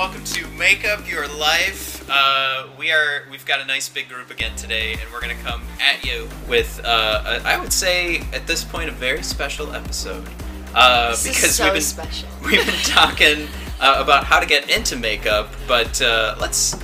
Welcome 0.00 0.24
to 0.24 0.46
Make 0.56 0.86
Up 0.86 1.06
Your 1.06 1.28
Life. 1.28 2.08
Uh, 2.10 2.68
we 2.78 2.90
are 2.90 3.24
we've 3.30 3.44
got 3.44 3.60
a 3.60 3.66
nice 3.66 3.86
big 3.86 4.08
group 4.08 4.30
again 4.30 4.56
today, 4.56 4.92
and 4.92 5.02
we're 5.12 5.20
gonna 5.20 5.34
come 5.34 5.60
at 5.78 6.02
you 6.02 6.26
with 6.48 6.80
uh, 6.86 7.22
a, 7.44 7.46
I 7.46 7.60
would 7.60 7.70
say 7.70 8.22
at 8.32 8.46
this 8.46 8.64
point 8.64 8.88
a 8.88 8.92
very 8.92 9.22
special 9.22 9.74
episode 9.74 10.26
uh, 10.74 11.10
because 11.22 11.56
so 11.56 11.64
we've 11.64 11.74
been 11.74 11.82
special. 11.82 12.30
we've 12.42 12.64
been 12.64 12.82
talking 12.82 13.46
uh, 13.78 14.00
about 14.02 14.24
how 14.24 14.40
to 14.40 14.46
get 14.46 14.74
into 14.74 14.96
makeup, 14.96 15.50
but 15.68 16.00
uh, 16.00 16.34
let's 16.40 16.82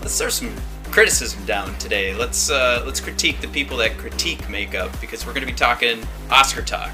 let's 0.00 0.16
throw 0.16 0.28
some 0.28 0.54
criticism 0.92 1.44
down 1.46 1.76
today. 1.78 2.14
Let's 2.14 2.52
uh, 2.52 2.84
let's 2.86 3.00
critique 3.00 3.40
the 3.40 3.48
people 3.48 3.78
that 3.78 3.98
critique 3.98 4.48
makeup 4.48 4.92
because 5.00 5.26
we're 5.26 5.34
gonna 5.34 5.44
be 5.44 5.52
talking 5.52 6.06
Oscar 6.30 6.62
talk. 6.62 6.92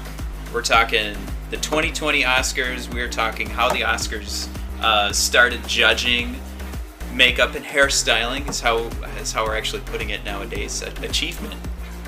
We're 0.51 0.63
talking 0.63 1.15
the 1.51 1.57
2020 1.57 2.23
Oscars. 2.23 2.91
We're 2.91 3.09
talking 3.09 3.47
how 3.47 3.69
the 3.69 3.81
Oscars 3.81 4.49
uh, 4.81 5.11
started 5.11 5.67
judging 5.67 6.35
makeup 7.13 7.55
and 7.55 7.65
hairstyling. 7.65 8.47
Is 8.49 8.59
how 8.59 8.77
is 9.19 9.31
how 9.31 9.45
we're 9.45 9.57
actually 9.57 9.81
putting 9.83 10.09
it 10.09 10.23
nowadays. 10.25 10.81
Achievement 10.81 11.55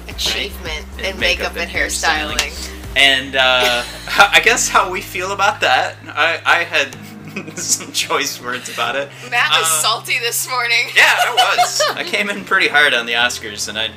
Achievement 0.09 0.85
and, 0.97 1.05
in 1.07 1.19
makeup 1.19 1.55
and 1.55 1.69
hairstyling. 1.69 2.51
and 2.95 3.35
uh, 3.35 3.83
I 4.07 4.41
guess 4.43 4.67
how 4.69 4.91
we 4.91 5.01
feel 5.01 5.31
about 5.31 5.61
that. 5.61 5.95
I, 6.07 6.39
I 6.45 6.63
had 6.63 6.95
some 7.57 7.91
choice 7.93 8.39
words 8.41 8.71
about 8.71 8.95
it. 8.95 9.09
Matt 9.31 9.49
was 9.51 9.63
Uh, 9.63 9.81
salty 9.81 10.19
this 10.19 10.47
morning. 10.49 10.87
Yeah, 10.95 11.03
I 11.07 11.55
was. 11.57 11.81
I 11.95 12.03
came 12.03 12.29
in 12.29 12.43
pretty 12.45 12.67
hard 12.67 12.93
on 12.93 13.05
the 13.05 13.13
Oscars, 13.13 13.69
and 13.69 13.77
I, 13.79 13.89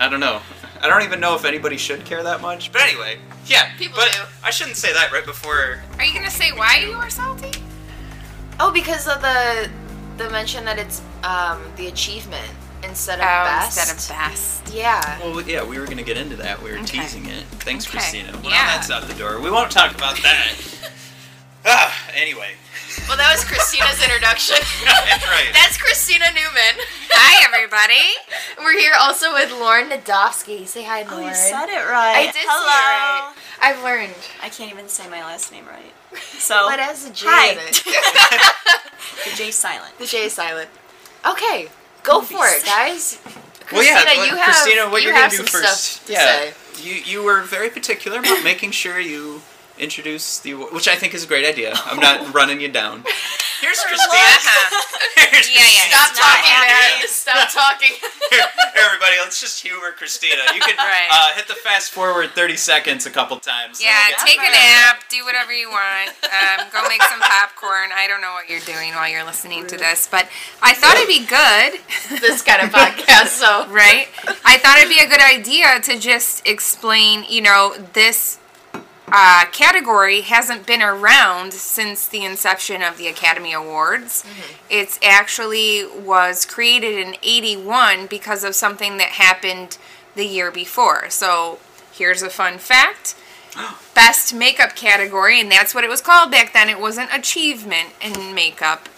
I 0.00 0.08
don't 0.08 0.20
know. 0.20 0.40
I 0.80 0.88
don't 0.88 1.02
even 1.02 1.20
know 1.20 1.34
if 1.34 1.44
anybody 1.44 1.76
should 1.76 2.04
care 2.04 2.22
that 2.22 2.40
much. 2.40 2.70
But 2.72 2.82
anyway, 2.82 3.18
yeah. 3.46 3.74
People 3.76 3.96
but 3.96 4.12
do. 4.12 4.18
I 4.44 4.50
shouldn't 4.50 4.76
say 4.76 4.92
that 4.92 5.10
right 5.12 5.24
before. 5.26 5.82
Are 5.98 6.04
you 6.04 6.14
gonna 6.14 6.30
say 6.30 6.52
why 6.52 6.78
you 6.78 6.96
were 6.96 7.10
salty? 7.10 7.52
Oh, 8.58 8.70
because 8.72 9.06
of 9.06 9.20
the 9.20 9.68
the 10.16 10.30
mention 10.30 10.64
that 10.64 10.78
it's 10.78 11.02
um, 11.24 11.60
the 11.76 11.88
achievement 11.88 12.50
instead 12.82 13.18
of 13.18 13.24
Oh, 13.26 13.44
best. 13.44 13.76
instead 13.78 13.94
of 13.96 14.08
best. 14.30 14.72
Yeah. 14.72 15.18
Well, 15.20 15.42
yeah, 15.42 15.62
we 15.62 15.78
were 15.78 15.86
gonna 15.86 16.02
get 16.02 16.16
into 16.16 16.36
that. 16.36 16.62
We 16.62 16.70
were 16.72 16.78
Okay. 16.78 17.00
teasing 17.02 17.26
it. 17.26 17.44
Thanks, 17.60 17.86
Okay. 17.86 17.98
Christina. 17.98 18.32
Well, 18.42 18.50
Yeah. 18.50 18.66
that's 18.66 18.90
out 18.90 19.06
the 19.08 19.14
door. 19.14 19.40
We 19.40 19.50
won't 19.50 19.70
talk 19.70 19.94
about 19.94 20.16
that. 20.22 20.52
ah, 21.66 21.94
anyway. 22.14 22.54
Well, 23.08 23.18
that 23.18 23.30
was 23.34 23.44
Christina's 23.44 24.02
introduction. 24.02 24.56
That's 24.84 25.26
right. 25.28 25.50
That's 25.52 25.76
Christina 25.76 26.24
Newman. 26.32 26.74
Hi, 27.12 27.44
everybody. 27.44 28.02
We're 28.58 28.72
here 28.78 28.94
also 28.98 29.34
with 29.34 29.52
Lauren 29.52 29.90
Nadofsky. 29.90 30.66
Say 30.66 30.82
hi, 30.82 31.02
Oh, 31.04 31.10
Lauren. 31.12 31.28
you 31.28 31.34
said 31.34 31.68
it 31.68 31.84
right. 31.86 32.16
I 32.16 32.32
did 32.32 32.36
Hello. 32.48 32.64
say 32.66 32.72
it 32.72 32.96
right. 32.96 33.32
I've 33.60 33.75
learned. 34.06 34.16
I 34.42 34.48
can't 34.48 34.70
even 34.72 34.88
say 34.88 35.08
my 35.08 35.20
last 35.22 35.52
name 35.52 35.64
right. 35.66 35.92
So 36.38 36.64
What 36.66 36.78
has 36.80 37.08
a 37.08 37.12
J 37.12 37.26
Hi. 37.28 37.52
in 37.52 37.58
it? 37.58 37.82
the 39.30 39.36
J 39.36 39.50
silent. 39.50 39.98
the 39.98 40.06
J 40.06 40.24
is 40.26 40.32
silent. 40.32 40.68
Okay, 41.28 41.68
go 42.02 42.22
for 42.22 42.46
it, 42.46 42.64
guys. 42.64 43.18
well, 43.72 43.82
yeah, 43.84 44.02
Christina, 44.02 44.24
you 44.26 44.36
have, 44.36 44.44
Christina, 44.44 44.90
what 44.90 45.02
you 45.02 45.10
are 45.10 45.14
have 45.14 45.30
gonna 45.32 45.42
do 45.42 45.48
some 45.48 45.60
first? 45.62 45.82
stuff 45.84 46.06
to 46.06 46.12
yeah, 46.12 46.18
say. 46.18 46.54
you 46.82 46.94
you 46.94 47.22
were 47.24 47.42
very 47.42 47.68
particular 47.70 48.18
about 48.20 48.44
making 48.44 48.70
sure 48.70 49.00
you 49.00 49.42
introduce 49.78 50.38
the, 50.40 50.54
which 50.54 50.88
I 50.88 50.94
think 50.94 51.12
is 51.14 51.24
a 51.24 51.26
great 51.26 51.44
idea. 51.46 51.74
I'm 51.84 51.98
not 52.00 52.32
running 52.32 52.60
you 52.60 52.68
down. 52.68 53.04
Here's 53.60 53.78
Christina. 53.80 54.20
Here's 55.32 55.48
Yeah, 55.48 55.60
yeah. 55.60 55.88
Christina. 55.88 55.96
Stop 55.96 56.10
talking, 56.16 56.52
happy. 56.52 57.00
Matt. 57.00 57.08
Stop 57.10 57.48
talking. 57.52 57.94
Here, 58.30 58.44
everybody, 58.76 59.16
let's 59.22 59.40
just 59.40 59.60
humor 59.62 59.92
Christina. 59.96 60.42
You 60.54 60.60
can 60.60 60.76
Right. 60.76 61.08
uh, 61.10 61.34
hit 61.34 61.48
the 61.48 61.54
fast 61.54 61.90
forward 61.90 62.32
30 62.34 62.56
seconds 62.56 63.06
a 63.06 63.10
couple 63.10 63.38
times. 63.40 63.80
Yeah, 63.82 64.10
take 64.24 64.38
a 64.38 64.50
nap, 64.50 65.04
do 65.08 65.24
whatever 65.24 65.52
you 65.52 65.70
want. 65.70 66.10
Um, 66.24 66.66
go 66.72 66.86
make 66.88 67.02
some 67.04 67.20
popcorn. 67.20 67.90
I 67.94 68.06
don't 68.06 68.20
know 68.20 68.32
what 68.32 68.48
you're 68.50 68.60
doing 68.60 68.94
while 68.94 69.08
you're 69.08 69.24
listening 69.24 69.66
to 69.68 69.76
this, 69.76 70.06
but 70.10 70.28
I 70.62 70.74
thought 70.74 70.96
it'd 70.96 71.08
be 71.08 71.24
good. 71.26 72.20
this 72.20 72.42
kind 72.42 72.62
of 72.62 72.70
podcast, 72.70 73.28
so. 73.28 73.66
right? 73.70 74.08
I 74.44 74.58
thought 74.58 74.78
it'd 74.78 74.90
be 74.90 75.00
a 75.00 75.08
good 75.08 75.20
idea 75.22 75.80
to 75.80 75.98
just 75.98 76.46
explain, 76.46 77.24
you 77.28 77.40
know, 77.42 77.74
this 77.94 78.38
uh, 79.08 79.44
category 79.52 80.22
hasn't 80.22 80.66
been 80.66 80.82
around 80.82 81.52
since 81.52 82.06
the 82.06 82.24
inception 82.24 82.82
of 82.82 82.98
the 82.98 83.06
Academy 83.06 83.52
Awards. 83.52 84.24
It's 84.68 84.98
actually 85.02 85.86
was 85.86 86.44
created 86.44 86.98
in 86.98 87.16
81 87.22 88.06
because 88.06 88.42
of 88.42 88.54
something 88.54 88.96
that 88.96 89.10
happened 89.10 89.78
the 90.14 90.26
year 90.26 90.50
before. 90.50 91.08
So 91.10 91.58
here's 91.92 92.22
a 92.22 92.30
fun 92.30 92.58
fact. 92.58 93.14
Best 93.94 94.34
makeup 94.34 94.74
category, 94.74 95.40
and 95.40 95.50
that's 95.50 95.74
what 95.74 95.84
it 95.84 95.90
was 95.90 96.00
called 96.00 96.30
back 96.30 96.52
then. 96.52 96.68
It 96.68 96.80
wasn't 96.80 97.10
achievement 97.14 97.90
in 98.00 98.34
makeup 98.34 98.88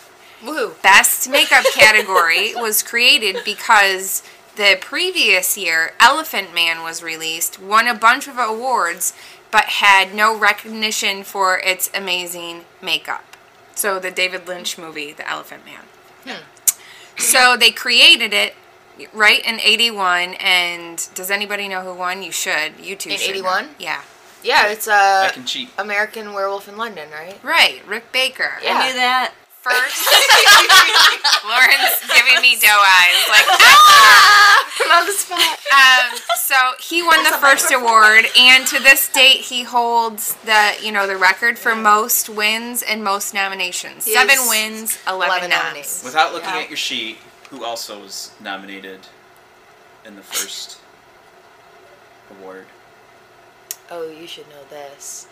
Woo. 0.44 0.74
best 0.82 1.28
makeup 1.30 1.64
category 1.74 2.54
was 2.54 2.82
created 2.82 3.38
because 3.44 4.22
the 4.56 4.76
previous 4.80 5.56
year 5.56 5.92
Elephant 6.00 6.52
Man 6.52 6.82
was 6.82 7.02
released, 7.02 7.60
won 7.60 7.86
a 7.86 7.94
bunch 7.94 8.26
of 8.26 8.38
awards, 8.38 9.12
but 9.50 9.64
had 9.64 10.14
no 10.14 10.36
recognition 10.36 11.24
for 11.24 11.58
its 11.58 11.90
amazing 11.94 12.64
makeup. 12.82 13.24
So 13.74 13.98
the 13.98 14.10
David 14.10 14.46
Lynch 14.48 14.76
movie, 14.76 15.12
The 15.12 15.28
Elephant 15.28 15.62
Man. 15.64 16.38
So 17.16 17.56
they 17.56 17.70
created 17.70 18.32
it 18.32 18.54
right 19.12 19.44
in 19.44 19.60
81 19.60 20.34
and 20.34 21.08
does 21.14 21.30
anybody 21.30 21.68
know 21.68 21.82
who 21.82 21.94
won? 21.94 22.22
You 22.22 22.32
should. 22.32 22.78
You 22.80 22.96
two 22.96 23.10
In 23.10 23.16
should 23.18 23.28
know. 23.42 23.50
81? 23.50 23.68
Yeah. 23.78 24.02
Yeah, 24.42 24.68
it's 24.68 24.86
I 24.86 25.26
uh, 25.26 25.30
can 25.32 25.44
cheat. 25.44 25.70
American 25.78 26.32
Werewolf 26.32 26.68
in 26.68 26.76
London, 26.76 27.08
right? 27.10 27.38
Right, 27.42 27.82
Rick 27.88 28.12
Baker. 28.12 28.52
Yeah. 28.62 28.74
I 28.78 28.86
knew 28.86 28.94
that. 28.94 29.34
First 29.68 30.08
Lauren's 31.44 32.00
giving 32.14 32.40
me 32.42 32.56
doe 32.56 32.68
eyes 32.68 33.28
like 33.28 33.44
I'm 34.80 35.00
on 35.02 35.06
the 35.06 35.12
spot. 35.12 35.40
Um, 35.40 36.18
so 36.36 36.54
he 36.80 37.02
won 37.02 37.22
the 37.24 37.36
first 37.40 37.72
award, 37.72 38.24
and 38.38 38.66
to 38.68 38.78
this 38.82 39.08
date, 39.12 39.40
he 39.40 39.62
holds 39.64 40.34
the 40.44 40.74
you 40.82 40.92
know 40.92 41.06
the 41.06 41.16
record 41.16 41.58
for 41.58 41.74
most 41.74 42.28
wins 42.28 42.82
and 42.82 43.02
most 43.04 43.34
nominations. 43.34 44.04
He 44.06 44.12
Seven 44.14 44.36
wins, 44.48 44.98
11 45.06 45.26
eleven, 45.28 45.50
nominations. 45.50 46.02
Without 46.04 46.32
looking 46.32 46.48
Yeah. 46.50 46.60
at 46.60 46.68
your 46.70 46.76
sheet, 46.76 47.18
who 47.50 47.64
also 47.64 48.00
was 48.00 48.32
nominated 48.40 49.00
in 50.04 50.16
the 50.16 50.22
first 50.22 50.78
award? 52.30 52.66
Oh, 53.90 54.08
you 54.08 54.26
should 54.26 54.48
know 54.48 54.64
this. 54.70 55.26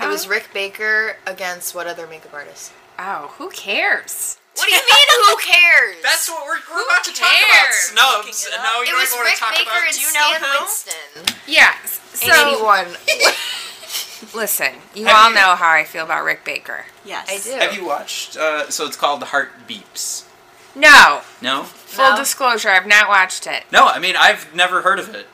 It 0.00 0.06
was 0.06 0.26
Rick 0.28 0.50
Baker 0.54 1.16
against 1.26 1.74
what 1.74 1.86
other 1.86 2.06
makeup 2.06 2.32
artist? 2.34 2.72
Oh, 3.04 3.34
who 3.38 3.50
cares? 3.50 4.38
What 4.54 4.68
do 4.68 4.74
you 4.74 4.80
mean? 4.80 5.06
Who 5.26 5.36
cares? 5.52 5.96
That's 6.02 6.28
what 6.30 6.44
we're, 6.46 6.60
we're 6.70 6.78
Who 6.78 6.86
about 6.86 7.02
to 7.04 7.10
talk 7.12 7.26
about. 7.34 7.50
cares? 7.50 7.74
Snubs. 7.90 8.14
Looking 8.16 8.30
it 8.30 8.54
And 8.54 8.62
now 8.62 8.76
you 8.78 8.82
it 8.82 8.86
don't 8.90 9.00
was 9.00 9.08
even 9.12 9.18
want 9.24 9.34
to 9.34 9.40
talk 9.40 9.52
Baker 9.56 9.70
about. 9.70 9.84
and 9.88 9.94
Do 9.94 10.00
you 10.00 10.12
know 10.12 10.28
Stan 10.30 10.40
who? 10.40 10.50
Winston 10.60 11.36
Yeah. 11.46 11.74
in 11.82 11.88
So 11.88 12.34
'81. 12.46 14.34
listen, 14.34 14.72
you 14.94 15.06
Have 15.06 15.16
all 15.16 15.28
you- 15.30 15.34
know 15.34 15.56
how 15.56 15.70
I 15.70 15.84
feel 15.84 16.04
about 16.04 16.24
Rick 16.24 16.44
Baker. 16.44 16.86
Yes. 17.04 17.26
I 17.28 17.38
do. 17.42 17.58
Have 17.58 17.74
you 17.74 17.84
watched? 17.86 18.36
Uh, 18.36 18.70
so 18.70 18.86
it's 18.86 18.96
called 18.96 19.22
Heart 19.24 19.66
Beeps. 19.68 20.24
No, 20.74 21.20
No. 21.42 21.64
full 21.64 22.10
No. 22.12 22.16
disclosure, 22.16 22.70
I've 22.70 22.86
not 22.86 23.08
watched 23.08 23.46
it. 23.46 23.64
No, 23.72 23.88
I 23.88 23.98
mean 23.98 24.14
I've 24.16 24.54
never 24.54 24.82
heard 24.82 24.98
of 24.98 25.14
it. 25.14 25.26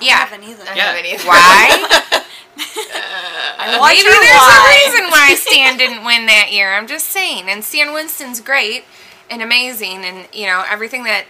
Yeah. 0.00 0.14
I 0.14 0.16
haven't 0.26 0.42
either. 0.48 0.64
I 0.68 0.74
Yeah. 0.74 0.92
haven't 0.92 1.06
either. 1.06 1.24
Why? 1.28 2.24
I 2.56 3.78
wonder 3.80 3.94
Maybe 3.94 4.10
there's 4.10 4.36
why. 4.36 4.62
a 4.62 4.92
reason 4.92 5.10
why 5.10 5.34
Stan 5.38 5.76
didn't 5.76 6.04
win 6.04 6.26
that 6.26 6.52
year. 6.52 6.72
I'm 6.74 6.86
just 6.86 7.06
saying. 7.06 7.48
And 7.48 7.64
Stan 7.64 7.92
Winston's 7.92 8.40
great 8.40 8.84
and 9.30 9.42
amazing, 9.42 10.04
and 10.04 10.28
you 10.32 10.46
know 10.46 10.64
everything 10.68 11.04
that 11.04 11.24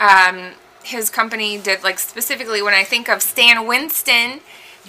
um, 0.00 0.52
his 0.84 1.10
company 1.10 1.58
did. 1.58 1.82
Like 1.82 1.98
specifically, 1.98 2.62
when 2.62 2.74
I 2.74 2.84
think 2.84 3.08
of 3.08 3.22
Stan 3.22 3.66
Winston, 3.66 4.40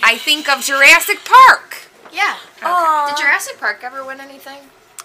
I 0.03 0.17
think 0.17 0.49
of 0.49 0.61
Jurassic 0.61 1.19
Park. 1.25 1.87
Yeah. 2.11 2.37
Aw. 2.63 3.09
Did 3.09 3.21
Jurassic 3.21 3.59
Park 3.59 3.79
ever 3.83 4.05
win 4.05 4.19
anything? 4.19 4.59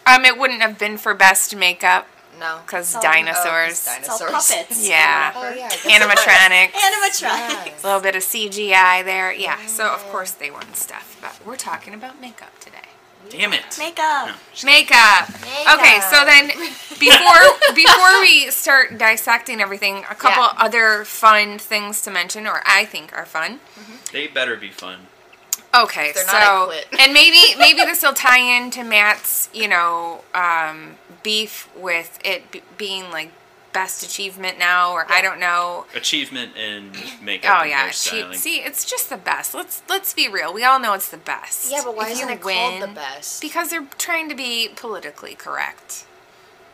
Um, 0.06 0.25
it 0.25 0.38
wouldn't 0.38 0.61
have 0.61 0.79
been 0.79 0.99
for 0.99 1.14
best 1.14 1.56
makeup 1.56 2.09
No. 2.39 2.61
because 2.67 2.95
Oh, 2.97 3.01
dinosaurs, 3.01 3.87
oh, 3.87 3.91
'cause 3.91 3.99
It's 3.99 4.09
all 4.09 4.19
Dinosaurs. 4.19 4.49
puppets. 4.51 4.87
Yeah. 4.89 5.33
Oh 5.35 5.51
yeah. 5.51 5.67
I 5.67 5.69
guess 5.69 5.85
it 5.85 5.93
animatronics, 5.93 6.73
Animatronics. 6.73 7.83
a 7.83 7.87
little 7.87 8.01
bit 8.01 8.17
of 8.17 8.23
CGI 8.23 9.03
there. 9.05 9.33
Yeah. 9.33 9.59
So 9.67 9.89
of 9.93 10.03
course 10.11 10.33
they 10.33 10.51
won 10.51 10.75
stuff, 10.75 11.17
but 11.21 11.35
we're 11.47 11.57
talking 11.57 11.95
about 11.95 12.21
makeup 12.21 12.59
today. 12.61 12.79
Damn 13.31 13.53
it. 13.55 13.79
Makeup. 13.79 14.37
Makeup. 14.65 15.29
Makeup. 15.41 15.75
Okay, 15.79 16.01
so 16.11 16.25
then 16.27 16.49
before 16.99 17.43
before 17.75 18.21
we 18.21 18.51
start 18.51 18.99
dissecting 18.99 19.61
everything, 19.61 20.05
a 20.11 20.15
couple 20.15 20.43
Yeah. 20.43 20.53
other 20.65 21.05
fun 21.07 21.59
things 21.59 22.03
to 22.03 22.11
mention, 22.11 22.47
or 22.47 22.63
I 22.67 22.85
think 22.85 23.17
are 23.17 23.25
fun. 23.27 23.61
They 24.13 24.27
better 24.27 24.57
be 24.57 24.71
fun. 24.71 25.07
Okay, 25.75 26.13
they're 26.13 26.25
so 26.25 26.33
not, 26.33 26.43
I 26.43 26.65
quit. 26.67 27.01
and 27.01 27.13
maybe 27.13 27.59
maybe 27.59 27.81
this 27.81 28.03
will 28.03 28.13
tie 28.13 28.39
into 28.39 28.85
Matt's, 28.85 29.49
you 29.53 29.67
know, 29.67 30.23
um, 30.33 30.97
beef 31.25 31.69
with 31.76 32.21
it 32.25 32.53
b- 32.53 32.62
being 32.79 33.11
like 33.11 33.32
best 33.73 34.05
achievement 34.05 34.56
now, 34.56 34.93
or 34.93 35.05
I 35.11 35.21
don't 35.21 35.41
know. 35.41 35.87
Achievement 35.97 36.56
in 36.56 36.93
makeup 37.21 37.59
Oh 37.61 37.65
yeah, 37.65 37.88
hairstyling. 37.88 38.32
she, 38.35 38.38
see, 38.38 38.56
it's 38.59 38.85
just 38.85 39.11
the 39.11 39.17
best. 39.17 39.53
Let's 39.53 39.82
let's 39.88 40.15
be 40.15 40.29
real. 40.29 40.55
We 40.55 40.62
all 40.62 40.79
know 40.79 40.93
it's 40.93 41.09
the 41.09 41.17
best. 41.17 41.73
Yeah, 41.73 41.82
but 41.85 41.97
why 41.97 42.06
If 42.06 42.12
isn't 42.12 42.29
you 42.29 42.35
it 42.37 42.41
called 42.41 42.81
the 42.82 42.87
best? 42.94 43.43
Because 43.43 43.71
they're 43.71 43.88
trying 43.99 44.29
to 44.29 44.37
be 44.37 44.69
politically 44.76 45.35
correct. 45.35 46.06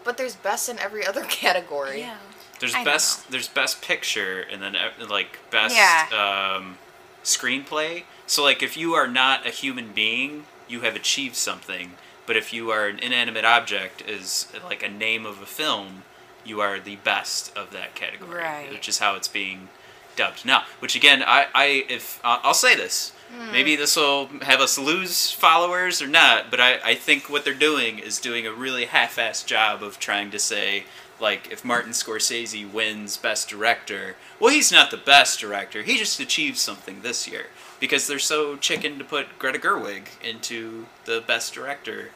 But 0.04 0.18
there's 0.18 0.36
best 0.36 0.68
in 0.68 0.78
every 0.78 1.06
other 1.06 1.22
category. 1.28 2.00
Yeah. 2.00 2.18
There's 2.58 2.74
I 2.74 2.84
best. 2.84 3.30
There's 3.30 3.48
best 3.48 3.80
picture, 3.80 4.40
and 4.42 4.60
then 4.62 4.76
like 5.08 5.38
best 5.50 5.74
Yeah. 5.74 6.56
um, 6.58 6.76
screenplay. 7.24 8.02
So 8.26 8.42
like, 8.42 8.62
if 8.62 8.76
you 8.76 8.92
are 8.94 9.08
not 9.08 9.46
a 9.46 9.50
human 9.50 9.92
being, 9.92 10.44
you 10.68 10.82
have 10.82 10.94
achieved 10.96 11.36
something. 11.36 11.92
But 12.30 12.36
if 12.36 12.52
you 12.52 12.70
are 12.70 12.86
an 12.86 13.00
inanimate 13.00 13.44
object, 13.44 14.08
is 14.08 14.46
like 14.62 14.84
a 14.84 14.88
name 14.88 15.26
of 15.26 15.42
a 15.42 15.46
film, 15.46 16.04
you 16.44 16.60
are 16.60 16.78
the 16.78 16.94
best 16.94 17.50
of 17.56 17.72
that 17.72 17.96
category. 17.96 18.38
Right. 18.38 18.70
Which 18.70 18.88
is 18.88 19.00
how 19.00 19.16
it's 19.16 19.26
being 19.26 19.68
dubbed 20.14 20.46
now. 20.46 20.62
Which 20.78 20.94
again, 20.94 21.24
I, 21.26 21.48
I 21.52 21.84
if 21.88 22.20
uh, 22.22 22.38
I'll 22.44 22.54
say 22.54 22.76
this. 22.76 23.10
Maybe 23.50 23.74
this 23.74 23.96
will 23.96 24.26
have 24.42 24.60
us 24.60 24.78
lose 24.78 25.32
followers 25.32 26.00
or 26.00 26.06
not, 26.06 26.52
but 26.52 26.60
I, 26.60 26.78
I 26.84 26.94
think 26.94 27.28
what 27.28 27.44
they're 27.44 27.52
doing 27.52 27.98
is 27.98 28.20
doing 28.20 28.46
a 28.46 28.52
really 28.52 28.84
half-assed 28.84 29.46
job 29.46 29.82
of 29.82 29.98
trying 29.98 30.30
to 30.30 30.38
say, 30.38 30.84
like, 31.20 31.50
if 31.50 31.64
Martin 31.64 31.90
Scorsese 31.90 32.70
wins 32.72 33.16
Best 33.16 33.48
Director, 33.48 34.14
well, 34.38 34.54
he's 34.54 34.70
not 34.70 34.92
the 34.92 34.96
best 34.96 35.40
director. 35.40 35.82
He 35.82 35.96
just 35.96 36.20
achieved 36.20 36.58
something 36.58 37.02
this 37.02 37.26
year 37.26 37.46
because 37.80 38.06
they're 38.06 38.18
so 38.18 38.56
chicken 38.56 38.98
to 38.98 39.04
put 39.04 39.38
Greta 39.38 39.58
Gerwig 39.58 40.04
into 40.22 40.86
the 41.06 41.22
Best 41.26 41.54
Director 41.54 42.10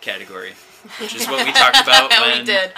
category, 0.00 0.52
which 1.00 1.14
is 1.14 1.26
what 1.26 1.44
we 1.44 1.52
talked 1.52 1.80
about 1.82 2.10
when 2.10 2.70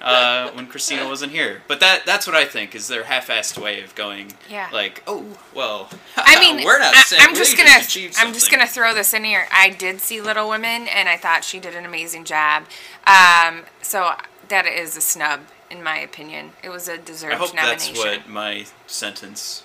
uh, 0.00 0.50
when 0.52 0.66
Christina 0.66 1.08
wasn't 1.08 1.32
here. 1.32 1.62
But 1.68 1.80
that 1.80 2.04
that's 2.06 2.26
what 2.26 2.36
I 2.36 2.44
think 2.44 2.74
is 2.74 2.88
their 2.88 3.04
half-assed 3.04 3.58
way 3.60 3.82
of 3.82 3.94
going. 3.94 4.32
Yeah. 4.48 4.68
Like, 4.72 5.02
oh 5.06 5.24
well. 5.54 5.88
I 6.16 6.38
mean, 6.38 6.64
we're 6.64 6.78
not 6.78 6.94
I, 6.94 7.00
saying 7.02 7.22
I'm 7.24 7.32
we 7.32 7.38
just 7.38 7.56
gonna 7.56 7.70
I'm 8.18 8.32
just 8.32 8.50
gonna 8.50 8.66
throw 8.66 8.94
this 8.94 9.14
in 9.14 9.24
here. 9.24 9.46
I 9.50 9.70
did 9.70 10.00
see 10.00 10.20
Little 10.20 10.48
Women, 10.48 10.86
and 10.88 11.08
I 11.08 11.16
thought 11.16 11.44
she 11.44 11.58
did 11.58 11.74
an 11.74 11.84
amazing 11.84 12.24
job. 12.24 12.64
Um, 13.06 13.64
so 13.82 14.12
that 14.48 14.66
is 14.66 14.96
a 14.96 15.00
snub, 15.00 15.40
in 15.70 15.82
my 15.82 15.98
opinion. 15.98 16.52
It 16.62 16.68
was 16.68 16.88
a 16.88 16.98
deserved 16.98 17.34
I 17.34 17.38
hope 17.38 17.52
that's 17.52 17.88
nomination. 17.88 18.20
what 18.22 18.28
my 18.28 18.66
sentence 18.86 19.64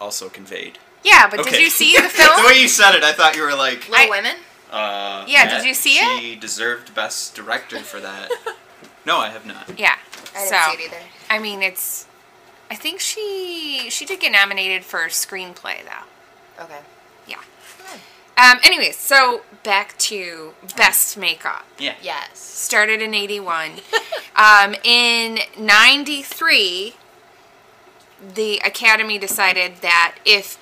also 0.00 0.28
conveyed. 0.28 0.78
Yeah, 1.06 1.28
but 1.30 1.44
did 1.44 1.60
you 1.60 1.70
see 1.70 1.94
the 1.96 2.08
film? 2.08 2.36
the 2.42 2.46
way 2.48 2.60
you 2.60 2.66
said 2.68 2.94
it, 2.96 3.04
I 3.04 3.12
thought 3.12 3.36
you 3.36 3.42
were 3.42 3.54
like, 3.54 3.88
Little 3.88 4.06
I- 4.06 4.10
Women? 4.10 4.36
uh, 4.72 5.24
Yeah, 5.28 5.48
did 5.56 5.64
you 5.64 5.72
see 5.74 5.94
it? 5.98 6.20
she 6.20 6.34
deserved 6.36 6.94
best 6.94 7.34
director 7.36 7.78
for 7.78 8.00
that. 8.00 8.30
no, 9.06 9.18
I 9.18 9.28
have 9.30 9.46
not. 9.46 9.78
yeah. 9.78 9.96
I 10.34 10.40
didn't 10.40 10.48
so 10.48 10.56
see 10.76 10.82
it 10.82 10.86
either. 10.88 11.02
I 11.30 11.38
mean, 11.38 11.62
it's. 11.62 12.06
I 12.70 12.74
think 12.74 12.98
she 13.00 13.86
she 13.90 14.04
did 14.04 14.18
get 14.20 14.32
nominated 14.32 14.84
for 14.84 14.98
screenplay 15.06 15.76
though. 15.84 16.64
Okay. 16.64 16.80
Yeah. 17.28 17.36
Um. 18.36 18.58
Anyways, 18.64 18.96
so 18.96 19.42
back 19.62 19.96
to 19.98 20.52
best 20.76 21.16
makeup. 21.16 21.64
Yeah. 21.78 21.94
Yes. 22.02 22.38
started 22.38 23.00
in 23.00 23.14
81 23.14 23.70
um, 24.36 24.74
in 24.84 25.38
93 25.58 26.94
the 28.34 28.58
academy 28.64 29.18
decided 29.18 29.76
that 29.82 30.16
if 30.24 30.58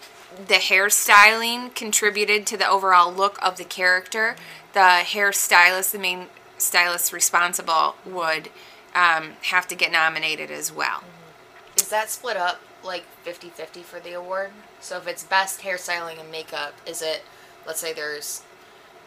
the 0.47 0.55
hairstyling 0.55 1.75
contributed 1.75 2.47
to 2.49 2.57
the 2.57 2.69
overall 2.69 3.13
look 3.13 3.39
of 3.43 3.57
the 3.57 3.65
character. 3.65 4.37
The 4.73 5.03
hairstylist 5.05 5.93
the 5.93 5.99
main 5.99 6.27
stylist 6.59 7.13
responsible 7.13 7.97
would 8.05 8.51
um, 8.95 9.33
have 9.43 9.67
to 9.69 9.75
get 9.75 9.93
nominated 9.93 10.51
as 10.51 10.73
well. 10.73 11.03
Is 11.77 11.89
that 11.89 12.11
split 12.11 12.37
up 12.37 12.61
like 12.83 13.05
50 13.23 13.49
50 13.49 13.83
for 13.83 14.01
the 14.01 14.13
award? 14.13 14.51
So 14.81 14.99
if 14.99 15.09
it's 15.09 15.25
best 15.25 15.61
hairstyling 15.61 16.21
and 16.21 16.31
makeup, 16.31 16.75
is 16.87 17.03
it, 17.03 17.23
let's 17.67 17.81
say 17.81 17.93
there's, 17.93 18.43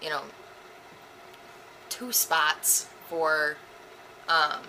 you 0.01 0.09
know, 0.09 0.21
two 1.89 2.12
spots 2.12 2.88
for 3.09 3.57
um, 4.27 4.62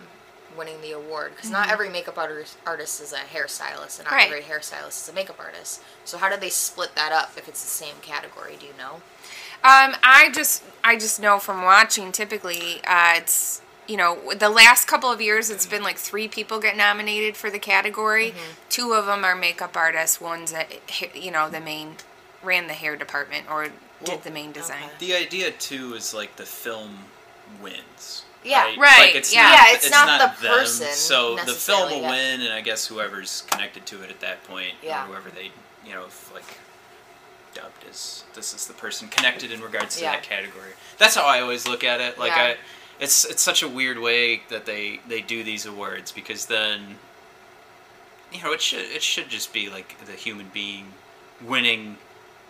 winning 0.59 0.81
the 0.83 0.93
award? 0.93 1.33
Because 1.35 1.51
not 1.51 1.71
every 1.71 1.89
makeup 1.89 2.19
artist, 2.19 2.59
artist 2.67 3.01
is 3.01 3.13
a 3.13 3.19
hairstylist, 3.19 3.99
and 4.01 4.05
not 4.07 4.13
Right. 4.13 4.27
every 4.27 4.43
hairstylist 4.43 5.03
is 5.03 5.09
a 5.09 5.13
makeup 5.13 5.39
artist. 5.39 5.81
So 6.05 6.19
how 6.19 6.29
do 6.29 6.37
they 6.39 6.51
split 6.51 6.95
that 6.97 7.13
up 7.13 7.33
if 7.37 7.49
it's 7.49 7.63
the 7.63 7.71
same 7.71 7.95
category? 8.03 8.57
Do 8.61 8.67
you 8.67 8.75
know? 8.77 9.01
Um, 9.65 9.97
I 10.03 10.31
just 10.35 10.63
I 10.85 10.97
just 10.97 11.19
know 11.21 11.39
from 11.39 11.63
watching 11.63 12.13
typically 12.13 12.81
uh, 12.87 13.15
it's 13.17 13.61
you 13.89 13.97
know 13.97 14.33
the 14.35 14.49
last 14.51 14.87
couple 14.87 15.11
of 15.11 15.21
years 15.21 15.51
it's 15.51 15.67
been 15.67 15.83
like 15.83 15.97
three 15.99 16.29
people 16.29 16.61
get 16.61 16.77
nominated 16.77 17.37
for 17.37 17.51
the 17.51 17.59
category. 17.59 18.35
Two 18.69 18.93
of 18.93 19.07
them 19.07 19.25
are 19.25 19.35
makeup 19.35 19.77
artists. 19.77 20.21
One's 20.21 20.53
a, 20.53 20.67
you 21.15 21.31
know 21.33 21.49
the 21.51 21.59
main 21.61 21.97
ran 22.43 22.67
the 22.69 22.75
hair 22.75 22.95
department 22.97 23.47
or 23.51 23.65
did 23.65 23.73
Well, 24.07 24.19
the 24.19 24.31
main 24.31 24.53
design. 24.53 24.85
okay. 24.85 24.93
The 25.01 25.15
idea 25.15 25.51
too 25.51 25.95
is 25.95 26.15
like 26.15 26.37
the 26.37 26.47
film 26.47 27.07
wins. 27.61 28.25
Yeah. 28.45 28.65
Right, 28.79 28.99
Like 29.07 29.15
it's 29.15 29.35
yeah. 29.35 29.43
not, 29.43 29.53
Yeah, 29.53 29.75
it's 29.75 29.91
not 29.91 30.37
the 30.37 30.43
them. 30.43 30.59
person 30.59 30.87
So 30.93 31.37
the 31.37 31.53
film 31.53 31.91
will 31.91 32.01
yeah. 32.03 32.11
win, 32.11 32.41
and 32.43 32.53
I 32.53 32.61
guess 32.61 32.87
whoever's 32.87 33.43
connected 33.51 33.85
to 33.87 34.03
it 34.03 34.11
at 34.11 34.21
that 34.21 34.45
point, 34.45 34.75
Yeah. 34.83 35.05
or 35.05 35.09
whoever 35.09 35.31
they, 35.31 35.51
you 35.85 35.93
know, 35.93 36.05
if 36.07 36.33
like 36.33 36.59
dubbed 37.55 37.85
as 37.91 38.25
this 38.35 38.55
is 38.55 38.67
the 38.67 38.75
person 38.75 39.09
connected 39.09 39.51
in 39.51 39.61
regards 39.61 39.97
to 39.97 40.03
Yeah. 40.03 40.13
that 40.13 40.23
category. 40.23 40.71
That's 40.99 41.15
how 41.17 41.27
I 41.27 41.41
always 41.41 41.67
look 41.67 41.83
at 41.85 42.01
it. 42.01 42.19
Like. 42.19 42.33
I, 42.33 42.57
it's 43.01 43.25
it's 43.25 43.43
such 43.43 43.63
a 43.63 43.69
weird 43.69 43.97
way 44.01 44.43
that 44.49 44.67
they 44.67 44.99
they 45.07 45.21
do 45.21 45.45
these 45.45 45.67
awards 45.67 46.11
because 46.11 46.47
then, 46.47 46.97
you 48.33 48.43
know, 48.43 48.53
it 48.53 48.61
should 48.61 48.81
it 48.81 49.05
should 49.05 49.29
just 49.29 49.53
be 49.53 49.71
like 49.71 49.95
the 50.05 50.15
human 50.15 50.51
being 50.53 50.93
winning 51.41 51.97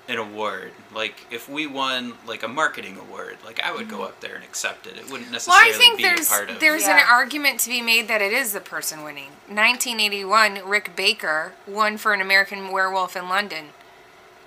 an 0.09 0.17
award. 0.19 0.73
Like 0.95 1.27
if 1.31 1.49
we 1.49 1.67
won 1.67 2.15
like 2.27 2.43
a 2.43 2.49
marketing 2.49 2.97
award, 2.97 3.37
like 3.45 3.61
I 3.63 3.73
would 3.73 3.89
go 3.91 4.03
up 4.03 4.21
there 4.21 4.35
and 4.35 4.43
accept 4.45 4.87
it. 4.87 4.97
It 4.97 5.11
wouldn't 5.11 5.31
necessarily 5.31 5.71
Well, 5.71 5.71
necessarily 5.71 5.75
I 5.75 5.79
think 5.79 5.97
be 5.99 6.03
there's 6.03 6.27
a 6.27 6.31
part 6.31 6.51
of. 6.51 6.61
there's 6.61 6.85
an 6.89 6.99
argument 7.09 7.61
to 7.61 7.69
be 7.71 7.83
made 7.83 8.09
that 8.09 8.23
it 8.23 8.33
is 8.33 8.53
the 8.53 8.61
person 8.61 9.05
winning. 9.05 9.31
1981, 9.49 10.61
Rick 10.69 10.97
Baker 10.97 11.53
won 11.67 11.99
for 11.99 12.13
An 12.15 12.21
American 12.21 12.71
Werewolf 12.73 13.17
in 13.17 13.29
London. 13.29 13.67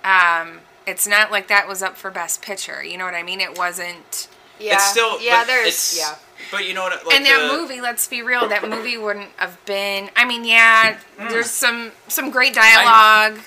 Um, 0.04 0.60
it's 0.86 1.06
not 1.06 1.30
like 1.30 1.46
that 1.48 1.68
was 1.68 1.82
up 1.82 1.96
for 1.96 2.10
Best 2.10 2.42
Picture. 2.42 2.82
You 2.82 2.98
know 2.98 3.04
what 3.04 3.14
I 3.14 3.22
mean? 3.22 3.40
It 3.40 3.56
wasn't. 3.56 4.28
Yeah. 4.58 4.74
It's 4.74 4.84
still 4.90 5.20
yeah. 5.20 5.40
but 5.42 5.46
There's 5.46 5.66
it's- 5.68 5.98
yeah. 5.98 6.16
But 6.50 6.66
you 6.66 6.74
know 6.74 6.82
what? 6.82 7.06
Like 7.06 7.14
and 7.16 7.24
that 7.24 7.50
the- 7.52 7.56
movie, 7.56 7.80
let's 7.80 8.06
be 8.08 8.20
real, 8.20 8.48
that 8.48 8.68
movie 8.68 8.98
wouldn't 8.98 9.30
have 9.36 9.64
been. 9.64 10.10
I 10.16 10.24
mean, 10.24 10.44
yeah, 10.44 10.98
Hmm. 11.18 11.28
there's 11.28 11.50
some 11.50 11.92
some 12.08 12.30
great 12.30 12.52
dialogue. 12.52 13.38
I 13.38 13.42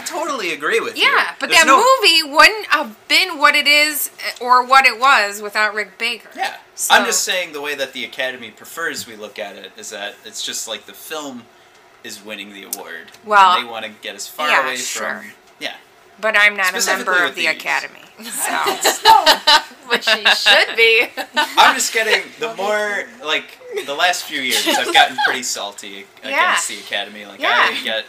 totally 0.00 0.52
agree 0.52 0.80
with 0.80 0.96
you. 0.96 1.04
yeah, 1.04 1.34
but 1.38 1.48
There's 1.50 1.60
that 1.64 1.66
no- 1.66 1.76
movie 2.00 2.34
wouldn't 2.34 2.66
have 2.68 2.96
been 3.08 3.38
what 3.38 3.54
it 3.54 3.66
is 3.66 4.10
eh, 4.26 4.44
or 4.44 4.64
what 4.64 4.86
it 4.86 4.98
was 4.98 5.42
without 5.42 5.74
Rick 5.74 5.98
Baker. 5.98 6.30
Yeah. 6.36 6.56
So- 6.74 6.94
I'm 6.94 7.04
just 7.04 7.22
saying 7.22 7.52
the 7.52 7.60
way 7.60 7.74
that 7.74 7.92
the 7.92 8.04
Academy 8.04 8.50
prefers 8.50 9.06
we 9.06 9.16
look 9.16 9.38
at 9.38 9.56
it 9.56 9.72
is 9.76 9.90
that 9.90 10.14
it's 10.24 10.42
just 10.42 10.66
like 10.66 10.86
the 10.86 10.92
film 10.94 11.44
is 12.04 12.24
winning 12.24 12.52
the 12.52 12.64
award. 12.64 13.12
Well, 13.24 13.56
and 13.58 13.66
they 13.66 13.70
want 13.70 13.84
to 13.84 13.92
get 14.02 14.14
as 14.14 14.26
far 14.26 14.48
yeah, 14.48 14.64
away 14.64 14.76
sure. 14.76 15.18
from. 15.20 15.26
Yeah. 15.60 15.74
But 16.20 16.36
I'm 16.36 16.56
not 16.56 16.74
a 16.74 16.86
member 16.86 17.24
of 17.24 17.34
the 17.34 17.42
these. 17.42 17.50
Academy. 17.50 17.98
So 18.22 18.52
Which 19.88 20.04
she 20.04 20.24
should 20.36 20.76
be. 20.76 21.06
I'm 21.34 21.74
just 21.74 21.92
getting 21.92 22.22
the 22.38 22.54
more 22.54 23.04
like 23.24 23.58
the 23.84 23.94
last 23.94 24.24
few 24.24 24.40
years 24.40 24.64
I've 24.66 24.92
gotten 24.94 25.16
pretty 25.24 25.42
salty 25.42 26.06
Yeah. 26.22 26.28
against 26.52 26.68
the 26.68 26.78
Academy. 26.78 27.24
Like 27.26 27.40
Yeah. 27.40 27.68
I 27.70 27.82
get 27.82 28.04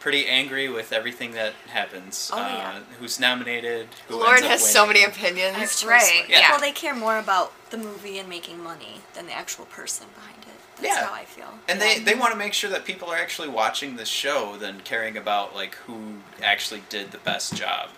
pretty 0.00 0.26
angry 0.26 0.68
with 0.68 0.92
everything 0.92 1.32
that 1.32 1.54
happens. 1.68 2.30
Oh, 2.32 2.38
uh. 2.38 2.80
Who's 3.00 3.18
nominated? 3.18 3.88
Who 4.08 4.16
Lauren 4.16 4.36
ends 4.36 4.44
up 4.44 4.50
has 4.52 4.68
so 4.72 4.86
many 4.86 5.04
opinions. 5.04 5.56
That's 5.56 5.84
right. 5.84 6.24
Yeah. 6.28 6.38
Yeah. 6.40 6.50
Well, 6.52 6.60
they 6.60 6.72
care 6.72 6.94
more 6.94 7.18
about 7.18 7.52
the 7.70 7.78
movie 7.78 8.18
and 8.18 8.28
making 8.28 8.62
money 8.62 9.00
than 9.14 9.26
the 9.26 9.32
actual 9.32 9.64
person 9.66 10.06
behind 10.14 10.38
it. 10.42 10.48
That's 10.82 10.86
Yeah. 10.96 11.06
how 11.06 11.14
I 11.14 11.24
feel. 11.24 11.54
And 11.68 11.80
they, 11.80 11.98
they 11.98 12.14
want 12.14 12.32
to 12.32 12.38
make 12.38 12.52
sure 12.54 12.70
that 12.70 12.84
people 12.84 13.08
are 13.10 13.16
actually 13.16 13.48
watching 13.48 13.96
the 13.96 14.04
show 14.04 14.56
than 14.56 14.80
caring 14.80 15.16
about 15.16 15.54
like 15.54 15.74
who 15.86 16.18
actually 16.42 16.82
did 16.88 17.10
the 17.10 17.18
best 17.18 17.54
job. 17.54 17.90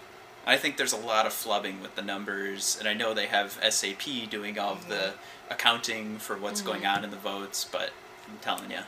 I 0.46 0.56
think 0.56 0.78
there's 0.78 0.94
a 0.94 0.96
lot 0.96 1.26
of 1.26 1.32
flubbing 1.32 1.82
with 1.82 1.94
the 1.96 2.02
numbers, 2.02 2.76
and 2.78 2.88
I 2.88 2.94
know 2.94 3.12
they 3.12 3.26
have 3.26 3.58
SAP 3.68 4.28
doing 4.30 4.58
all 4.58 4.72
of 4.72 4.88
the 4.88 5.12
accounting 5.50 6.16
for 6.18 6.36
what's 6.36 6.62
going 6.62 6.86
on 6.86 7.04
in 7.04 7.10
the 7.10 7.16
votes, 7.18 7.66
but 7.70 7.90
I'm 8.26 8.38
telling 8.40 8.70
you, 8.70 8.80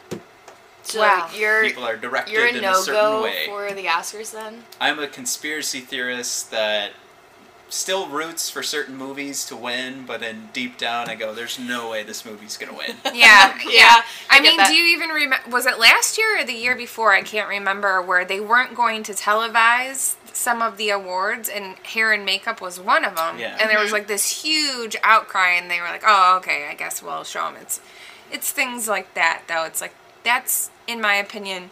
So 0.82 1.00
Wow. 1.00 1.30
you're 1.34 1.62
people 1.62 1.84
are 1.84 1.96
directed 1.96 2.32
you're 2.32 2.46
a 2.46 2.50
in 2.50 2.62
no 2.62 2.72
a 2.72 2.74
certain 2.74 3.00
go 3.00 3.22
way. 3.22 3.46
for 3.46 3.72
the 3.72 3.84
Oscars 3.84 4.32
then? 4.32 4.64
I'm 4.80 4.98
a 4.98 5.08
conspiracy 5.08 5.80
theorist 5.80 6.50
that 6.50 6.92
still 7.72 8.06
roots 8.08 8.50
for 8.50 8.62
certain 8.62 8.96
movies 8.96 9.44
to 9.46 9.56
win, 9.56 10.04
but 10.06 10.20
then 10.20 10.50
deep 10.52 10.76
down 10.76 11.08
I 11.08 11.14
go, 11.14 11.34
there's 11.34 11.58
no 11.58 11.90
way 11.90 12.02
this 12.02 12.24
movie's 12.24 12.56
gonna 12.56 12.76
win. 12.76 12.96
yeah, 13.14 13.56
yeah. 13.64 13.70
Yeah, 13.70 14.02
I, 14.30 14.38
I 14.38 14.40
mean, 14.40 14.56
that. 14.58 14.68
do 14.68 14.74
you 14.74 14.94
even 14.94 15.10
remember? 15.10 15.50
Was 15.50 15.66
it 15.66 15.78
last 15.78 16.18
year 16.18 16.40
or 16.40 16.44
the 16.44 16.52
year 16.52 16.76
before? 16.76 17.12
I 17.12 17.22
can't 17.22 17.48
remember. 17.48 18.02
Where 18.02 18.24
they 18.24 18.40
weren't 18.40 18.74
going 18.74 19.02
to 19.04 19.12
televise 19.12 20.16
some 20.34 20.62
of 20.62 20.76
the 20.76 20.90
awards, 20.90 21.48
and 21.48 21.76
hair 21.78 22.12
and 22.12 22.24
makeup 22.24 22.60
was 22.60 22.78
one 22.78 23.04
of 23.04 23.16
them. 23.16 23.38
Yeah. 23.38 23.56
And 23.60 23.70
there 23.70 23.78
was 23.78 23.86
mm-hmm. 23.86 23.94
like 23.94 24.08
this 24.08 24.42
huge 24.42 24.96
outcry, 25.02 25.52
and 25.52 25.70
they 25.70 25.80
were 25.80 25.86
like, 25.86 26.04
"Oh, 26.06 26.36
okay, 26.38 26.68
I 26.70 26.74
guess 26.74 27.02
we'll 27.02 27.24
show 27.24 27.44
them." 27.44 27.56
It's 27.60 27.80
it's 28.30 28.50
things 28.50 28.88
like 28.88 29.14
that 29.14 29.44
though. 29.48 29.64
It's 29.64 29.80
like 29.80 29.94
that's 30.24 30.70
in 30.86 31.00
my 31.00 31.14
opinion 31.14 31.70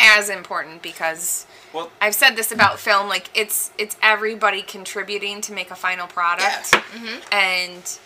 as 0.00 0.28
important 0.28 0.82
because 0.82 1.46
Well, 1.72 1.90
I've 2.00 2.14
said 2.14 2.36
this 2.36 2.52
about 2.52 2.78
film 2.78 3.08
like 3.08 3.30
it's 3.34 3.72
it's 3.78 3.96
everybody 4.02 4.62
contributing 4.62 5.40
to 5.42 5.52
make 5.52 5.70
a 5.70 5.76
final 5.76 6.06
product. 6.06 6.72
Mm-hmm. 6.72 7.20
And 7.32 7.98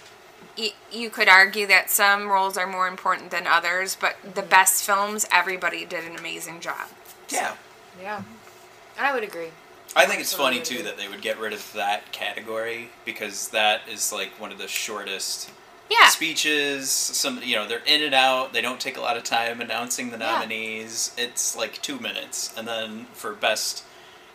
y- 0.57 0.73
you 0.91 1.11
could 1.11 1.29
argue 1.29 1.67
that 1.67 1.91
some 1.91 2.29
roles 2.29 2.57
are 2.57 2.67
more 2.67 2.89
important 2.89 3.31
than 3.31 3.47
others, 3.47 3.97
but 4.01 4.17
the 4.23 4.41
mm-hmm. 4.41 4.51
best 4.51 4.85
films 4.85 5.27
everybody 5.31 5.85
did 5.85 6.05
an 6.05 6.17
amazing 6.17 6.61
job. 6.61 6.89
yeah. 7.29 7.57
Yeah. 8.01 8.23
I 8.99 9.13
would 9.13 9.25
agree. 9.25 9.51
I 9.95 10.07
think 10.07 10.21
it's 10.21 10.33
funny 10.33 10.61
too 10.61 10.83
that 10.85 10.97
they 10.97 11.09
would 11.09 11.21
get 11.21 11.39
rid 11.39 11.53
of 11.53 11.73
that 11.75 12.13
category 12.13 12.89
because 13.05 13.49
that 13.49 13.83
is 13.91 14.13
like 14.13 14.31
one 14.41 14.51
of 14.51 14.59
the 14.59 14.69
shortest 14.69 15.51
Yeah. 16.01 16.09
speeches. 16.09 16.91
Some 16.91 17.43
you 17.43 17.57
know 17.57 17.67
they're 17.69 17.83
in 17.87 18.03
and 18.03 18.15
out. 18.15 18.53
They 18.53 18.61
don't 18.63 18.81
take 18.81 18.97
a 18.97 19.01
lot 19.01 19.17
of 19.17 19.25
time 19.25 19.61
announcing 19.61 20.11
the 20.11 20.19
Yeah. 20.19 20.33
nominees. 20.33 21.13
It's 21.17 21.57
like 21.57 21.83
two 21.83 21.99
minutes, 21.99 22.53
and 22.57 22.67
then 22.67 23.07
for 23.13 23.33
best 23.33 23.85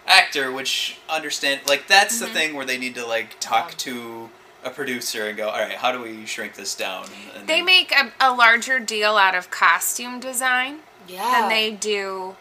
actor, 0.06 0.52
which 0.52 0.98
understand 1.10 1.62
like 1.68 1.88
that's 1.88 2.20
the 2.20 2.28
thing 2.28 2.54
where 2.56 2.66
they 2.66 2.78
need 2.78 2.96
to 2.96 3.06
like 3.06 3.40
talk 3.40 3.72
Mm-hmm. 3.72 3.90
Yeah. 3.90 4.04
to 4.04 4.30
a 4.64 4.70
producer 4.72 5.28
and 5.28 5.38
go, 5.38 5.48
all 5.50 5.60
right, 5.60 5.78
how 5.78 5.92
do 5.92 6.02
we 6.02 6.26
shrink 6.26 6.56
this 6.56 6.76
down? 6.76 7.06
And 7.36 7.48
They 7.48 7.62
make 7.62 7.92
a, 7.94 8.12
a 8.20 8.34
larger 8.34 8.80
deal 8.80 9.16
out 9.16 9.36
of 9.36 9.50
costume 9.50 10.20
design 10.20 10.80
Yeah. 11.08 11.42
than 11.42 11.50
they 11.50 11.72
do 11.72 12.36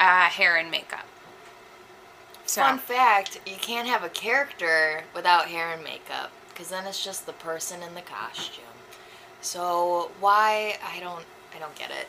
uh, 0.00 0.28
hair 0.28 0.56
and 0.56 0.70
makeup. 0.70 1.06
So 2.46 2.62
Fun 2.62 2.78
fact: 2.78 3.40
you 3.46 3.56
can't 3.60 3.86
have 3.86 4.02
a 4.02 4.08
character 4.08 5.04
without 5.14 5.46
hair 5.48 5.70
and 5.70 5.82
makeup, 5.84 6.30
because 6.58 6.70
then 6.72 6.86
it's 6.86 7.04
just 7.04 7.24
the 7.24 7.32
person 7.32 7.82
in 7.84 7.94
the 7.94 8.00
costume. 8.00 8.64
So 9.40 10.10
why? 10.18 10.76
I 10.84 10.98
don't. 10.98 11.24
I 11.54 11.60
don't 11.60 11.74
get 11.76 11.90
it. 11.90 12.08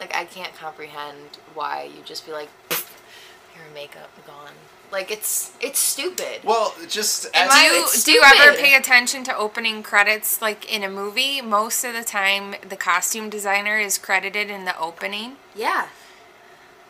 Like 0.00 0.16
I 0.16 0.24
can't 0.24 0.54
comprehend 0.56 1.38
why 1.52 1.90
you 1.94 2.02
just 2.04 2.24
be 2.26 2.32
like, 2.32 2.48
your 2.70 3.64
makeup 3.74 4.08
gone. 4.26 4.52
Like 4.90 5.10
it's 5.10 5.52
it's 5.60 5.78
stupid. 5.78 6.40
well, 6.44 6.74
just 6.88 7.26
as 7.34 7.50
do 7.50 7.54
I- 7.54 7.64
you, 7.94 8.02
do 8.04 8.12
you 8.12 8.22
ever 8.24 8.56
pay 8.56 8.74
attention 8.74 9.22
to 9.24 9.36
opening 9.36 9.82
credits 9.82 10.40
like 10.40 10.72
in 10.72 10.82
a 10.82 10.88
movie? 10.88 11.42
Most 11.42 11.84
of 11.84 11.92
the 11.92 12.02
time, 12.04 12.54
the 12.66 12.76
costume 12.76 13.28
designer 13.28 13.78
is 13.78 13.98
credited 13.98 14.48
in 14.50 14.64
the 14.64 14.78
opening. 14.78 15.36
yeah. 15.54 15.88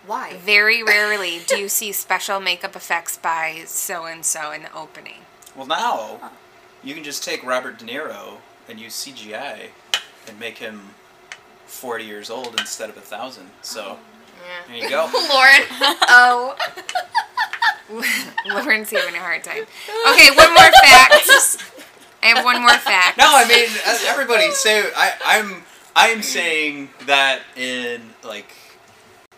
Why? 0.07 0.37
Very 0.37 0.83
rarely 0.95 1.41
do 1.47 1.59
you 1.59 1.69
see 1.69 1.91
special 1.91 2.39
makeup 2.39 2.77
effects 2.77 3.17
by 3.17 3.63
so 3.67 4.05
and 4.05 4.23
so 4.25 4.53
in 4.53 4.63
the 4.63 4.73
opening. 4.77 5.23
Well, 5.57 5.67
now 5.67 6.31
you 6.85 6.95
can 6.95 7.03
just 7.03 7.25
take 7.25 7.43
Robert 7.43 7.79
De 7.79 7.85
Niro 7.85 8.39
and 8.69 8.79
use 8.79 8.95
CGI 8.95 9.69
and 10.29 10.39
make 10.39 10.59
him 10.59 10.91
40 11.67 12.05
years 12.05 12.31
old 12.31 12.59
instead 12.61 12.91
of 12.91 12.97
a 12.97 13.01
thousand. 13.01 13.51
So 13.63 13.99
there 14.69 14.77
you 14.77 14.89
go. 14.89 15.09
Lauren. 15.15 15.63
oh. 16.09 16.57
Lauren's 18.47 18.91
having 18.91 19.15
a 19.15 19.19
hard 19.19 19.43
time. 19.45 19.65
Okay, 20.11 20.31
one 20.31 20.53
more 20.55 20.71
fact. 20.83 21.73
I 22.23 22.29
have 22.29 22.45
one 22.45 22.61
more 22.61 22.71
fact. 22.71 23.19
No, 23.19 23.27
I 23.27 23.47
mean 23.47 23.69
as 23.87 24.05
everybody 24.07 24.51
say 24.53 24.91
I, 24.97 25.13
I'm 25.25 25.63
I'm 25.95 26.23
saying 26.23 26.89
that 27.07 27.43
in 27.57 28.01
like 28.23 28.55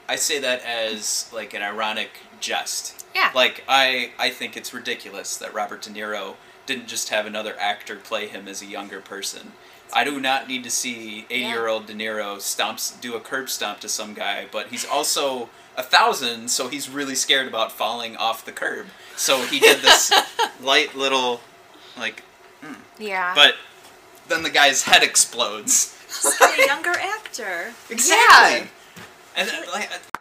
I 0.08 0.16
say 0.16 0.38
that 0.40 0.62
as 0.62 1.28
like 1.34 1.54
an 1.54 1.62
ironic 1.62 2.10
jest. 2.40 3.05
Yeah. 3.16 3.30
Like 3.34 3.64
I 3.66 4.10
I 4.18 4.28
think 4.28 4.56
it's 4.56 4.74
ridiculous 4.74 5.36
that 5.38 5.54
Robert 5.54 5.80
De 5.82 5.90
Niro 5.90 6.34
didn't 6.66 6.86
just 6.86 7.08
have 7.08 7.24
another 7.24 7.54
actor 7.58 7.96
play 7.96 8.26
him 8.26 8.46
as 8.46 8.60
a 8.60 8.66
younger 8.66 9.00
person. 9.00 9.52
I 9.94 10.04
do 10.04 10.20
not 10.20 10.48
need 10.48 10.64
to 10.64 10.70
see 10.70 11.24
80 11.30 11.44
year 11.44 11.66
old 11.66 11.86
De 11.86 11.94
Niro 11.94 12.36
stomps 12.36 13.00
do 13.00 13.14
a 13.14 13.20
curb 13.20 13.48
stomp 13.48 13.80
to 13.80 13.88
some 13.88 14.12
guy, 14.12 14.46
but 14.52 14.68
he's 14.68 14.84
also 14.84 15.48
a 15.76 15.82
thousand, 15.82 16.50
so 16.50 16.68
he's 16.68 16.90
really 16.90 17.14
scared 17.14 17.46
about 17.46 17.72
falling 17.72 18.16
off 18.16 18.44
the 18.44 18.52
curb. 18.52 18.86
So 19.16 19.42
he 19.44 19.60
did 19.60 19.80
this 19.80 20.12
light 20.60 20.94
little 20.94 21.40
like 21.96 22.22
mm. 22.62 22.76
Yeah. 22.98 23.32
but 23.34 23.54
then 24.28 24.42
the 24.42 24.50
guy's 24.50 24.82
head 24.82 25.02
explodes. 25.02 25.96
a 26.42 26.66
younger 26.66 26.90
actor. 26.90 27.72
Exactly. 27.88 28.68
And 29.36 29.48
then, 29.48 29.64
like, 29.72 29.90
uh, 29.92 30.15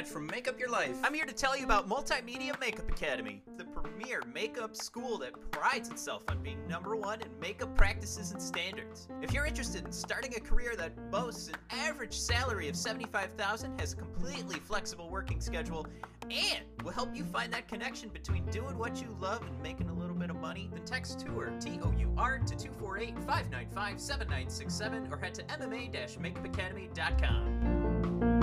Matt 0.00 0.08
from 0.08 0.26
Make 0.28 0.48
Up 0.48 0.58
Your 0.58 0.70
Life. 0.70 0.96
I'm 1.04 1.12
here 1.12 1.26
to 1.26 1.34
tell 1.34 1.54
you 1.54 1.66
about 1.66 1.86
Multimedia 1.86 2.58
Makeup 2.58 2.90
Academy, 2.90 3.42
the 3.58 3.64
premier 3.64 4.22
makeup 4.32 4.74
school 4.74 5.18
that 5.18 5.32
prides 5.50 5.90
itself 5.90 6.22
on 6.28 6.42
being 6.42 6.66
number 6.66 6.96
one 6.96 7.20
in 7.20 7.28
makeup 7.38 7.76
practices 7.76 8.32
and 8.32 8.40
standards. 8.40 9.08
If 9.20 9.34
you're 9.34 9.44
interested 9.44 9.84
in 9.84 9.92
starting 9.92 10.34
a 10.36 10.40
career 10.40 10.74
that 10.76 11.10
boasts 11.10 11.48
an 11.48 11.56
average 11.68 12.14
salary 12.14 12.70
of 12.70 12.76
75,000, 12.76 13.78
has 13.78 13.92
a 13.92 13.96
completely 13.96 14.58
flexible 14.60 15.10
working 15.10 15.38
schedule, 15.38 15.86
and 16.30 16.64
will 16.82 16.92
help 16.92 17.14
you 17.14 17.24
find 17.24 17.52
that 17.52 17.68
connection 17.68 18.08
between 18.08 18.46
doing 18.46 18.78
what 18.78 19.02
you 19.02 19.14
love 19.20 19.46
and 19.46 19.62
making 19.62 19.90
a 19.90 19.94
little 19.94 20.16
bit 20.16 20.30
of 20.30 20.36
money, 20.36 20.70
then 20.72 20.82
text 20.86 21.20
TOUR, 21.20 21.52
T-O-U-R, 21.60 22.38
to 22.38 22.54
248-595-7967 22.54 25.12
or 25.12 25.18
head 25.18 25.34
to 25.34 25.42
mma-makeupacademy.com. 25.42 28.39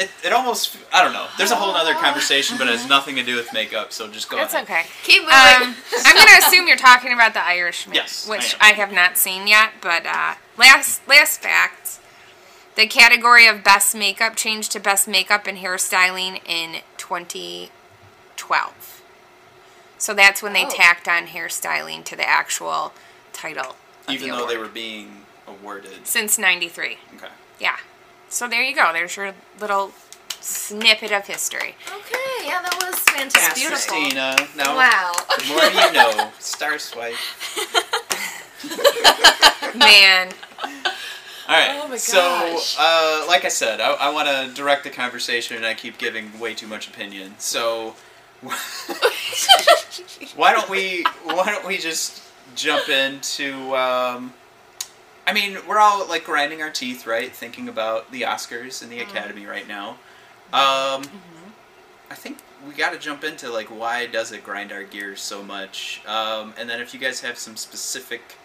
it, 0.00 0.10
it 0.24 0.32
almost, 0.32 0.76
I 0.92 1.04
don't 1.04 1.12
know. 1.12 1.26
There's 1.38 1.50
a 1.50 1.56
whole 1.56 1.74
other 1.74 1.94
conversation, 1.94 2.56
but 2.58 2.66
it 2.66 2.76
has 2.76 2.88
nothing 2.88 3.14
to 3.16 3.22
do 3.22 3.36
with 3.36 3.52
makeup, 3.52 3.92
so 3.92 4.08
just 4.08 4.28
go 4.30 4.36
That's 4.38 4.54
ahead. 4.54 4.64
okay. 4.64 4.86
Keep 5.04 5.22
moving. 5.22 5.34
Um, 5.34 5.74
I'm 6.04 6.16
gonna 6.16 6.38
assume 6.38 6.66
you're 6.66 6.76
talking 6.76 7.12
about 7.12 7.34
the 7.34 7.44
Irishman, 7.44 7.94
Yes, 7.94 8.26
I 8.26 8.30
which 8.30 8.54
am. 8.54 8.58
I, 8.62 8.72
have 8.72 8.92
not 8.92 9.16
seen 9.18 9.46
yet. 9.46 9.72
But 9.80 10.06
uh, 10.06 10.34
last 10.56 11.06
last 11.06 11.42
fact, 11.42 11.98
the 12.76 12.86
category 12.86 13.46
of 13.46 13.62
best 13.62 13.94
makeup 13.94 14.36
changed 14.36 14.72
to 14.72 14.80
best 14.80 15.06
makeup 15.06 15.46
and 15.46 15.58
hairstyling 15.58 16.40
in 16.48 16.80
2012. 16.96 19.02
So 19.98 20.14
that's 20.14 20.42
when 20.42 20.54
they 20.54 20.64
Oh. 20.64 20.70
tacked 20.70 21.08
on 21.08 21.26
hairstyling 21.26 22.04
to 22.04 22.16
the 22.16 22.26
actual 22.26 22.94
title. 23.32 23.76
Even 24.08 24.30
the 24.30 24.36
though 24.36 24.46
they 24.46 24.56
were 24.56 24.68
being 24.68 25.26
awarded. 25.46 26.06
since 26.06 26.38
'93. 26.38 26.98
Okay. 27.16 27.26
Yeah. 27.58 27.76
So 28.30 28.48
there 28.48 28.62
you 28.62 28.74
go. 28.74 28.90
There's 28.92 29.16
your 29.16 29.34
little 29.60 29.92
snippet 30.40 31.12
of 31.12 31.26
history. 31.26 31.74
okay, 31.86 32.46
yeah, 32.46 32.62
that 32.62 32.78
was 32.80 32.98
fantastic. 33.00 33.56
beautiful. 33.56 33.94
Christina, 33.96 34.36
now 34.56 34.76
Wow. 34.76 35.12
the 35.36 35.44
more 35.48 35.64
you 35.64 35.92
know. 35.92 36.30
Star 36.38 36.78
swipe. 36.78 37.14
Man. 39.76 40.28
All 41.48 41.56
right. 41.56 41.80
Oh 41.82 41.88
my 41.88 41.96
so, 41.96 42.18
gosh. 42.20 42.76
uh, 42.78 43.24
like 43.26 43.44
I 43.44 43.48
said, 43.48 43.80
I, 43.80 43.92
I 43.94 44.10
want 44.12 44.28
to 44.28 44.52
direct 44.54 44.84
the 44.84 44.90
conversation, 44.90 45.56
and 45.56 45.66
I 45.66 45.74
keep 45.74 45.98
giving 45.98 46.38
way 46.38 46.54
too 46.54 46.68
much 46.68 46.86
opinion. 46.88 47.34
So, 47.38 47.96
why 50.36 50.52
don't 50.52 50.68
we? 50.70 51.04
Why 51.24 51.46
don't 51.46 51.66
we 51.66 51.78
just 51.78 52.22
jump 52.54 52.88
into? 52.88 53.74
Um, 53.74 54.32
I 55.26 55.32
mean, 55.32 55.58
we're 55.68 55.78
all 55.78 56.06
like 56.08 56.24
grinding 56.24 56.62
our 56.62 56.70
teeth, 56.70 57.06
right? 57.06 57.32
Thinking 57.34 57.68
about 57.68 58.10
the 58.10 58.22
Oscars 58.22 58.82
and 58.82 58.90
the 58.90 59.00
Academy 59.00 59.46
right 59.46 59.68
now. 59.68 59.90
Um, 60.52 61.04
I 62.10 62.14
think 62.14 62.38
we 62.66 62.74
got 62.74 62.92
to 62.92 62.98
jump 62.98 63.22
into 63.22 63.50
like 63.50 63.68
why 63.68 64.06
does 64.06 64.32
it 64.32 64.42
grind 64.42 64.72
our 64.72 64.82
gears 64.82 65.20
so 65.20 65.42
much? 65.42 66.02
Um, 66.06 66.54
and 66.58 66.68
then 66.68 66.80
if 66.80 66.92
you 66.92 67.00
guys 67.00 67.20
have 67.20 67.38
some 67.38 67.56
specific 67.56 68.36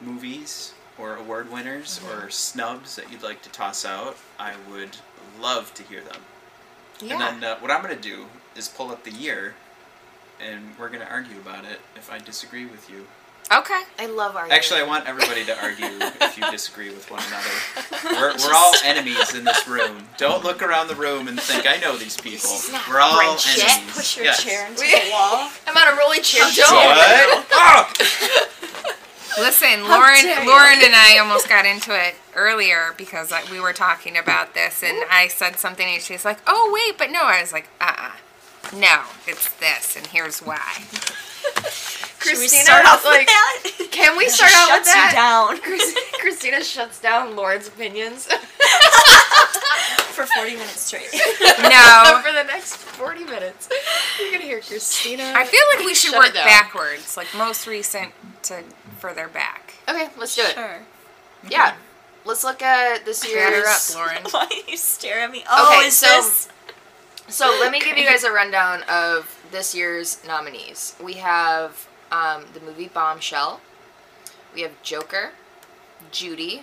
movies 0.00 0.74
or 0.98 1.16
award 1.16 1.50
winners 1.50 2.00
or 2.08 2.28
snubs 2.30 2.96
that 2.96 3.10
you'd 3.10 3.22
like 3.22 3.42
to 3.42 3.50
toss 3.50 3.84
out, 3.84 4.16
I 4.38 4.54
would 4.70 4.96
love 5.40 5.72
to 5.74 5.82
hear 5.82 6.02
them. 6.02 6.20
Yeah. 7.00 7.12
And 7.12 7.20
then 7.42 7.44
uh, 7.44 7.58
what 7.58 7.70
I'm 7.70 7.82
going 7.82 7.96
to 7.96 8.02
do 8.02 8.26
is 8.54 8.68
pull 8.68 8.90
up 8.90 9.04
the 9.04 9.12
year 9.12 9.54
and 10.40 10.74
we're 10.78 10.88
going 10.88 11.00
to 11.00 11.10
argue 11.10 11.38
about 11.38 11.64
it 11.64 11.80
if 11.94 12.10
I 12.10 12.18
disagree 12.18 12.66
with 12.66 12.90
you. 12.90 13.06
Okay. 13.52 13.82
I 13.98 14.06
love 14.06 14.34
arguing. 14.34 14.56
Actually, 14.56 14.80
I 14.80 14.86
want 14.86 15.06
everybody 15.06 15.44
to 15.44 15.56
argue 15.62 15.86
if 15.86 16.36
you 16.36 16.50
disagree 16.50 16.90
with 16.90 17.08
one 17.10 17.22
another. 17.28 17.50
We're, 18.16 18.34
we're 18.38 18.54
all 18.54 18.72
enemies 18.84 19.34
in 19.34 19.44
this 19.44 19.66
room. 19.68 20.08
Don't 20.16 20.42
look 20.44 20.62
around 20.62 20.88
the 20.88 20.94
room 20.96 21.28
and 21.28 21.40
think 21.40 21.66
I 21.68 21.76
know 21.78 21.96
these 21.96 22.16
people. 22.16 22.50
We're 22.90 23.00
all 23.00 23.16
friendship. 23.16 23.68
enemies. 23.70 23.94
Push 23.94 24.16
your 24.16 24.26
Yes. 24.26 24.42
chair 24.44 24.66
into 24.66 24.80
We- 24.80 24.90
the 24.90 25.10
wall. 25.12 25.50
I'm 25.66 25.76
on 25.76 25.94
a 25.94 25.96
rolling 25.98 26.22
chair. 26.22 26.42
What? 26.44 27.98
Listen, 29.38 29.82
Lauren. 29.88 30.24
Lauren 30.46 30.78
and 30.82 30.94
I 30.94 31.18
almost 31.20 31.48
got 31.48 31.66
into 31.66 31.92
it 31.94 32.14
earlier 32.34 32.94
because 32.96 33.30
like, 33.30 33.50
we 33.50 33.60
were 33.60 33.72
talking 33.74 34.16
about 34.16 34.54
this, 34.54 34.82
and 34.82 34.96
I 35.10 35.28
said 35.28 35.56
something, 35.58 35.86
and 35.86 36.02
she's 36.02 36.24
like, 36.24 36.38
"Oh 36.46 36.70
wait, 36.72 36.96
but 36.98 37.10
no." 37.10 37.20
I 37.22 37.40
was 37.42 37.52
like, 37.52 37.68
"Uh, 37.80 37.92
uh 37.98 38.10
no, 38.76 39.02
it's 39.26 39.52
this, 39.56 39.94
and 39.96 40.06
here's 40.06 40.40
why." 40.40 40.84
Should 42.26 42.38
we 42.38 42.48
Christina, 42.48 42.64
start 42.64 42.84
off 42.86 43.04
like, 43.04 43.20
with 43.20 43.28
that? 43.28 43.88
Can 43.90 44.16
we 44.16 44.24
She 44.24 44.30
start 44.30 44.52
out 44.54 44.78
with 44.78 44.86
shuts 44.86 44.88
you 44.88 44.94
that? 44.94 45.12
down 45.14 45.60
Christina 46.20 46.62
shuts 46.64 47.00
down 47.00 47.36
Lauren's 47.36 47.68
opinions 47.68 48.26
for 50.12 50.26
40 50.26 50.52
minutes 50.52 50.80
straight. 50.80 51.08
No, 51.12 52.20
for 52.24 52.32
the 52.32 52.44
next 52.44 52.76
40 52.76 53.24
minutes. 53.24 53.68
minutes. 53.68 53.68
You're 54.20 54.32
gonna 54.32 54.44
hear 54.44 54.60
Christina. 54.60 55.32
I 55.34 55.44
feel 55.44 55.60
like 55.76 55.84
we 55.86 55.94
should 55.94 56.12
Shut 56.12 56.24
it 56.24 56.26
work 56.28 56.34
down. 56.34 56.44
backwards, 56.46 57.16
like 57.16 57.26
most 57.36 57.66
recent 57.66 58.12
to 58.44 58.62
further 58.98 59.28
back. 59.28 59.74
Okay, 59.88 60.08
let's 60.18 60.34
do 60.34 60.42
it. 60.42 60.52
Sure. 60.54 60.78
Yeah, 61.48 61.74
let's 62.24 62.44
look 62.44 62.62
at 62.62 63.04
this 63.04 63.20
Batter 63.24 63.56
year's. 63.56 63.94
up, 63.94 63.96
Lauren. 63.96 64.22
Why 64.30 64.46
do 64.46 64.70
you 64.70 64.76
stare 64.76 65.20
at 65.20 65.30
me? 65.30 65.44
Oh, 65.50 65.76
Okay, 65.78 65.86
is 65.88 65.96
so- 65.96 66.06
this? 66.06 66.48
So 67.28 67.46
let 67.60 67.72
me 67.72 67.80
give 67.80 67.98
you 67.98 68.04
guys 68.04 68.22
a 68.22 68.30
rundown 68.30 68.84
of 68.88 69.44
this 69.50 69.74
year's 69.74 70.24
nominees. 70.26 70.94
We 71.02 71.14
have 71.14 71.85
um, 72.10 72.44
the 72.54 72.60
movie 72.60 72.88
Bombshell. 72.88 73.60
We 74.54 74.62
have 74.62 74.80
Joker, 74.82 75.32
Judy, 76.10 76.62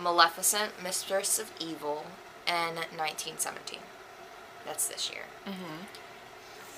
Maleficent, 0.00 0.82
Mistress 0.82 1.38
of 1.38 1.52
Evil, 1.60 2.06
and 2.46 2.76
1917. 2.76 3.78
That's 4.66 4.88
this 4.88 5.10
year. 5.10 5.22
Mm-hmm. 5.46 5.84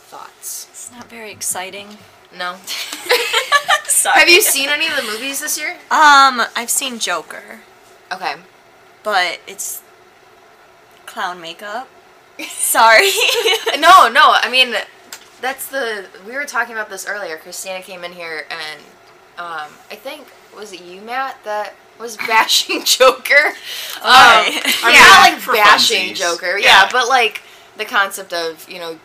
Thoughts? 0.09 0.67
It's 0.71 0.93
not 0.93 1.09
very 1.09 1.31
exciting. 1.33 1.99
No. 2.37 2.57
Sorry. 3.85 4.19
have 4.21 4.29
you 4.29 4.41
seen 4.43 4.69
any 4.69 4.87
of 4.87 4.97
the 4.97 5.03
movies 5.03 5.41
this 5.41 5.59
year? 5.59 5.73
Um, 5.91 6.43
I've 6.55 6.71
seen 6.71 6.99
Joker, 6.99 7.61
Okay. 8.13 8.35
but 9.03 9.41
it's 9.47 9.83
clown 11.07 11.41
makeup. 11.41 11.89
Sorry. 12.49 13.11
No, 13.79 14.09
no. 14.09 14.33
I 14.33 14.49
mean, 14.51 14.75
that's 15.41 15.69
the. 15.69 16.07
We 16.27 16.33
were 16.35 16.45
talking 16.45 16.75
about 16.75 16.91
this 16.91 17.07
earlier. 17.07 17.37
Christina 17.37 17.83
came 17.83 18.05
in 18.05 18.13
here 18.13 18.47
and 18.51 18.81
um, 19.39 19.71
I 19.91 19.95
think 19.97 20.27
was 20.57 20.73
it 20.73 20.83
you, 20.83 21.01
Matt, 21.03 21.43
that 21.45 21.75
was 21.99 22.17
bashing 22.29 22.85
Joker. 22.85 23.35
Um, 24.03 24.47
Okay. 24.49 24.61
I'm 24.83 24.95
Yeah. 24.95 25.01
not 25.01 25.33
like 25.49 25.57
bashing 25.65 26.15
funsies. 26.15 26.17
Joker. 26.17 26.59
Yeah. 26.59 26.67
Yeah. 26.85 26.89
but 26.93 27.09
like 27.09 27.43
the 27.77 27.85
concept 27.85 28.33
of 28.33 28.69
you 28.69 28.79
know, 28.79 28.99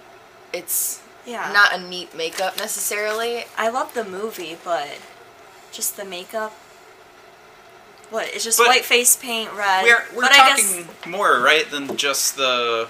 it's 0.53 1.01
yeah. 1.25 1.51
not 1.53 1.73
a 1.73 1.81
neat 1.81 2.15
makeup 2.15 2.57
necessarily. 2.57 3.45
I 3.57 3.69
love 3.69 3.93
the 3.93 4.03
movie, 4.05 4.57
but 4.63 4.99
just 5.71 5.97
the 5.97 6.05
makeup. 6.05 6.53
What? 8.09 8.27
It's 8.33 8.43
just 8.43 8.57
But 8.57 8.67
white 8.67 8.83
face 8.85 9.15
paint, 9.15 9.51
red. 9.53 9.83
We're 9.83 10.03
we're 10.15 10.21
but 10.23 10.31
I 10.33 10.49
talking 10.51 10.87
more 11.09 11.39
right 11.39 11.69
than 11.69 11.95
just 11.95 12.35
the 12.35 12.89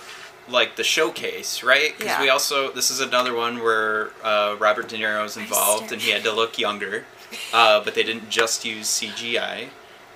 like 0.51 0.75
the 0.75 0.83
showcase, 0.83 1.63
right? 1.63 1.93
Because 1.97 2.13
Yeah. 2.13 2.21
we 2.21 2.29
also 2.29 2.71
this 2.71 2.91
is 2.91 2.99
another 2.99 3.33
one 3.33 3.61
where 3.63 4.11
uh, 4.23 4.55
Robert 4.59 4.87
De 4.89 4.97
Niro 4.97 5.25
is 5.25 5.37
involved 5.37 5.91
and 5.91 6.01
he 6.01 6.11
had 6.11 6.23
to 6.23 6.31
look 6.31 6.57
younger, 6.59 7.05
uh, 7.53 7.81
but 7.83 7.95
they 7.95 8.03
didn't 8.03 8.29
just 8.29 8.65
use 8.65 8.87
CGI, 8.87 9.69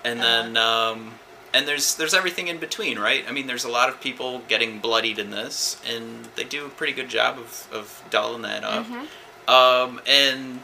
and 0.03 0.19
then 0.19 0.57
um, 0.57 1.15
and 1.53 1.67
there's 1.67 1.95
there's 1.95 2.13
everything 2.13 2.47
in 2.47 2.57
between, 2.57 2.99
right? 2.99 3.23
I 3.27 3.31
mean, 3.31 3.47
there's 3.47 3.63
a 3.65 3.69
lot 3.69 3.89
of 3.89 4.01
people 4.01 4.41
getting 4.47 4.79
bloodied 4.79 5.17
in 5.19 5.31
this, 5.31 5.81
and 5.89 6.25
they 6.35 6.43
do 6.43 6.65
a 6.65 6.69
pretty 6.69 6.93
good 6.93 7.09
job 7.09 7.37
of 7.39 7.67
of 7.71 8.03
dulling 8.09 8.41
that 8.43 8.63
up. 8.63 8.85
Um, 9.47 10.01
and 10.07 10.61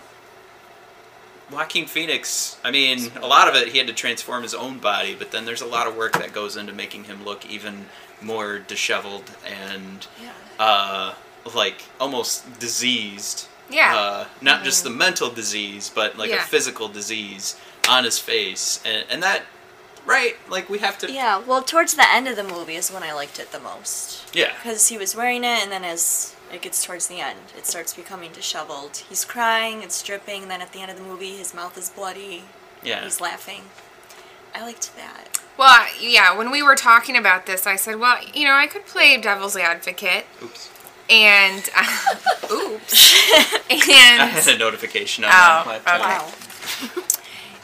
Joaquin 1.52 1.86
Phoenix, 1.86 2.58
I 2.64 2.72
mean, 2.72 3.12
a 3.22 3.28
lot 3.28 3.48
of 3.50 3.56
it 3.56 3.70
he 3.70 3.78
had 3.78 3.88
to 3.88 3.94
transform 3.94 4.44
his 4.44 4.54
own 4.54 4.80
body, 4.80 5.16
but 5.18 5.32
then 5.32 5.46
there's 5.46 5.62
a 5.62 5.66
lot 5.66 5.86
of 5.86 5.96
work 5.98 6.14
that 6.14 6.32
goes 6.34 6.56
into 6.56 6.72
making 6.74 7.04
him 7.06 7.26
look 7.26 7.46
even 7.46 7.88
more 8.22 8.60
disheveled 8.60 9.32
and 9.46 10.08
Yeah. 10.22 10.32
uh, 10.60 11.14
like 11.56 11.84
almost 12.00 12.60
diseased. 12.60 13.48
Yeah. 13.70 13.96
Uh, 13.96 14.26
not 14.42 14.64
just 14.64 14.84
the 14.84 14.90
mental 14.90 15.30
disease, 15.30 15.90
but 15.94 16.18
like 16.18 16.30
Yeah. 16.30 16.38
a 16.44 16.48
physical 16.48 16.88
disease 16.88 17.56
on 17.88 18.04
his 18.04 18.20
face, 18.20 18.80
and 18.86 19.06
and 19.10 19.24
that, 19.24 19.44
right? 20.06 20.36
Like 20.50 20.70
we 20.70 20.80
have 20.80 20.98
to. 21.00 21.12
Yeah, 21.12 21.38
well, 21.38 21.62
towards 21.64 21.94
the 21.96 22.08
end 22.14 22.28
of 22.28 22.36
the 22.36 22.44
movie 22.44 22.76
is 22.76 22.92
when 22.92 23.02
I 23.04 23.14
liked 23.14 23.40
it 23.40 23.52
the 23.52 23.60
most. 23.60 24.24
Yeah. 24.36 24.54
Because 24.56 24.90
he 24.90 24.98
was 24.98 25.16
wearing 25.16 25.44
it, 25.44 25.64
and 25.64 25.72
then 25.72 25.84
as 25.84 26.36
it 26.52 26.62
gets 26.62 26.84
towards 26.84 27.08
the 27.08 27.22
end, 27.22 27.40
it 27.58 27.66
starts 27.66 27.94
becoming 27.94 28.32
disheveled. 28.34 28.98
He's 29.10 29.24
crying, 29.24 29.84
it's 29.84 30.04
dripping, 30.04 30.44
And 30.44 30.52
then 30.52 30.62
at 30.62 30.74
the 30.74 30.82
end 30.82 30.92
of 30.92 30.98
the 30.98 31.04
movie, 31.04 31.38
his 31.38 31.54
mouth 31.54 31.78
is 31.78 31.90
bloody. 31.90 32.44
Yeah. 32.84 33.04
He's 33.06 33.22
laughing. 33.22 33.70
I 34.54 34.64
liked 34.64 34.96
that. 34.96 35.40
Well, 35.58 35.86
yeah, 36.00 36.36
when 36.36 36.50
we 36.52 36.64
were 36.64 36.76
talking 36.76 37.16
about 37.16 37.46
this, 37.46 37.68
I 37.68 37.76
said, 37.76 38.00
well, 38.00 38.18
you 38.34 38.46
know, 38.46 38.54
I 38.54 38.68
could 38.68 38.86
play 38.86 39.18
devil's 39.18 39.56
advocate, 39.56 40.26
Oops. 40.42 40.70
and 41.10 41.58
oops, 42.52 43.14
and, 43.70 44.22
I 44.22 44.26
had 44.26 44.48
a 44.48 44.58
notification 44.58 45.24
on 45.24 45.32
Oh, 45.32 45.64
my 45.66 45.72
laptop. 45.84 46.02
okay. 46.02 47.02
Wow. 47.02 47.04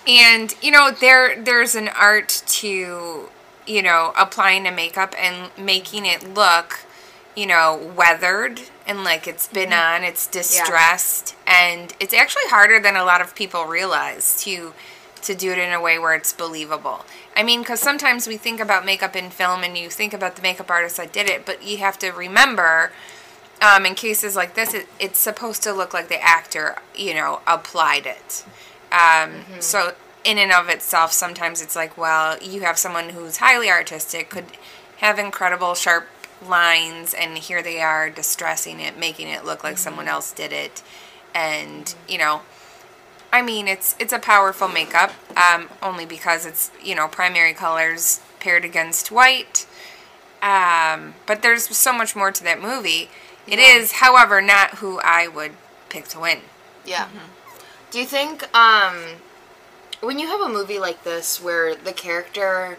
and 0.08 0.54
you 0.62 0.72
know, 0.72 0.92
there 0.92 1.42
there's 1.42 1.76
an 1.76 1.88
art 1.90 2.44
to 2.48 3.30
you 3.66 3.82
know 3.82 4.14
applying 4.18 4.64
the 4.64 4.72
makeup 4.72 5.14
and 5.18 5.50
making 5.58 6.06
it 6.06 6.34
look, 6.34 6.86
you 7.36 7.46
know, 7.46 7.94
weathered 7.96 8.62
and 8.86 9.04
like 9.04 9.28
it's 9.28 9.48
been 9.48 9.70
mm-hmm. 9.70 10.04
on, 10.04 10.04
it's 10.04 10.28
distressed, 10.28 11.36
and 11.46 11.94
it's 12.00 12.14
actually 12.14 12.48
harder 12.48 12.80
than 12.80 12.96
a 12.96 13.04
lot 13.04 13.22
of 13.22 13.36
people 13.36 13.66
realize 13.66 14.42
to 14.44 14.74
to 15.22 15.36
do 15.36 15.52
it 15.52 15.58
in 15.58 15.74
a 15.74 15.82
way 15.82 15.98
where 16.00 16.16
it's 16.16 16.34
believable. 16.34 17.06
I 17.36 17.44
mean, 17.44 17.62
because 17.62 17.80
sometimes 17.80 18.28
we 18.28 18.38
think 18.38 18.60
about 18.60 18.86
makeup 18.86 19.16
in 19.16 19.30
film 19.30 19.64
and 19.64 19.78
you 19.78 19.90
think 19.90 20.14
about 20.14 20.36
the 20.36 20.42
makeup 20.42 20.70
artist 20.70 20.98
that 20.98 21.14
did 21.14 21.30
it, 21.30 21.46
but 21.46 21.64
you 21.64 21.78
have 21.78 22.00
to 22.00 22.12
remember, 22.12 22.92
um, 23.62 23.86
in 23.86 23.96
cases 23.96 24.36
like 24.36 24.56
this, 24.56 24.74
it, 24.74 24.88
it's 25.00 25.20
supposed 25.20 25.64
to 25.64 25.74
look 25.74 25.94
like 25.94 26.08
the 26.08 26.22
actor, 26.22 26.78
you 26.96 27.14
know, 27.14 27.42
applied 27.46 28.06
it. 28.06 28.46
Um, 28.92 29.44
So, 29.60 29.94
in 30.24 30.38
and 30.38 30.52
of 30.52 30.68
itself, 30.70 31.12
sometimes 31.12 31.62
it's 31.62 31.76
like, 31.76 31.98
well, 31.98 32.38
you 32.42 32.62
have 32.62 32.78
someone 32.78 33.10
who's 33.10 33.38
highly 33.38 33.70
artistic, 33.70 34.30
could 34.30 34.46
have 34.98 35.20
incredible 35.20 35.74
sharp 35.74 36.08
lines, 36.46 37.14
and 37.14 37.38
here 37.38 37.64
they 37.64 37.82
are 37.82 38.10
distressing 38.10 38.80
it, 38.80 38.98
making 38.98 39.28
it 39.28 39.46
look 39.46 39.64
like 39.64 39.78
someone 39.78 40.08
else 40.08 40.32
did 40.32 40.52
it. 40.52 40.84
And, 41.34 41.94
you 42.10 42.18
know, 42.18 42.42
I 43.32 43.42
mean, 43.42 43.68
it's 43.68 43.96
it's 44.00 44.14
a 44.14 44.20
powerful 44.20 44.68
makeup, 44.68 45.12
um, 45.36 45.70
only 45.82 46.06
because 46.06 46.46
it's 46.46 46.72
you 46.82 46.96
know 46.96 47.08
primary 47.08 47.54
colors 47.54 48.22
paired 48.40 48.64
against 48.66 49.12
white. 49.12 49.66
Um, 50.42 51.16
but 51.26 51.42
there's 51.42 51.76
so 51.76 51.92
much 51.92 52.16
more 52.16 52.32
to 52.32 52.44
that 52.44 52.62
movie. 52.62 53.10
It 53.48 53.60
is, 53.60 53.94
however, 53.94 54.42
not 54.42 54.76
who 54.76 55.00
I 55.00 55.28
would 55.28 55.54
pick 55.90 56.08
to 56.10 56.20
win. 56.20 56.40
Yeah. 56.86 57.08
Do 57.92 58.00
you 58.00 58.06
think 58.06 58.54
um 58.56 58.96
when 60.02 60.20
you 60.20 60.28
have 60.28 60.42
a 60.42 60.50
movie 60.50 60.80
like 60.80 61.04
this 61.04 61.42
where 61.42 61.76
the 61.76 61.94
character 61.94 62.78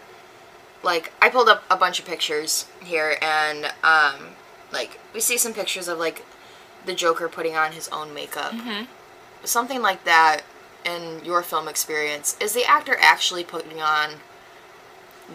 like 0.83 1.11
I 1.21 1.29
pulled 1.29 1.49
up 1.49 1.63
a 1.69 1.75
bunch 1.75 1.99
of 1.99 2.05
pictures 2.05 2.65
here 2.83 3.17
and 3.21 3.65
um 3.83 4.35
like 4.71 4.99
we 5.13 5.19
see 5.19 5.37
some 5.37 5.53
pictures 5.53 5.87
of 5.87 5.97
like 5.99 6.23
the 6.85 6.93
Joker 6.93 7.27
putting 7.27 7.55
on 7.55 7.73
his 7.73 7.87
own 7.89 8.13
makeup. 8.13 8.53
Something 9.43 9.81
like 9.81 10.03
that 10.03 10.41
in 10.85 11.23
your 11.23 11.41
film 11.43 11.67
experience 11.67 12.37
is 12.39 12.53
the 12.53 12.65
actor 12.65 12.95
actually 12.99 13.43
putting 13.43 13.81
on 13.81 14.11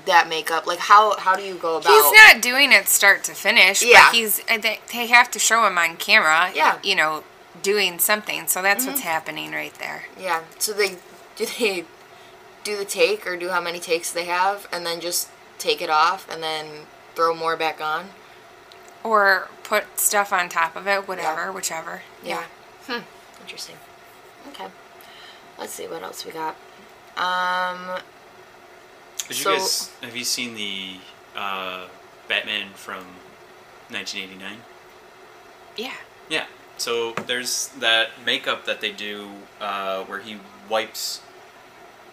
that 0.06 0.28
makeup 0.28 0.66
like 0.66 0.80
how 0.80 1.16
how 1.18 1.36
do 1.36 1.42
you 1.42 1.54
go 1.54 1.76
about 1.76 1.92
He's 1.92 2.12
not 2.12 2.42
doing 2.42 2.72
it 2.72 2.88
start 2.88 3.22
to 3.24 3.32
finish. 3.32 3.82
Yeah. 3.82 4.08
But 4.08 4.16
he's 4.16 4.40
uh, 4.50 4.58
they, 4.58 5.06
have 5.06 5.30
to 5.30 5.38
show 5.38 5.66
him 5.66 5.78
on 5.78 5.96
camera. 5.96 6.50
Yeah. 6.54 6.78
You 6.82 6.96
know, 6.96 7.24
doing 7.62 7.98
something. 7.98 8.46
So 8.48 8.60
that's 8.62 8.86
what's 8.86 9.00
happening 9.00 9.52
right 9.52 9.74
there. 9.74 10.04
Yeah. 10.18 10.42
So 10.58 10.72
they 10.72 10.96
do 11.36 11.46
they 11.58 11.84
do 12.64 12.76
the 12.76 12.84
take 12.84 13.26
or 13.26 13.36
do 13.36 13.50
how 13.50 13.60
many 13.60 13.78
takes 13.78 14.12
they 14.12 14.24
have 14.24 14.66
and 14.72 14.84
then 14.84 15.00
just 15.00 15.30
take 15.58 15.80
it 15.80 15.90
off 15.90 16.28
and 16.30 16.42
then 16.42 16.86
throw 17.14 17.34
more 17.34 17.56
back 17.56 17.80
on. 17.80 18.06
Or 19.02 19.48
put 19.62 19.98
stuff 20.00 20.32
on 20.32 20.48
top 20.48 20.76
of 20.76 20.88
it, 20.88 21.06
whatever, 21.06 21.52
whichever. 21.52 22.02
Yeah. 22.22 22.44
Hmm. 22.86 23.02
Interesting. 23.42 23.76
Okay. 24.48 24.66
Let's 25.58 25.72
see 25.72 25.86
what 25.86 26.02
else 26.02 26.24
we 26.24 26.32
got. 26.32 26.56
Um. 27.16 28.00
Did 29.28 29.38
you 29.38 29.42
So- 29.44 29.56
guys 29.56 29.90
have 30.02 30.16
you 30.16 30.24
seen 30.24 30.54
the 30.54 30.96
uh, 31.36 31.86
Batman 32.28 32.68
from 32.74 33.04
1989? 33.90 34.58
Yeah. 35.76 35.92
Yeah. 36.28 36.46
So 36.76 37.12
there's 37.12 37.68
that 37.78 38.10
makeup 38.26 38.64
that 38.66 38.80
they 38.80 38.90
do 38.92 39.30
uh, 39.60 40.02
where 40.04 40.18
he 40.20 40.38
wipes 40.68 41.20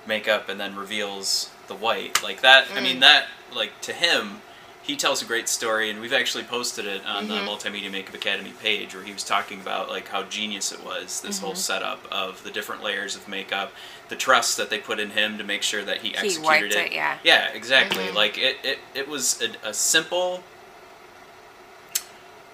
makeup 0.07 0.47
and 0.49 0.59
then 0.59 0.75
reveals 0.75 1.49
the 1.67 1.75
white. 1.75 2.21
Like 2.23 2.41
that. 2.41 2.67
I 2.75 2.79
mean 2.79 2.99
that. 3.01 3.25
Like 3.53 3.81
to 3.81 3.91
him, 3.93 4.41
he 4.83 4.95
tells 4.95 5.21
a 5.21 5.25
great 5.25 5.47
story, 5.47 5.89
and 5.89 6.01
we've 6.01 6.13
actually 6.13 6.43
posted 6.43 6.85
it 6.85 7.05
on 7.05 7.27
the 7.27 7.35
mm-hmm. 7.35 7.47
Multimedia 7.47 7.91
Makeup 7.91 8.15
Academy 8.15 8.53
page 8.61 8.95
where 8.95 9.03
he 9.03 9.13
was 9.13 9.23
talking 9.23 9.61
about 9.61 9.89
like 9.89 10.07
how 10.07 10.23
genius 10.23 10.71
it 10.71 10.83
was. 10.83 11.21
This 11.21 11.39
whole 11.39 11.51
mm-hmm. 11.51 11.57
setup 11.57 12.05
of 12.11 12.43
the 12.43 12.49
different 12.49 12.83
layers 12.83 13.15
of 13.15 13.27
makeup, 13.27 13.71
the 14.09 14.15
trust 14.15 14.57
that 14.57 14.69
they 14.69 14.79
put 14.79 14.99
in 14.99 15.11
him 15.11 15.37
to 15.37 15.43
make 15.43 15.61
sure 15.61 15.83
that 15.83 15.97
he 15.97 16.15
executed 16.15 16.43
wiped 16.43 16.73
it, 16.73 16.91
yeah. 16.91 17.19
Yeah, 17.23 17.49
exactly. 17.53 18.05
Mm-hmm. 18.05 18.15
Like 18.15 18.37
it, 18.37 18.57
it, 18.63 18.79
it 18.95 19.07
was 19.07 19.41
a, 19.41 19.69
a 19.69 19.73
simple. 19.73 20.43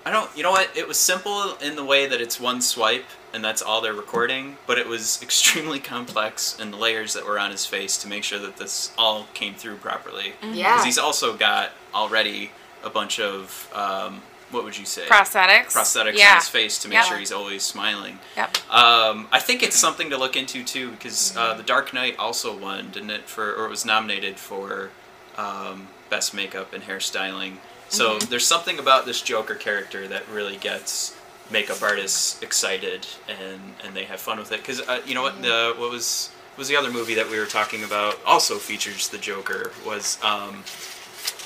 I 0.05 0.11
don't. 0.11 0.29
You 0.35 0.43
know 0.43 0.51
what? 0.51 0.75
It 0.75 0.87
was 0.87 0.97
simple 0.97 1.55
in 1.57 1.75
the 1.75 1.85
way 1.85 2.07
that 2.07 2.19
it's 2.19 2.39
one 2.39 2.61
swipe 2.61 3.05
and 3.33 3.43
that's 3.43 3.61
all 3.61 3.81
they're 3.81 3.93
recording, 3.93 4.57
but 4.65 4.77
it 4.77 4.87
was 4.87 5.19
extremely 5.23 5.79
complex 5.79 6.57
in 6.59 6.71
the 6.71 6.77
layers 6.77 7.13
that 7.13 7.25
were 7.25 7.37
on 7.39 7.51
his 7.51 7.65
face 7.65 7.97
to 7.99 8.07
make 8.07 8.23
sure 8.23 8.39
that 8.39 8.57
this 8.57 8.91
all 8.97 9.27
came 9.33 9.53
through 9.53 9.77
properly. 9.77 10.33
Yeah. 10.41 10.73
Because 10.73 10.85
he's 10.85 10.97
also 10.97 11.35
got 11.35 11.71
already 11.93 12.51
a 12.83 12.89
bunch 12.89 13.19
of 13.19 13.69
um, 13.75 14.21
what 14.51 14.63
would 14.63 14.77
you 14.77 14.85
say? 14.85 15.05
Prosthetics. 15.07 15.73
Prosthetics 15.73 16.17
yeah. 16.17 16.29
on 16.31 16.35
his 16.37 16.47
face 16.47 16.77
to 16.79 16.87
make 16.87 16.95
Yep. 16.99 17.05
sure 17.05 17.17
he's 17.17 17.33
always 17.33 17.63
smiling. 17.63 18.17
Yep. 18.37 18.55
Um, 18.71 19.27
I 19.31 19.39
think 19.39 19.61
it's 19.61 19.75
something 19.75 20.09
to 20.11 20.17
look 20.17 20.37
into 20.37 20.63
too, 20.63 20.91
because 20.91 21.35
uh, 21.35 21.39
Mm-hmm. 21.49 21.57
The 21.57 21.63
Dark 21.63 21.93
Knight 21.93 22.17
also 22.17 22.57
won, 22.57 22.91
didn't 22.91 23.09
it? 23.09 23.23
For 23.27 23.53
or 23.55 23.65
it 23.65 23.69
was 23.69 23.83
nominated 23.85 24.37
for 24.37 24.91
um, 25.37 25.89
best 26.09 26.33
makeup 26.33 26.71
and 26.73 26.83
hairstyling. 26.83 27.57
So 27.89 28.17
Mm-hmm. 28.19 28.29
there's 28.29 28.47
something 28.47 28.79
about 28.79 29.05
this 29.05 29.21
Joker 29.21 29.55
character 29.55 30.07
that 30.07 30.27
really 30.29 30.55
gets 30.55 31.16
makeup 31.51 31.81
artists 31.81 32.41
excited 32.41 33.07
and 33.27 33.61
and 33.85 33.95
they 33.95 34.03
have 34.05 34.19
fun 34.19 34.37
with 34.39 34.51
it. 34.51 34.59
Because 34.61 34.81
uh, 34.81 35.01
you 35.05 35.13
know 35.15 35.21
what 35.21 35.41
the 35.41 35.73
what 35.77 35.91
was 35.91 36.29
was 36.57 36.67
the 36.67 36.75
other 36.75 36.91
movie 36.91 37.13
that 37.15 37.29
we 37.29 37.37
were 37.39 37.45
talking 37.45 37.83
about 37.83 38.19
also 38.25 38.55
features 38.57 39.09
the 39.09 39.17
Joker 39.17 39.71
was 39.85 40.17
um, 40.23 40.63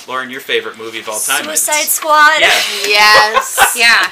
Lauren 0.08 0.30
your 0.30 0.42
favorite 0.42 0.78
movie 0.78 1.00
of 1.00 1.10
all 1.10 1.20
time. 1.20 1.44
Suicide 1.44 1.72
It's- 1.72 1.90
Squad. 1.92 2.40
Yeah. 2.40 2.62
Yes. 2.88 3.74
Yeah. 3.76 4.12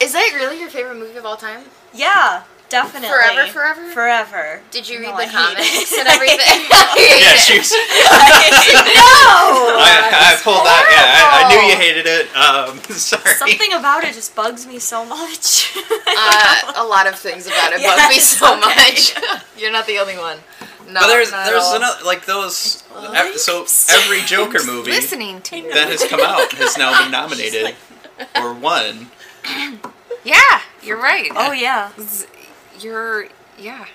Is 0.04 0.12
that 0.12 0.32
really 0.34 0.58
your 0.60 0.70
favorite 0.70 0.96
movie 0.96 1.16
of 1.18 1.24
all 1.26 1.36
time? 1.36 1.64
Yeah, 1.94 2.42
definitely. 2.68 3.08
Forever, 3.08 3.46
forever? 3.52 3.88
Forever. 3.92 4.60
Did 4.70 4.88
you 4.88 5.00
No, 5.00 5.12
read 5.12 5.14
I 5.14 5.24
the 5.26 5.30
hate 5.30 5.56
comics 5.56 5.92
and 5.98 6.08
everything? 6.14 6.60
Yeah, 6.96 7.36
she 7.36 7.58
was, 7.58 7.70
no! 7.70 7.78
I, 9.78 10.10
I 10.12 10.36
pulled 10.42 10.64
that. 10.64 10.84
Yeah, 10.90 11.06
I, 11.06 11.44
I 11.44 11.48
knew 11.48 11.60
you 11.70 11.76
hated 11.76 12.06
it. 12.06 12.34
Um, 12.36 12.78
sorry. 12.96 13.34
Something 13.34 13.72
about 13.74 14.04
it 14.04 14.14
just 14.14 14.34
bugs 14.34 14.66
me 14.66 14.78
so 14.78 15.04
much. 15.04 15.72
Uh, 15.76 16.72
a 16.76 16.84
lot 16.84 17.06
of 17.06 17.18
things 17.18 17.46
about 17.46 17.72
it 17.72 17.82
bug 17.82 18.08
me 18.10 18.18
so 18.18 18.52
okay. 18.52 18.60
much. 18.60 19.14
You're 19.58 19.72
not 19.72 19.86
the 19.86 19.98
only 19.98 20.16
one. 20.18 20.38
No, 20.88 21.00
But 21.00 21.08
there's 21.08 21.32
not 21.32 21.46
there's 21.46 21.66
another 21.72 22.04
like 22.04 22.26
those. 22.26 22.84
ev- 23.12 23.34
So 23.36 23.66
every 23.90 24.20
Joker 24.22 24.60
movie 24.64 24.92
Listening 24.92 25.40
to 25.42 25.56
you. 25.58 25.72
that 25.74 25.88
has 25.88 26.04
come 26.04 26.20
out 26.20 26.52
has 26.52 26.76
now 26.78 27.02
been 27.02 27.10
nominated 27.10 27.74
or 28.36 28.54
won. 28.54 29.10
Yeah, 30.24 30.60
you're 30.82 31.00
right. 31.00 31.28
oh 31.34 31.50
yeah. 31.52 31.90
Z- 32.78 32.86
You're 32.86 33.26
yeah. 33.58 33.86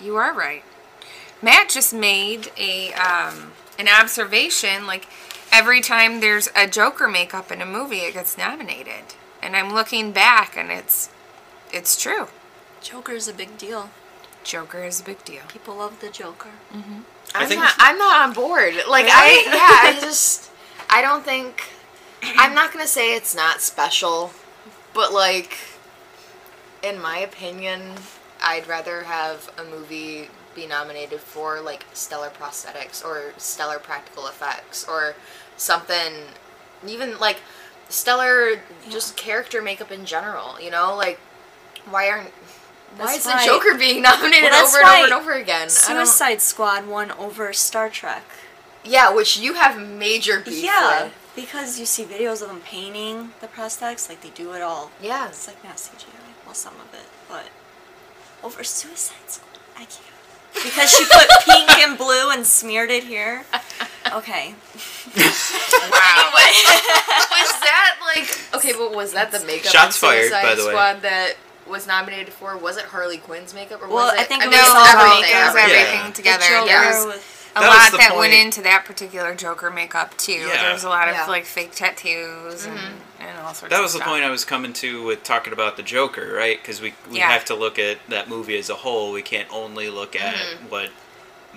You 0.00 0.16
are 0.16 0.32
right. 0.34 0.64
Matt 1.42 1.70
just 1.70 1.92
made 1.94 2.50
a 2.56 2.92
um 2.94 3.52
an 3.78 3.88
observation 3.88 4.86
like 4.86 5.08
every 5.52 5.80
time 5.80 6.20
there's 6.20 6.48
a 6.54 6.66
Joker 6.66 7.08
makeup 7.08 7.50
in 7.50 7.60
a 7.60 7.66
movie 7.66 7.98
it 8.00 8.14
gets 8.14 8.36
nominated. 8.38 9.14
And 9.42 9.56
I'm 9.56 9.72
looking 9.72 10.12
back 10.12 10.56
and 10.56 10.70
it's 10.70 11.10
it's 11.72 12.00
true. 12.00 12.28
Joker's 12.82 13.28
a 13.28 13.32
big 13.32 13.56
deal. 13.58 13.90
Joker 14.42 14.84
is 14.84 15.00
a 15.00 15.04
big 15.04 15.22
deal. 15.24 15.42
People 15.48 15.76
love 15.76 16.00
the 16.00 16.08
Joker. 16.08 16.48
I 16.72 17.42
I'm 17.42 17.48
think- 17.48 17.60
not. 17.60 17.74
I'm 17.78 17.98
not 17.98 18.22
on 18.22 18.32
board. 18.32 18.74
Like 18.88 19.06
I, 19.08 19.42
yeah, 19.46 19.96
I 19.96 19.98
just, 20.00 20.50
I 20.88 21.02
don't 21.02 21.22
think. 21.24 21.62
I'm 22.22 22.54
not 22.54 22.72
gonna 22.72 22.86
say 22.86 23.14
it's 23.14 23.34
not 23.34 23.60
special, 23.60 24.32
but 24.94 25.12
like, 25.12 25.56
in 26.82 27.00
my 27.00 27.18
opinion, 27.18 27.94
I'd 28.42 28.66
rather 28.66 29.02
have 29.02 29.50
a 29.58 29.64
movie 29.64 30.28
be 30.54 30.66
nominated 30.66 31.20
for 31.20 31.60
like 31.60 31.84
stellar 31.92 32.28
prosthetics 32.30 33.04
or 33.04 33.32
stellar 33.36 33.78
practical 33.78 34.26
effects 34.26 34.84
or 34.88 35.14
something, 35.56 36.12
even 36.86 37.18
like 37.18 37.38
stellar 37.88 38.60
just 38.88 39.16
character 39.16 39.62
makeup 39.62 39.90
in 39.92 40.04
general. 40.04 40.60
You 40.60 40.70
know, 40.70 40.96
like 40.96 41.18
why 41.88 42.08
aren't 42.08 42.30
why 42.96 43.06
That's 43.06 43.18
is 43.18 43.26
why- 43.26 43.38
the 43.40 43.46
Joker 43.46 43.74
being 43.78 44.02
nominated 44.10 44.50
Well, 44.50 44.66
over 44.66 44.78
and 44.78 44.86
over 44.88 45.04
and 45.04 45.12
over 45.12 45.32
again? 45.34 45.68
Suicide 45.70 46.40
Squad 46.40 46.86
won 46.88 47.10
over 47.12 47.52
Star 47.52 47.88
Trek. 47.88 48.24
Yeah, 48.82 49.12
which 49.12 49.38
you 49.38 49.54
have 49.54 49.78
major 49.80 50.40
beef 50.40 50.64
Yeah, 50.64 51.04
with. 51.04 51.12
because 51.36 51.78
you 51.78 51.84
see 51.86 52.02
videos 52.04 52.40
of 52.42 52.48
them 52.48 52.62
painting 52.62 53.32
the 53.40 53.46
prosthetics, 53.46 54.08
like 54.08 54.22
they 54.22 54.30
do 54.30 54.52
it 54.54 54.62
all. 54.62 54.90
Yeah. 55.02 55.28
It's 55.28 55.46
like 55.46 55.62
not 55.62 55.76
CGI, 55.76 56.06
well 56.50 56.54
some 56.56 56.74
of 56.80 56.92
it, 56.92 57.06
but 57.28 57.46
over 58.42 58.64
Suicide 58.64 59.14
Squad, 59.28 59.60
I 59.76 59.84
can't. 59.84 60.02
Because 60.52 60.90
she 60.90 61.04
put 61.04 61.28
pink 61.44 61.70
and 61.78 61.96
blue 61.96 62.30
and 62.32 62.44
smeared 62.44 62.90
it 62.90 63.04
here. 63.04 63.44
Okay. 64.12 64.54
Wow. 65.12 66.32
was 66.34 67.60
that 67.62 67.96
like 68.14 68.54
okay? 68.54 68.72
But 68.76 68.94
was 68.94 69.12
that 69.12 69.30
the 69.32 69.44
makeup 69.46 69.70
Shots 69.72 70.00
in 70.02 70.08
fired, 70.08 70.22
Suicide 70.24 70.42
by 70.42 70.54
the 70.56 70.64
way. 70.64 70.70
Squad 70.70 71.02
that 71.02 71.34
was 71.68 71.86
nominated 71.86 72.32
for? 72.32 72.56
Was 72.56 72.76
it 72.76 72.84
Harley 72.86 73.18
Quinn's 73.18 73.54
makeup 73.54 73.82
or 73.82 73.86
Well, 73.88 74.06
was 74.06 74.14
it? 74.14 74.20
I 74.20 74.24
think 74.24 74.42
it 74.44 74.50
mean, 74.50 74.58
was 74.58 74.66
it's 74.68 74.76
all 74.76 74.86
everything. 74.86 75.30
it 75.30 75.44
was 75.46 75.54
Yeah. 75.54 75.62
everything 75.62 75.86
everything. 75.86 76.12
together. 76.12 76.42
The 76.44 76.48
Joker 76.48 76.66
There 76.66 77.06
was 77.06 77.16
a 77.56 77.60
That 77.60 77.68
lot 77.68 77.90
the 77.92 77.98
that 77.98 78.16
went 78.16 78.32
into 78.32 78.62
that 78.62 78.84
particular 78.84 79.34
Joker 79.34 79.70
makeup 79.70 80.16
too. 80.16 80.32
Yeah. 80.32 80.62
There 80.62 80.72
was 80.72 80.84
a 80.84 80.88
lot 80.88 81.08
of 81.08 81.14
Yeah. 81.14 81.26
like 81.26 81.44
fake 81.44 81.72
tattoos 81.74 82.66
Mm-hmm. 82.66 82.76
and 82.76 82.94
all 83.42 83.54
sorts. 83.54 83.74
That 83.74 83.82
was 83.82 83.92
the 83.94 84.00
point 84.00 84.24
I 84.24 84.30
was 84.30 84.44
coming 84.44 84.72
to 84.74 85.04
with 85.04 85.22
talking 85.24 85.52
about 85.52 85.76
the 85.76 85.82
Joker, 85.82 86.32
right? 86.34 86.60
Because 86.60 86.80
we 86.80 86.94
we 87.10 87.18
Yeah. 87.18 87.30
have 87.30 87.44
to 87.46 87.54
look 87.54 87.78
at 87.78 87.98
that 88.08 88.28
movie 88.28 88.58
as 88.58 88.70
a 88.70 88.74
whole. 88.76 89.12
We 89.12 89.22
can't 89.22 89.48
only 89.52 89.88
look 89.90 90.14
at 90.16 90.34
Mm-hmm. 90.34 90.68
what 90.70 90.90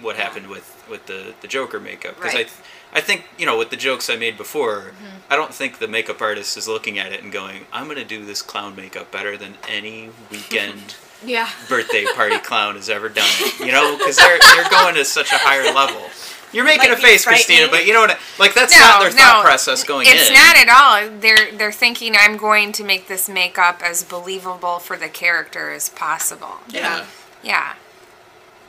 what 0.02 0.16
happened 0.16 0.48
with 0.48 0.84
with 0.90 1.06
the 1.06 1.34
the 1.42 1.48
Joker 1.48 1.80
makeup. 1.80 2.16
Because 2.16 2.34
Right. 2.34 2.50
I 2.94 2.98
I 2.98 3.02
think 3.02 3.26
you 3.38 3.46
know 3.46 3.58
with 3.58 3.70
the 3.70 3.78
jokes 3.78 4.10
I 4.10 4.16
made 4.16 4.38
before, 4.38 4.92
Mm-hmm. 4.94 5.32
I 5.34 5.36
don't 5.36 5.54
think 5.54 5.80
the 5.80 5.88
makeup 5.88 6.22
artist 6.22 6.58
is 6.58 6.68
looking 6.68 7.00
at 7.00 7.12
it 7.12 7.24
and 7.24 7.32
going, 7.32 7.66
"I'm 7.72 7.86
going 7.86 7.98
to 7.98 8.04
do 8.06 8.26
this 8.26 8.42
clown 8.42 8.76
makeup 8.76 9.12
better 9.12 9.38
than 9.38 9.56
any 9.68 10.10
weekend." 10.32 10.96
Yeah. 11.26 11.48
birthday 11.70 12.04
party 12.16 12.38
clown 12.50 12.76
has 12.76 12.90
ever 12.90 13.08
done 13.08 13.30
it. 13.40 13.58
You 13.66 13.72
know, 13.72 13.98
because 13.98 14.18
they're 14.18 14.38
they're 14.40 14.70
going 14.70 14.96
to 14.96 15.06
such 15.06 15.32
a 15.32 15.38
higher 15.38 15.72
level. 15.74 16.04
You're 16.54 16.66
making 16.66 16.92
a 16.92 16.96
face, 16.96 17.26
Christina, 17.26 17.68
but 17.70 17.86
you 17.88 17.94
know 17.94 18.02
what? 18.02 18.18
Like 18.40 18.54
that's 18.54 18.78
not 18.78 19.02
their 19.02 19.12
thought 19.12 19.44
process 19.44 19.84
going 19.84 20.06
it's 20.08 20.14
in. 20.14 20.20
It's 20.20 20.30
not 20.32 20.56
at 20.56 20.70
all. 20.70 21.20
They're 21.20 21.52
they're 21.58 21.72
thinking 21.72 22.16
I'm 22.18 22.38
going 22.38 22.72
to 22.74 22.84
make 22.84 23.08
this 23.08 23.28
makeup 23.28 23.82
as 23.84 24.04
believable 24.04 24.80
for 24.80 24.96
the 24.98 25.10
character 25.10 25.72
as 25.72 25.90
possible. 25.90 26.58
yeah. 26.70 27.06
Yeah. 27.42 27.74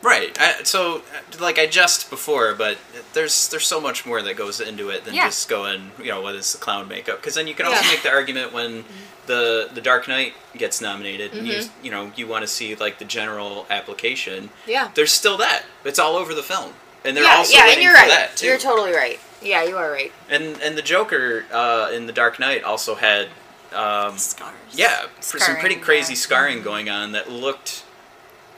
Right. 0.02 0.36
I, 0.38 0.64
so, 0.64 1.00
like 1.40 1.58
I 1.58 1.66
just 1.66 2.10
before, 2.10 2.54
but 2.54 2.76
there's 3.14 3.48
there's 3.48 3.66
so 3.66 3.80
much 3.80 4.04
more 4.04 4.20
that 4.20 4.36
goes 4.36 4.60
into 4.60 4.90
it 4.90 5.04
than 5.06 5.14
Yeah. 5.14 5.26
just 5.28 5.48
going, 5.48 5.92
you 5.98 6.10
know, 6.10 6.20
what 6.20 6.34
is 6.34 6.52
the 6.52 6.58
clown 6.58 6.88
makeup? 6.88 7.20
Because 7.20 7.34
then 7.36 7.46
you 7.46 7.54
can 7.54 7.64
also 7.64 7.82
Yeah. 7.82 7.88
make 7.90 8.02
the 8.02 8.10
argument 8.10 8.52
when 8.52 8.84
the 9.26 9.70
the 9.72 9.80
Dark 9.80 10.06
Knight 10.06 10.34
gets 10.58 10.82
nominated, 10.82 11.32
and 11.32 11.46
you 11.46 11.54
Mm-hmm. 11.54 11.84
you 11.86 11.90
know 11.90 12.12
you 12.16 12.26
want 12.26 12.42
to 12.42 12.46
see 12.48 12.74
like 12.74 12.98
the 12.98 13.06
general 13.06 13.66
application. 13.70 14.50
Yeah. 14.66 14.90
There's 14.94 15.12
still 15.12 15.38
that. 15.38 15.62
It's 15.84 15.98
all 15.98 16.16
over 16.16 16.34
the 16.34 16.42
film, 16.42 16.74
and 17.04 17.16
they're 17.16 17.24
yeah, 17.24 17.36
also 17.36 17.56
yeah, 17.56 17.70
and 17.70 17.82
you're 17.82 17.92
for 17.92 18.00
right. 18.02 18.08
that 18.08 18.36
too. 18.36 18.46
You're 18.46 18.58
totally 18.58 18.92
right. 18.92 19.18
Yeah, 19.42 19.64
you 19.64 19.76
are 19.76 19.90
right. 19.90 20.12
and 20.30 20.60
and 20.62 20.76
the 20.76 20.82
Joker 20.82 21.44
uh, 21.52 21.90
in 21.92 22.06
the 22.06 22.12
Dark 22.12 22.38
Knight 22.38 22.64
also 22.64 22.94
had. 22.94 23.28
Um, 23.72 24.16
scars. 24.18 24.54
yeah, 24.72 25.06
for 25.20 25.40
some 25.40 25.56
pretty 25.56 25.74
crazy 25.74 26.12
yeah. 26.12 26.18
scarring 26.18 26.62
going 26.62 26.88
on 26.88 27.10
that 27.10 27.28
looked 27.28 27.84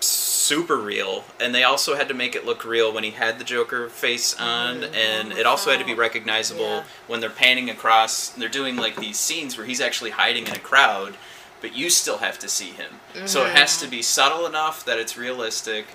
super 0.01 0.77
real, 0.77 1.25
and 1.41 1.55
they 1.55 1.65
also 1.65 1.95
had 1.97 2.07
to 2.09 2.15
make 2.15 2.35
it 2.35 2.45
look 2.45 2.65
real 2.67 2.93
when 2.93 3.03
he 3.03 3.13
had 3.13 3.39
the 3.39 3.45
Joker 3.45 3.89
face 3.89 4.35
on, 4.39 4.85
and 4.85 5.33
it 5.33 5.47
also 5.47 5.71
had 5.71 5.81
to 5.81 5.87
be 5.87 5.95
recognizable 5.95 6.61
Yeah. 6.65 6.85
when 7.07 7.21
they're 7.21 7.31
panning 7.31 7.71
across. 7.71 8.29
They're 8.29 8.49
doing 8.51 8.77
like 8.77 8.97
these 8.97 9.19
scenes 9.19 9.57
where 9.57 9.67
he's 9.67 9.81
actually 9.81 10.11
hiding 10.11 10.47
in 10.47 10.55
a 10.55 10.59
crowd, 10.59 11.15
but 11.61 11.75
you 11.75 11.89
still 11.89 12.19
have 12.19 12.39
to 12.41 12.49
see 12.49 12.71
him. 12.73 13.01
So 13.27 13.47
it 13.47 13.57
has 13.57 13.81
to 13.81 13.89
be 13.89 14.03
subtle 14.03 14.47
enough 14.47 14.85
that 14.85 14.99
it's 14.99 15.17
realistic. 15.17 15.87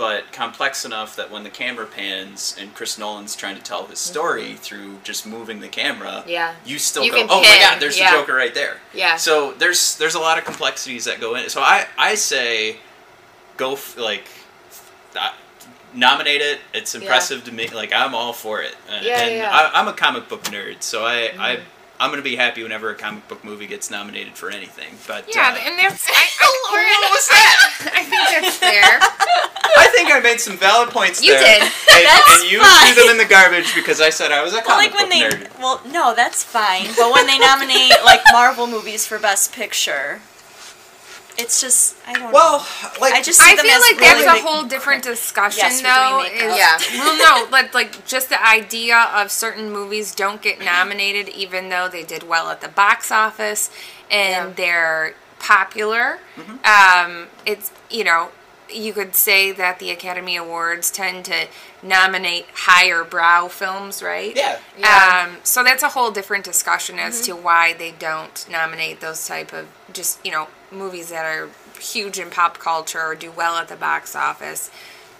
But 0.00 0.32
complex 0.32 0.86
enough 0.86 1.14
that 1.16 1.30
when 1.30 1.44
the 1.44 1.50
camera 1.50 1.84
pans 1.84 2.56
and 2.58 2.74
Chris 2.74 2.96
Nolan's 2.96 3.36
trying 3.36 3.56
to 3.56 3.62
tell 3.62 3.84
his 3.86 3.98
story 3.98 4.54
through 4.54 4.96
just 5.04 5.26
moving 5.26 5.60
the 5.60 5.68
camera, 5.68 6.24
Yeah. 6.26 6.54
you 6.64 6.78
still 6.78 7.04
You 7.04 7.12
go, 7.12 7.26
"Oh 7.28 7.42
my 7.42 7.58
God, 7.60 7.80
there's 7.80 7.98
yeah. 7.98 8.10
the 8.12 8.16
Joker 8.16 8.34
right 8.34 8.54
there." 8.54 8.78
Yeah. 8.94 9.16
So 9.16 9.52
there's 9.52 9.96
there's 9.98 10.14
a 10.14 10.18
lot 10.18 10.38
of 10.38 10.44
complexities 10.46 11.04
that 11.04 11.20
go 11.20 11.34
in. 11.34 11.50
So 11.50 11.60
I 11.60 11.86
I 11.98 12.14
say 12.14 12.78
go 13.58 13.74
f- 13.74 13.98
like 13.98 14.24
uh, 15.14 15.32
nominate 15.92 16.40
it. 16.40 16.60
It's 16.72 16.94
impressive 16.94 17.44
to 17.44 17.52
me. 17.52 17.68
Like 17.68 17.92
I'm 17.92 18.14
all 18.14 18.32
for 18.32 18.62
it. 18.62 18.74
Uh, 18.88 19.00
Yeah, 19.02 19.20
and 19.20 19.36
yeah. 19.36 19.50
I, 19.52 19.78
I'm 19.78 19.86
a 19.88 19.92
comic 19.92 20.30
book 20.30 20.44
nerd, 20.44 20.82
so 20.82 21.04
I 21.04 21.30
I 21.38 21.60
I'm 22.00 22.10
gonna 22.10 22.22
be 22.22 22.34
happy 22.36 22.62
whenever 22.62 22.90
a 22.90 22.94
comic 22.94 23.28
book 23.28 23.44
movie 23.44 23.66
gets 23.66 23.90
nominated 23.90 24.32
for 24.34 24.50
anything. 24.50 24.94
But 25.06 25.28
Yeah, 25.32 25.52
uh, 25.52 25.68
and 25.68 25.78
that's 25.78 26.06
I, 26.08 26.24
I, 26.40 26.46
Lauren, 26.72 26.86
what 27.04 27.10
was 27.12 27.28
that? 27.28 27.92
I 27.94 28.02
think 28.04 28.42
that's 28.42 28.56
fair. 28.56 28.82
I 29.78 29.86
think 29.94 30.10
I 30.10 30.18
made 30.20 30.40
some 30.40 30.56
valid 30.56 30.88
points 30.90 31.22
You 31.22 31.32
there. 31.34 31.42
did. 31.44 31.62
And, 31.62 32.06
That's 32.06 32.42
and 32.42 32.50
you 32.50 32.60
fine. 32.60 32.94
threw 32.94 33.02
them 33.04 33.10
in 33.12 33.18
the 33.18 33.24
garbage 33.28 33.74
because 33.74 34.00
I 34.00 34.10
said 34.10 34.32
I 34.32 34.42
was 34.42 34.52
a 34.52 34.56
Well, 34.56 34.64
comic 34.64 34.92
like 34.92 34.94
when 34.94 35.08
book 35.30 35.38
they, 35.40 35.46
nerd. 35.46 35.58
well, 35.60 35.80
no, 35.92 36.14
that's 36.14 36.42
fine. 36.42 36.86
But 36.96 37.12
when 37.12 37.26
they 37.26 37.38
nominate 37.38 37.92
like 38.04 38.20
Marvel 38.32 38.66
movies 38.66 39.06
for 39.06 39.18
Best 39.18 39.52
Picture, 39.52 40.20
it's 41.40 41.60
just 41.60 41.96
I 42.06 42.12
don't 42.12 42.22
know. 42.24 42.30
Well, 42.32 42.66
like 43.00 43.14
I 43.14 43.22
just 43.22 43.40
see 43.40 43.52
I 43.52 43.56
them 43.56 43.64
feel 43.66 43.74
as 43.74 43.80
like 43.82 44.00
really 44.00 44.24
that's 44.24 44.40
a 44.40 44.46
whole 44.46 44.64
different 44.64 45.02
discussion, 45.04 45.60
Yes, 45.64 45.80
though. 45.82 46.22
Is, 46.24 46.56
Yeah. 46.56 46.78
well, 47.04 47.16
no, 47.44 47.50
but 47.50 47.74
like 47.74 48.06
just 48.06 48.28
the 48.28 48.44
idea 48.46 48.98
of 49.14 49.30
certain 49.30 49.70
movies 49.70 50.14
don't 50.14 50.40
get 50.42 50.60
nominated, 50.60 51.28
even 51.28 51.68
though 51.68 51.88
they 51.88 52.02
did 52.02 52.22
well 52.22 52.50
at 52.50 52.60
the 52.60 52.68
box 52.68 53.10
office 53.10 53.70
and 54.10 54.50
Yeah. 54.50 54.54
they're 54.56 55.14
popular. 55.38 56.18
Mm-hmm. 56.36 57.10
Um, 57.12 57.28
it's 57.46 57.70
you 57.90 58.04
know, 58.04 58.28
you 58.72 58.92
could 58.92 59.14
say 59.14 59.50
that 59.52 59.78
the 59.78 59.90
Academy 59.90 60.36
Awards 60.36 60.90
tend 60.90 61.24
to 61.26 61.48
nominate 61.82 62.46
higher 62.54 63.02
brow 63.04 63.48
films, 63.48 64.02
right? 64.02 64.36
Yeah. 64.36 64.58
Yeah. 64.78 65.26
Um, 65.28 65.38
so 65.42 65.64
that's 65.64 65.82
a 65.82 65.88
whole 65.88 66.10
different 66.10 66.44
discussion 66.44 66.98
as 66.98 67.22
to 67.22 67.32
why 67.34 67.72
they 67.72 67.90
don't 67.92 68.46
nominate 68.50 69.00
those 69.00 69.26
type 69.26 69.52
of 69.52 69.66
just 69.92 70.24
you 70.24 70.30
know 70.32 70.48
movies 70.70 71.10
that 71.10 71.24
are 71.24 71.50
huge 71.78 72.18
in 72.18 72.30
pop 72.30 72.58
culture 72.58 73.00
or 73.00 73.14
do 73.14 73.30
well 73.30 73.56
at 73.56 73.68
the 73.68 73.76
box 73.76 74.14
office, 74.14 74.70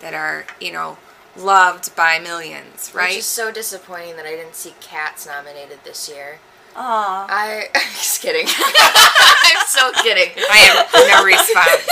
that 0.00 0.14
are 0.14 0.46
you 0.60 0.72
know 0.72 0.98
loved 1.36 1.94
by 1.94 2.18
millions, 2.18 2.92
right? 2.94 3.10
Which 3.10 3.18
is 3.18 3.26
so 3.26 3.52
disappointing 3.52 4.16
that 4.16 4.26
I 4.26 4.30
didn't 4.30 4.54
see 4.54 4.74
Cats 4.80 5.26
nominated 5.26 5.80
this 5.84 6.08
year. 6.08 6.38
Aw. 6.76 7.26
I 7.28 7.68
just 7.98 8.20
kidding. 8.22 8.46
I'm 8.48 9.66
so 9.66 9.92
kidding. 10.02 10.30
I 10.50 10.56
have 10.70 10.86
no 10.94 11.24
response. 11.24 11.84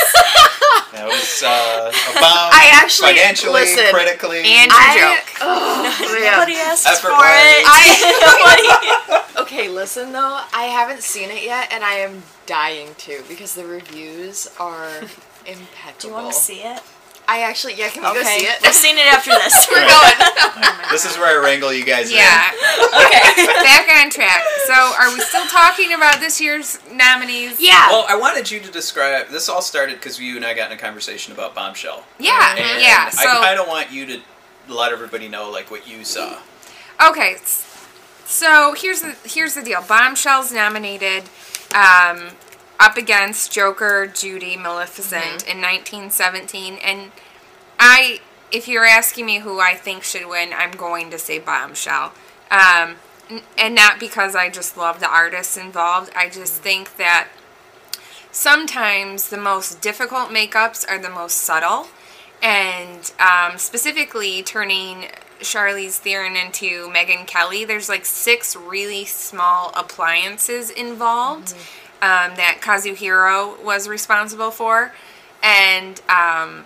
That 0.92 1.06
was 1.06 1.42
uh, 1.42 1.90
about 2.16 2.52
I 2.54 2.70
actually- 2.72 3.08
financially, 3.14 3.52
listen, 3.52 3.84
critically. 3.92 4.38
And 4.44 4.70
I, 4.72 4.96
joke. 4.96 5.26
oh, 5.42 6.18
yeah. 6.22 6.30
Nobody 6.38 6.56
asked 6.56 6.86
Effort 6.86 7.08
for 7.08 7.26
it. 7.26 7.64
I, 7.66 9.24
okay, 9.42 9.68
listen 9.68 10.12
though, 10.12 10.40
I 10.52 10.64
haven't 10.64 11.02
seen 11.02 11.30
it 11.30 11.42
yet, 11.42 11.68
and 11.72 11.84
I 11.84 11.94
am 12.06 12.22
dying 12.46 12.94
to 12.98 13.22
because 13.28 13.54
the 13.54 13.64
reviews 13.66 14.48
are 14.58 15.00
impeccable. 15.46 15.98
Do 16.00 16.08
you 16.08 16.14
want 16.14 16.32
to 16.32 16.38
see 16.38 16.60
it? 16.62 16.80
I 17.30 17.42
actually, 17.44 17.74
yeah, 17.76 17.90
can 17.90 18.00
we 18.02 18.08
go 18.16 18.22
see 18.24 18.48
it? 18.48 18.56
We're 18.64 18.72
seeing 18.72 18.96
it 18.96 19.04
after 19.12 19.28
this. 19.36 19.52
We're 19.68 19.84
going. 19.84 20.16
this 20.90 21.04
is 21.04 21.18
where 21.18 21.38
I 21.38 21.44
wrangle 21.44 21.74
you 21.74 21.84
guys 21.84 22.10
Yeah. 22.10 22.48
okay. 23.04 23.44
Back 23.68 23.84
on 24.00 24.08
track. 24.08 24.40
So, 24.68 24.94
are 24.98 25.12
we 25.12 25.20
still 25.20 25.46
talking 25.46 25.92
about 25.94 26.20
this 26.20 26.40
year's 26.40 26.78
nominees? 26.92 27.60
Yeah. 27.60 27.88
Well, 27.90 28.04
I 28.08 28.16
wanted 28.16 28.50
you 28.50 28.60
to 28.60 28.70
describe. 28.70 29.28
This 29.28 29.48
all 29.48 29.62
started 29.62 29.96
because 29.96 30.20
you 30.20 30.36
and 30.36 30.44
I 30.44 30.54
got 30.54 30.70
in 30.70 30.76
a 30.76 30.80
conversation 30.80 31.32
about 31.32 31.54
Bombshell. 31.54 32.04
Yeah. 32.18 32.54
And 32.56 32.82
Yeah. 32.82 33.06
I 33.06 33.10
So, 33.10 33.40
kind 33.42 33.58
of 33.58 33.66
want 33.66 33.90
you 33.90 34.04
to 34.06 34.20
let 34.68 34.92
everybody 34.92 35.28
know 35.28 35.50
like 35.50 35.70
what 35.70 35.88
you 35.88 36.04
saw. 36.04 36.38
okay. 37.08 37.36
So 38.26 38.74
here's 38.76 39.00
the 39.00 39.16
here's 39.24 39.54
the 39.54 39.62
deal. 39.62 39.82
Bombshell's 39.82 40.52
nominated, 40.52 41.24
um, 41.74 42.28
up 42.78 42.96
against 42.98 43.50
Joker, 43.50 44.06
Judy, 44.06 44.56
Maleficent 44.56 45.48
in 45.48 45.60
1917, 45.62 46.74
and 46.84 47.10
I, 47.80 48.20
if 48.52 48.68
you're 48.68 48.84
asking 48.84 49.24
me 49.26 49.38
who 49.38 49.60
I 49.60 49.74
think 49.74 50.02
should 50.04 50.26
win, 50.28 50.52
I'm 50.52 50.72
going 50.72 51.10
to 51.10 51.18
say 51.18 51.38
Bombshell. 51.38 52.12
Um, 52.50 52.90
n- 52.90 52.96
and 53.56 53.74
not 53.74 54.00
because 54.00 54.34
I 54.34 54.48
just 54.48 54.76
love 54.76 55.00
the 55.00 55.08
artists 55.08 55.56
involved. 55.56 56.10
I 56.16 56.28
just 56.28 56.62
think 56.62 56.96
that 56.96 57.28
sometimes 58.30 59.28
the 59.28 59.36
most 59.36 59.80
difficult 59.80 60.30
makeups 60.30 60.88
are 60.88 60.98
the 60.98 61.10
most 61.10 61.38
subtle. 61.38 61.88
And 62.42 63.12
um, 63.18 63.58
specifically, 63.58 64.42
turning 64.42 65.06
Charlize 65.40 65.98
Theron 65.98 66.36
into 66.36 66.88
Megyn 66.88 67.26
Kelly, 67.26 67.64
there's 67.64 67.88
like 67.88 68.04
six 68.04 68.54
really 68.54 69.04
small 69.04 69.72
appliances 69.74 70.70
involved 70.70 71.52
um, 72.00 72.36
that 72.36 72.58
Kazuhiro 72.60 73.62
was 73.62 73.88
responsible 73.88 74.50
for. 74.50 74.92
And 75.42 76.00
um, 76.08 76.64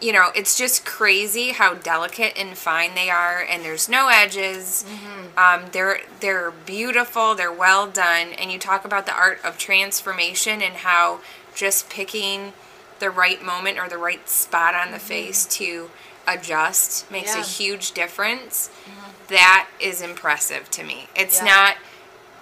you 0.00 0.12
know, 0.12 0.30
it's 0.34 0.56
just 0.56 0.84
crazy 0.86 1.50
how 1.50 1.74
delicate 1.74 2.32
and 2.38 2.56
fine 2.56 2.94
they 2.94 3.10
are, 3.10 3.44
and 3.48 3.64
there's 3.64 3.88
no 3.88 4.08
edges. 4.08 4.84
Mm-hmm. 4.88 5.38
Um, 5.38 5.70
they're 5.72 6.00
they're 6.20 6.50
beautiful, 6.50 7.34
they're 7.34 7.52
well 7.52 7.86
done, 7.86 8.28
and 8.38 8.50
you 8.50 8.58
talk 8.58 8.84
about 8.84 9.06
the 9.06 9.14
art 9.14 9.38
of 9.44 9.58
transformation 9.58 10.62
and 10.62 10.74
how 10.76 11.20
just 11.54 11.90
picking 11.90 12.52
the 12.98 13.10
right 13.10 13.42
moment 13.44 13.78
or 13.78 13.88
the 13.88 13.98
right 13.98 14.28
spot 14.28 14.74
on 14.74 14.90
the 14.90 14.98
mm-hmm. 14.98 15.06
face 15.06 15.46
to 15.46 15.90
adjust 16.26 17.10
makes 17.10 17.34
Yeah. 17.34 17.40
a 17.40 17.44
huge 17.44 17.92
difference. 17.92 18.70
Mm-hmm. 18.84 19.10
That 19.28 19.68
is 19.80 20.00
impressive 20.00 20.70
to 20.72 20.82
me. 20.82 21.08
It's 21.14 21.38
Yeah. 21.38 21.44
not 21.44 21.76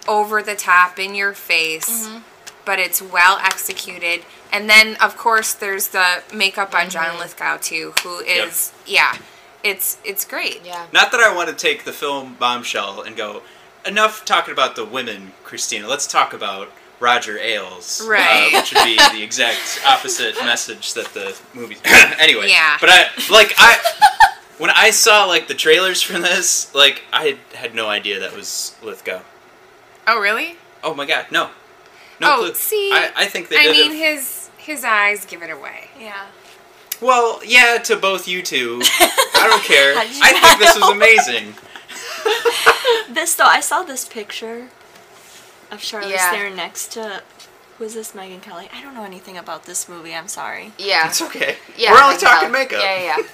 over 0.07 0.43
the 0.43 0.57
top 0.57 0.99
in 0.99 1.15
your 1.15 1.33
face, 1.33 2.09
but 2.65 2.79
it's 2.79 3.01
well 3.01 3.39
executed. 3.39 4.25
And 4.53 4.69
then, 4.69 4.97
of 4.97 5.17
course, 5.17 5.53
there's 5.53 5.89
the 5.89 6.23
makeup 6.33 6.75
on 6.75 6.91
John 6.91 7.19
Lithgow 7.19 7.59
too, 7.59 7.93
who 8.03 8.21
is 8.21 8.73
yeah, 8.87 9.17
it's 9.63 9.99
it's 10.05 10.25
great. 10.25 10.63
Yeah. 10.65 10.87
Not 10.93 11.13
that 11.13 11.21
I 11.21 11.35
want 11.35 11.49
to 11.51 11.55
take 11.55 11.85
the 11.85 11.93
film 11.93 12.37
Bombshell 12.39 13.03
and 13.03 13.17
go 13.17 13.43
enough 13.87 14.25
talking 14.25 14.53
about 14.53 14.77
the 14.77 14.85
women, 14.85 15.33
Christina. 15.45 15.89
Let's 15.89 16.07
talk 16.07 16.33
about 16.33 16.71
Roger 17.01 17.39
Ailes, 17.39 18.05
Right. 18.07 18.51
Uh, 18.53 18.59
which 18.61 18.73
would 18.75 18.85
be 18.85 18.97
the 19.13 19.23
exact 19.23 19.81
opposite 19.87 20.35
message 20.37 20.95
that 20.95 21.07
the 21.15 21.39
movie. 21.55 21.77
anyway, 22.19 22.49
Yeah. 22.49 22.77
But 22.81 22.91
I 22.91 23.07
like 23.31 23.55
I 23.59 23.79
when 24.59 24.71
I 24.71 24.91
saw 24.91 25.25
like 25.25 25.49
the 25.49 25.55
trailers 25.55 26.03
for 26.03 26.19
this, 26.19 26.75
like 26.75 27.05
I 27.13 27.39
had 27.55 27.75
no 27.75 27.89
idea 27.89 28.21
that 28.21 28.35
was 28.35 28.77
Lithgow. 28.83 29.21
Oh 30.07 30.21
really? 30.21 30.57
Oh 30.83 30.95
my 30.95 31.07
god, 31.07 31.27
no, 31.31 31.51
no 32.21 32.35
oh, 32.35 32.39
clue. 32.39 32.55
see, 32.55 32.91
I, 32.93 33.11
I 33.17 33.27
think 33.27 33.49
they 33.49 33.59
I 33.59 33.63
did 33.65 33.73
mean 33.73 33.93
it. 33.93 34.15
his 34.15 34.38
his 34.69 34.85
eyes 34.85 35.25
give 35.25 35.43
it 35.43 35.51
away. 35.51 35.89
Yeah. 35.99 36.27
Well, 37.01 37.41
yeah, 37.45 37.79
to 37.85 37.97
both 37.97 38.27
you 38.29 38.43
two. 38.43 38.81
I 38.83 39.47
don't 39.49 39.63
care. 39.65 39.95
How 39.99 40.03
did 40.05 40.15
you 40.17 40.23
I 40.23 40.33
think 40.33 40.59
this 40.59 40.77
was 40.79 40.91
amazing. 40.91 41.55
This 43.11 43.35
though, 43.35 43.45
I 43.45 43.61
saw 43.61 43.83
this 43.83 44.05
picture 44.07 44.69
of 45.71 45.79
Charlize 45.81 46.11
Yeah. 46.11 46.31
Theron 46.31 46.57
next 46.57 46.93
to. 46.93 47.23
Who's 47.79 47.95
this 47.95 48.13
Megyn 48.13 48.43
Kelly? 48.43 48.69
I 48.75 48.83
don't 48.83 48.95
know 48.95 49.05
anything 49.05 49.37
about 49.39 49.65
this 49.65 49.89
movie. 49.89 50.15
I'm 50.15 50.29
sorry, 50.29 50.73
Yeah. 50.79 51.07
It's 51.09 51.23
okay. 51.23 51.57
Yeah. 51.77 51.93
We're 51.93 52.03
only 52.03 52.17
I 52.17 52.19
talking 52.19 52.41
tell. 52.49 52.51
makeup. 52.51 52.81
Yeah, 52.83 52.97
yeah, 52.99 53.17
yeah. 53.19 53.27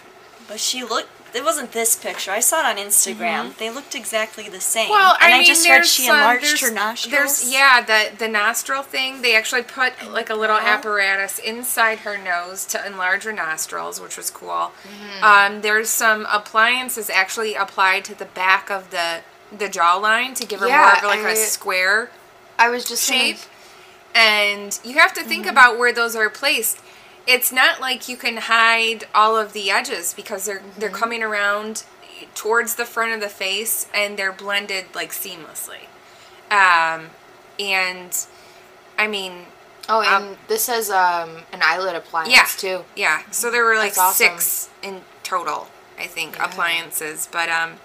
but 0.49 0.61
she 0.61 0.85
looked. 0.85 1.09
It 1.35 1.43
wasn't 1.45 1.73
this 1.73 1.97
picture. 1.97 2.31
I 2.31 2.39
saw 2.41 2.61
it 2.61 2.67
on 2.67 2.77
Instagram. 2.77 3.57
They 3.57 3.69
looked 3.69 3.95
exactly 3.97 4.49
the 4.49 4.61
same. 4.61 4.89
Well, 4.91 5.17
and 5.21 5.33
I 5.33 5.37
I, 5.37 5.39
mean, 5.39 5.47
just 5.47 5.67
heard 5.67 5.79
there's 5.79 5.93
she 5.93 6.07
some- 6.07 6.17
enlarged 6.17 6.45
there's- 6.45 6.61
her 6.61 6.71
nostrils. 6.71 7.11
There's 7.43 7.53
yeah, 7.53 7.81
the 7.81 8.17
the 8.17 8.29
nostril 8.29 8.83
thing. 8.83 9.21
They 9.23 9.35
actually 9.35 9.63
put 9.63 9.93
like 10.11 10.31
a 10.31 10.35
little 10.37 10.57
Yeah. 10.57 10.75
apparatus 10.75 11.39
inside 11.41 12.01
her 12.01 12.17
nose 12.17 12.65
to 12.67 12.87
enlarge 12.87 13.25
her 13.25 13.33
nostrils, 13.33 14.01
which 14.01 14.17
was 14.17 14.31
cool. 14.31 14.73
Mm-hmm. 14.87 15.25
Um, 15.25 15.61
there's 15.63 15.91
some 15.91 16.27
appliances 16.31 17.11
actually 17.11 17.55
applied 17.57 18.05
to 18.07 18.15
the 18.15 18.27
back 18.27 18.71
of 18.71 18.91
the 18.91 19.23
the 19.51 19.69
jawline 19.69 20.35
to 20.37 20.47
give 20.47 20.61
her 20.61 20.69
more 20.69 20.93
of 20.97 21.03
like 21.03 21.21
I- 21.21 21.31
a 21.31 21.37
square 21.37 22.11
I 22.59 22.69
was 22.69 22.85
just 22.85 23.05
shape. 23.05 23.39
saying- 23.39 23.49
And 24.15 24.79
you 24.85 24.95
have 25.01 25.13
to 25.15 25.25
think 25.25 25.45
about 25.47 25.77
where 25.79 25.93
those 25.93 26.15
are 26.15 26.31
placed. 26.31 26.79
It's 27.27 27.51
not 27.53 27.81
like 27.81 28.09
you 28.09 28.17
can 28.17 28.37
hide 28.37 29.05
all 29.15 29.37
of 29.37 29.53
the 29.55 29.71
edges 29.71 30.13
because 30.15 30.45
they're 30.45 30.63
they're 30.79 30.91
Mm-hmm. 30.91 30.99
coming 30.99 31.23
around 31.23 31.85
towards 32.35 32.75
the 32.77 32.85
front 32.85 33.13
of 33.13 33.21
the 33.21 33.29
face 33.29 33.87
and 33.95 34.17
they're 34.19 34.33
blended 34.33 34.87
like 34.95 35.11
seamlessly. 35.13 35.87
Um, 36.51 37.11
and 37.59 38.17
I 38.99 39.07
mean, 39.07 39.47
Oh, 39.89 40.01
and 40.01 40.09
Um, 40.33 40.39
this 40.49 40.67
has 40.69 40.91
um 40.91 41.43
an 41.53 41.61
eyelid 41.63 41.95
appliance 41.95 42.33
Yeah. 42.33 42.47
too. 42.47 42.85
yeah. 42.95 43.23
So 43.31 43.51
there 43.51 43.65
were 43.65 43.77
like 43.77 43.97
awesome. 43.99 44.15
six 44.39 44.69
in 44.83 45.03
total, 45.23 45.69
I 45.99 46.07
think, 46.07 46.37
Yeah. 46.37 46.45
appliances. 46.47 47.29
But 47.31 47.49
um, 47.51 47.79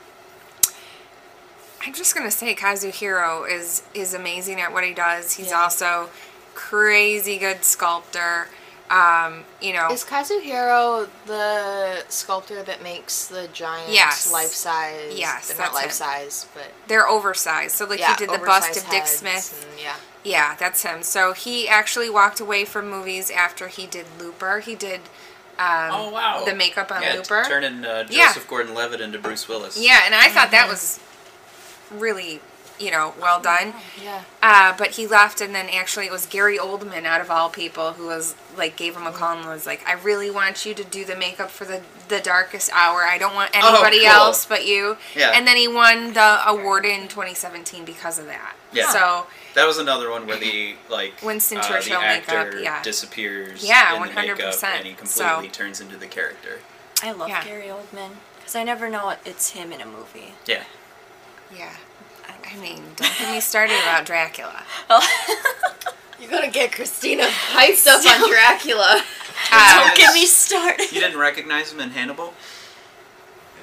I'm 1.86 1.93
just 1.93 2.13
gonna 2.15 2.32
say 2.32 2.56
Kazuhiro 2.56 3.49
is 3.49 3.84
is 3.93 4.13
amazing 4.13 4.60
at 4.62 4.71
what 4.73 4.84
he 4.84 4.93
does. 4.93 5.34
He's 5.34 5.49
Yeah. 5.49 5.62
also 5.63 6.10
crazy 6.56 7.38
good 7.38 7.63
sculptor. 7.63 8.49
Um, 8.89 9.43
you 9.62 9.73
know, 9.73 9.89
Is 9.91 10.04
Kazuhiro 10.04 11.08
the 11.28 12.04
sculptor 12.10 12.63
that 12.63 12.82
makes 12.82 13.28
the 13.28 13.47
giant 13.54 13.91
Yes. 13.93 14.32
life 14.34 14.47
size? 14.49 15.13
Yes, 15.15 15.47
they're 15.49 15.58
not 15.58 15.75
life 15.75 15.86
him. 15.86 15.91
size, 15.91 16.47
but 16.56 16.71
they're 16.88 17.08
oversized. 17.08 17.75
So 17.75 17.86
like 17.86 17.99
yeah, 17.99 18.15
he 18.15 18.25
did 18.25 18.30
the 18.32 18.39
bust 18.43 18.78
of 18.84 18.89
Dick 18.89 19.06
Smith. 19.06 19.67
and- 19.71 19.80
yeah. 19.80 19.95
Yeah, 20.23 20.56
that's 20.56 20.82
him. 20.82 21.04
So 21.04 21.34
he 21.34 21.69
actually 21.69 22.10
walked 22.10 22.39
away 22.39 22.65
from 22.65 22.89
movies 22.89 23.30
after 23.32 23.67
he 23.67 23.86
did 23.86 24.06
Looper. 24.19 24.60
He 24.60 24.75
did 24.75 25.02
um, 25.60 25.91
Oh 25.91 26.10
wow. 26.10 26.43
the 26.45 26.56
makeup 26.56 26.91
on 26.91 27.02
yeah, 27.04 27.13
Looper. 27.15 27.43
turning 27.47 27.86
uh, 27.86 28.04
Joseph 28.06 28.15
Yeah. 28.38 28.49
Gordon-Levitt 28.49 29.02
into 29.02 29.19
Bruce 29.19 29.47
Willis. 29.47 29.78
Yeah, 29.80 30.02
and 30.06 30.15
I 30.15 30.30
thought 30.30 30.52
that 30.52 30.63
Mm-hmm. 30.63 30.71
was 30.71 30.99
really, 31.91 32.39
you 32.80 32.92
know, 32.92 33.13
well 33.20 33.39
done. 33.42 33.74
Yeah. 34.04 34.24
Uh, 34.42 34.74
but 34.78 34.92
he 34.92 35.06
left, 35.08 35.42
and 35.42 35.54
then 35.54 35.68
actually 35.74 36.06
it 36.06 36.12
was 36.12 36.26
Gary 36.26 36.58
Oldman, 36.58 37.06
out 37.06 37.22
of 37.22 37.30
all 37.30 37.50
people, 37.50 37.94
who 37.94 38.08
was 38.08 38.36
like 38.58 38.76
gave 38.78 38.96
him 38.96 39.06
a 39.08 39.12
call 39.12 39.38
and 39.38 39.48
was 39.48 39.65
like, 39.65 39.86
"I 39.88 39.94
really 39.94 40.32
want 40.32 40.65
you 40.65 40.74
to 40.74 40.84
do 40.84 41.04
the 41.06 41.15
makeup 41.15 41.50
for 41.50 41.65
the 41.65 41.82
the 42.08 42.20
Darkest 42.20 42.72
Hour. 42.74 43.02
I 43.04 43.18
don't 43.18 43.34
want 43.36 43.52
anybody 43.54 44.00
Oh, 44.00 44.12
cool. 44.12 44.22
else 44.22 44.46
but 44.46 44.65
you." 44.65 44.98
Yeah. 45.15 45.32
And 45.34 45.46
then 45.48 45.58
he 45.58 45.68
won 45.68 46.13
the 46.13 46.39
award 46.48 46.86
in 46.86 47.08
2017 47.08 47.86
because 47.86 48.18
of 48.20 48.26
that. 48.28 48.56
Yeah. 48.74 48.89
So 48.92 49.28
That 49.56 49.65
was 49.65 49.78
another 49.80 50.10
one 50.12 50.26
where 50.28 50.38
the 50.38 50.76
like 50.89 51.22
Winston 51.24 51.58
uh, 51.58 51.63
Churchill 51.63 52.00
the 52.00 52.06
actor 52.06 52.46
makeup, 52.46 52.63
yeah. 52.63 52.82
disappears. 52.84 53.63
Yeah, 53.68 53.96
in 53.96 54.02
the 54.10 54.13
makeup 54.13 54.38
100%. 54.39 54.63
and 54.63 54.86
he 54.88 54.94
completely 54.94 55.48
So- 55.48 55.52
turns 55.52 55.82
into 55.82 55.98
the 55.98 56.08
character. 56.08 56.60
I 57.02 57.12
love 57.12 57.30
Yeah. 57.30 57.44
Gary 57.44 57.68
Oldman 57.68 58.12
because 58.38 58.56
I 58.56 58.63
never 58.63 58.89
know 58.89 59.15
it's 59.26 59.52
him 59.52 59.72
in 59.72 59.80
a 59.82 59.86
movie. 59.86 60.34
Yeah. 60.46 60.63
yeah. 61.56 61.74
I 62.52 62.58
mean, 62.62 62.82
don't 62.96 63.14
get 63.18 63.32
me 63.32 63.40
started 63.40 63.76
about 63.84 64.06
Dracula. 64.06 64.64
You're 66.20 66.30
gonna 66.32 66.52
get 66.52 66.72
Christina 66.72 67.24
hyped 67.24 67.88
up 67.88 68.06
on 68.22 68.30
Dracula. 68.30 69.04
Uh, 69.54 69.86
Don't 69.88 69.96
get 69.98 70.14
me 70.14 70.26
started. 70.26 70.92
You 70.92 71.00
didn't 71.00 71.18
recognize 71.18 71.72
him 71.72 71.80
in 71.80 71.92
Hannibal? 71.92 72.34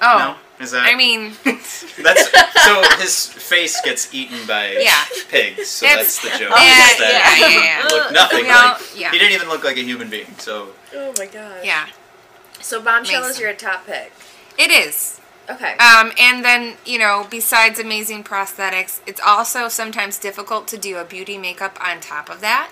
oh, 0.01 0.19
No? 0.59 0.65
Is 0.65 0.71
that 0.71 0.87
I 0.87 0.97
mean, 0.97 1.33
that's 1.45 2.65
so 2.65 2.83
his 2.99 3.27
face 3.29 3.79
gets 3.83 4.13
eaten 4.15 4.39
by 4.47 4.73
Yeah. 4.81 5.05
pigs, 5.29 5.69
so 5.69 5.85
That's- 5.85 6.19
that's, 6.19 6.23
the 6.23 6.29
joke. 6.31 6.51
yeah, 6.57 6.57
that 6.57 7.37
yeah, 7.41 7.47
he 7.49 7.55
yeah, 7.55 7.79
yeah. 7.83 7.89
looked 7.95 8.13
nothing 8.13 8.45
We 8.47 8.51
all- 8.51 8.73
like 8.73 8.81
yeah. 8.97 9.11
he 9.13 9.19
didn't 9.19 9.35
even 9.35 9.49
look 9.51 9.65
like 9.65 9.77
a 9.77 9.83
human 9.83 10.09
being. 10.09 10.35
So 10.39 10.69
Oh 10.95 11.13
my 11.19 11.27
god. 11.27 11.59
yeah, 11.63 11.89
So 12.61 12.81
Bombshell 12.81 13.23
is 13.25 13.29
Mason. 13.37 13.43
your 13.43 13.53
top 13.53 13.85
pick. 13.87 14.13
it 14.57 14.71
is. 14.71 15.21
Okay. 15.49 15.77
Um, 15.77 16.13
and 16.19 16.45
then, 16.45 16.77
you 16.85 16.99
know, 16.99 17.27
besides 17.31 17.79
amazing 17.79 18.25
prosthetics, 18.25 19.01
it's 19.07 19.21
also 19.21 19.69
sometimes 19.69 20.19
difficult 20.19 20.67
to 20.69 20.77
do 20.77 20.97
a 20.97 21.05
beauty 21.05 21.39
makeup 21.39 21.79
on 21.81 22.01
top 22.01 22.29
of 22.29 22.41
that. 22.41 22.71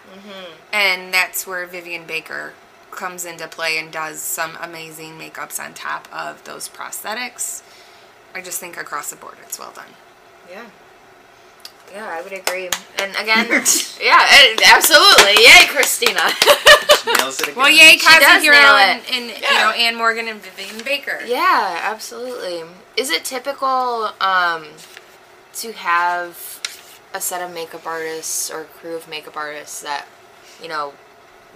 And 0.72 1.14
that's 1.14 1.46
where 1.46 1.66
Vivian 1.66 2.04
Baker 2.04 2.54
comes 2.90 3.24
into 3.24 3.46
play 3.48 3.78
and 3.78 3.92
does 3.92 4.20
some 4.20 4.56
amazing 4.60 5.18
makeups 5.18 5.58
on 5.64 5.74
top 5.74 6.08
of 6.12 6.42
those 6.44 6.68
prosthetics. 6.68 7.62
I 8.34 8.40
just 8.40 8.58
think 8.58 8.76
across 8.76 9.10
the 9.10 9.16
board 9.16 9.36
it's 9.42 9.58
well 9.58 9.72
done. 9.72 9.90
Yeah. 10.50 10.66
Yeah, 11.92 12.08
I 12.08 12.22
would 12.22 12.32
agree. 12.32 12.68
And 12.98 13.14
again, 13.16 13.46
yeah, 14.02 14.26
absolutely. 14.74 15.34
Yay, 15.44 15.66
Christina. 15.68 16.28
she 17.02 17.12
nails 17.14 17.40
it 17.40 17.48
again. 17.48 17.56
Well, 17.56 17.70
yay, 17.70 17.96
does 17.96 18.02
Kazu 18.02 18.40
Hiro 18.42 18.56
nail 18.56 18.74
and, 18.76 19.00
it. 19.02 19.12
and 19.12 19.26
you 19.26 19.34
Yeah. 19.42 19.62
know, 19.62 19.70
Anne 19.70 19.94
Morgan 19.96 20.26
and 20.28 20.40
Vivian 20.40 20.84
Baker. 20.84 21.20
yeah, 21.24 21.78
absolutely. 21.82 22.64
Is 22.96 23.10
it 23.10 23.24
typical 23.24 24.10
um, 24.20 24.66
to 25.54 25.72
have 25.72 26.60
a 27.14 27.20
set 27.20 27.40
of 27.42 27.54
makeup 27.54 27.86
artists 27.86 28.50
or 28.50 28.62
a 28.62 28.64
crew 28.64 28.96
of 28.96 29.06
makeup 29.08 29.36
artists 29.36 29.80
that, 29.82 30.06
you 30.60 30.68
know, 30.68 30.94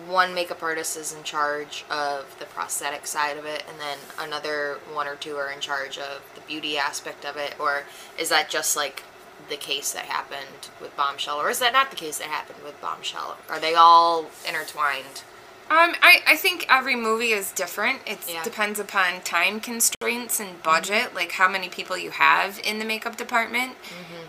one 0.06 0.32
makeup 0.32 0.62
artist 0.62 0.96
is 0.96 1.12
in 1.12 1.24
charge 1.24 1.84
of 1.90 2.36
the 2.38 2.44
prosthetic 2.44 3.04
side 3.08 3.36
of 3.36 3.44
it, 3.44 3.64
and 3.68 3.80
then 3.80 3.98
another 4.20 4.78
one 4.92 5.08
or 5.08 5.16
two 5.16 5.34
are 5.36 5.50
in 5.50 5.58
charge 5.58 5.98
of 5.98 6.22
the 6.36 6.40
beauty 6.42 6.78
aspect 6.78 7.24
of 7.24 7.36
it, 7.36 7.56
or 7.58 7.82
is 8.16 8.28
that 8.28 8.48
just 8.48 8.76
like 8.76 9.02
the 9.48 9.56
case 9.56 9.92
that 9.92 10.04
happened 10.06 10.68
with 10.80 10.96
Bombshell, 10.96 11.36
or 11.40 11.50
is 11.50 11.58
that 11.60 11.72
not 11.72 11.90
the 11.90 11.96
case 11.96 12.18
that 12.18 12.28
happened 12.28 12.62
with 12.64 12.80
Bombshell? 12.80 13.38
Are 13.48 13.58
they 13.60 13.74
all 13.74 14.26
intertwined? 14.46 15.22
Um, 15.70 15.94
I, 16.00 16.22
I 16.26 16.36
think 16.36 16.64
every 16.70 16.96
movie 16.96 17.32
is 17.32 17.52
different. 17.52 18.00
It 18.06 18.18
Yeah. 18.26 18.42
depends 18.42 18.78
upon 18.80 19.20
time 19.20 19.60
constraints 19.60 20.40
and 20.40 20.62
budget, 20.62 21.14
like 21.14 21.32
how 21.32 21.46
many 21.46 21.68
people 21.68 21.98
you 21.98 22.10
have 22.10 22.58
in 22.64 22.78
the 22.78 22.86
makeup 22.86 23.16
department. 23.18 23.76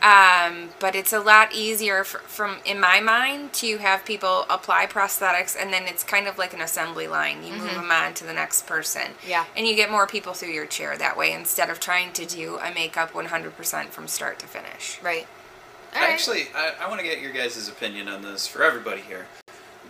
Um, 0.01 0.69
but 0.79 0.95
it's 0.95 1.13
a 1.13 1.19
lot 1.19 1.53
easier 1.53 2.03
for, 2.03 2.19
from, 2.19 2.57
in 2.65 2.79
my 2.79 2.99
mind, 2.99 3.53
to 3.53 3.77
have 3.77 4.05
people 4.05 4.45
apply 4.49 4.85
prosthetics 4.87 5.55
and 5.59 5.71
then 5.73 5.83
it's 5.87 6.03
kind 6.03 6.27
of 6.27 6.37
like 6.37 6.53
an 6.53 6.61
assembly 6.61 7.07
line. 7.07 7.43
You 7.43 7.53
move 7.53 7.71
them 7.73 7.91
on 7.91 8.13
to 8.15 8.23
the 8.25 8.33
next 8.33 8.65
person. 8.67 9.11
Yeah. 9.27 9.45
And 9.55 9.67
you 9.67 9.75
get 9.75 9.91
more 9.91 10.07
people 10.07 10.33
through 10.33 10.49
your 10.51 10.65
chair 10.65 10.97
that 10.97 11.17
way 11.17 11.31
instead 11.33 11.69
of 11.69 11.79
trying 11.79 12.13
to 12.13 12.25
do 12.25 12.57
a 12.57 12.73
makeup 12.73 13.11
100% 13.13 13.87
from 13.89 14.07
start 14.07 14.39
to 14.39 14.47
finish. 14.47 14.99
Right. 15.03 15.27
Actually, 15.93 16.47
I, 16.55 16.73
I 16.81 16.87
want 16.87 16.99
to 17.01 17.05
get 17.05 17.19
your 17.19 17.31
guys' 17.31 17.67
opinion 17.67 18.07
on 18.07 18.21
this 18.21 18.47
for 18.47 18.63
everybody 18.63 19.01
here. 19.01 19.25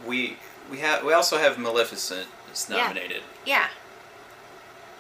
We 0.06 0.38
we 0.72 0.78
have 0.80 1.04
we 1.04 1.12
also 1.14 1.38
have 1.38 1.58
Maleficent 1.58 2.28
is 2.54 2.68
Yeah. 2.70 2.78
nominated. 2.84 3.22
Yeah. 3.46 3.68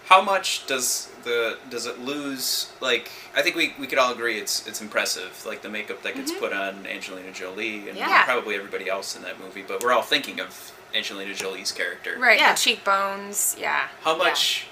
How 0.09 0.23
much 0.23 0.65
does 0.65 1.07
the 1.23 1.59
does 1.69 1.85
it 1.85 1.99
lose? 1.99 2.71
Like, 2.81 3.11
I 3.35 3.43
think 3.43 3.55
we, 3.55 3.75
we 3.79 3.85
could 3.85 3.99
all 3.99 4.11
agree 4.11 4.39
it's 4.39 4.65
it's 4.67 4.81
impressive. 4.81 5.43
Like 5.45 5.61
the 5.61 5.69
makeup 5.69 6.01
that 6.01 6.15
gets 6.15 6.31
mm-hmm. 6.31 6.39
put 6.39 6.51
on 6.51 6.87
Angelina 6.87 7.31
Jolie 7.31 7.87
and 7.89 7.95
Yeah. 7.95 8.25
probably 8.25 8.55
everybody 8.55 8.89
else 8.89 9.15
in 9.15 9.21
that 9.21 9.39
movie. 9.39 9.61
But 9.61 9.83
we're 9.83 9.91
all 9.91 10.01
thinking 10.01 10.39
of 10.39 10.71
Angelina 10.95 11.35
Jolie's 11.35 11.71
character. 11.71 12.17
Right. 12.17 12.39
Yeah. 12.39 12.53
The 12.53 12.59
cheekbones. 12.59 13.55
Yeah. 13.59 13.87
How 14.01 14.17
much? 14.17 14.65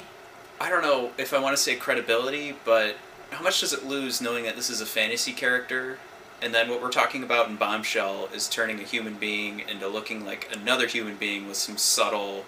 I 0.59 0.71
don't 0.71 0.81
know 0.81 1.11
if 1.19 1.35
I 1.35 1.39
want 1.39 1.55
to 1.55 1.61
say 1.61 1.75
credibility, 1.75 2.55
but 2.65 2.95
how 3.29 3.43
much 3.43 3.59
does 3.59 3.73
it 3.73 3.85
lose 3.85 4.19
knowing 4.19 4.43
that 4.45 4.55
this 4.55 4.71
is 4.71 4.81
a 4.81 4.87
fantasy 4.87 5.33
character, 5.33 5.99
and 6.41 6.51
then 6.51 6.67
what 6.67 6.81
we're 6.81 6.89
talking 6.89 7.21
about 7.21 7.47
in 7.47 7.57
Bombshell 7.57 8.29
is 8.33 8.49
turning 8.49 8.79
a 8.79 8.83
human 8.83 9.13
being 9.15 9.59
into 9.59 9.87
looking 9.87 10.25
like 10.25 10.49
another 10.51 10.87
human 10.87 11.15
being 11.15 11.47
with 11.47 11.57
some 11.57 11.77
subtle 11.77 12.43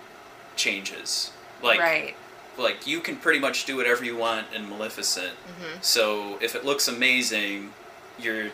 changes. 0.56 1.32
Like, 1.62 1.80
right. 1.80 2.16
Like 2.58 2.86
you 2.86 3.00
can 3.00 3.16
pretty 3.16 3.40
much 3.40 3.66
do 3.66 3.78
whatever 3.78 4.04
you 4.04 4.18
want 4.18 4.48
in 4.54 4.68
Maleficent. 4.70 5.34
So 5.82 6.38
if 6.42 6.56
it 6.56 6.66
looks 6.66 6.88
amazing, 6.88 7.72
you're, 8.20 8.50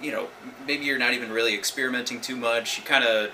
you 0.00 0.12
know, 0.12 0.28
maybe 0.66 0.84
you're 0.84 0.98
not 0.98 1.12
even 1.14 1.30
really 1.32 1.54
experimenting 1.54 2.20
too 2.20 2.36
much. 2.36 2.78
You 2.78 2.84
kind 2.84 3.04
of. 3.04 3.30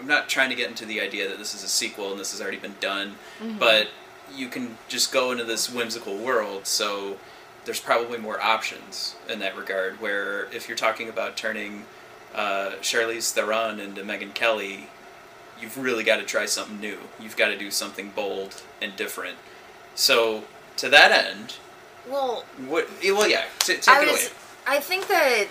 I'm 0.00 0.08
not 0.08 0.28
trying 0.28 0.50
to 0.50 0.56
get 0.56 0.68
into 0.68 0.84
the 0.84 1.00
idea 1.00 1.28
that 1.28 1.38
this 1.38 1.54
is 1.54 1.62
a 1.62 1.68
sequel 1.68 2.10
and 2.10 2.18
this 2.18 2.32
has 2.32 2.40
already 2.40 2.56
been 2.56 2.74
done, 2.80 3.14
but 3.58 3.86
you 4.34 4.48
can 4.48 4.76
just 4.88 5.12
go 5.12 5.30
into 5.30 5.44
this 5.44 5.70
whimsical 5.72 6.16
world. 6.18 6.66
So 6.66 7.18
there's 7.64 7.78
probably 7.78 8.18
more 8.18 8.40
options 8.40 9.14
in 9.28 9.38
that 9.38 9.56
regard. 9.56 10.00
Where 10.00 10.46
if 10.52 10.66
you're 10.68 10.76
talking 10.76 11.08
about 11.08 11.36
turning 11.36 11.84
uh, 12.34 12.72
Charlize 12.80 13.30
Theron 13.32 13.78
into 13.78 14.02
Megyn 14.02 14.34
Kelly, 14.34 14.88
you've 15.62 15.78
really 15.78 16.04
got 16.04 16.16
to 16.16 16.24
try 16.24 16.46
something 16.46 16.80
new. 16.80 16.98
You've 17.20 17.36
got 17.36 17.48
to 17.48 17.56
do 17.58 17.70
something 17.70 18.10
bold 18.10 18.62
and 18.80 18.94
different. 18.96 19.36
So 19.94 20.44
to 20.76 20.88
that 20.88 21.12
end, 21.12 21.54
Well, 22.08 22.44
what? 22.66 22.88
Well, 23.02 23.28
yeah, 23.28 23.44
t- 23.60 23.76
take 23.76 23.88
I 23.88 24.02
it 24.02 24.10
was. 24.10 24.26
away. 24.26 24.32
I 24.66 24.80
think 24.80 25.06
that. 25.08 25.46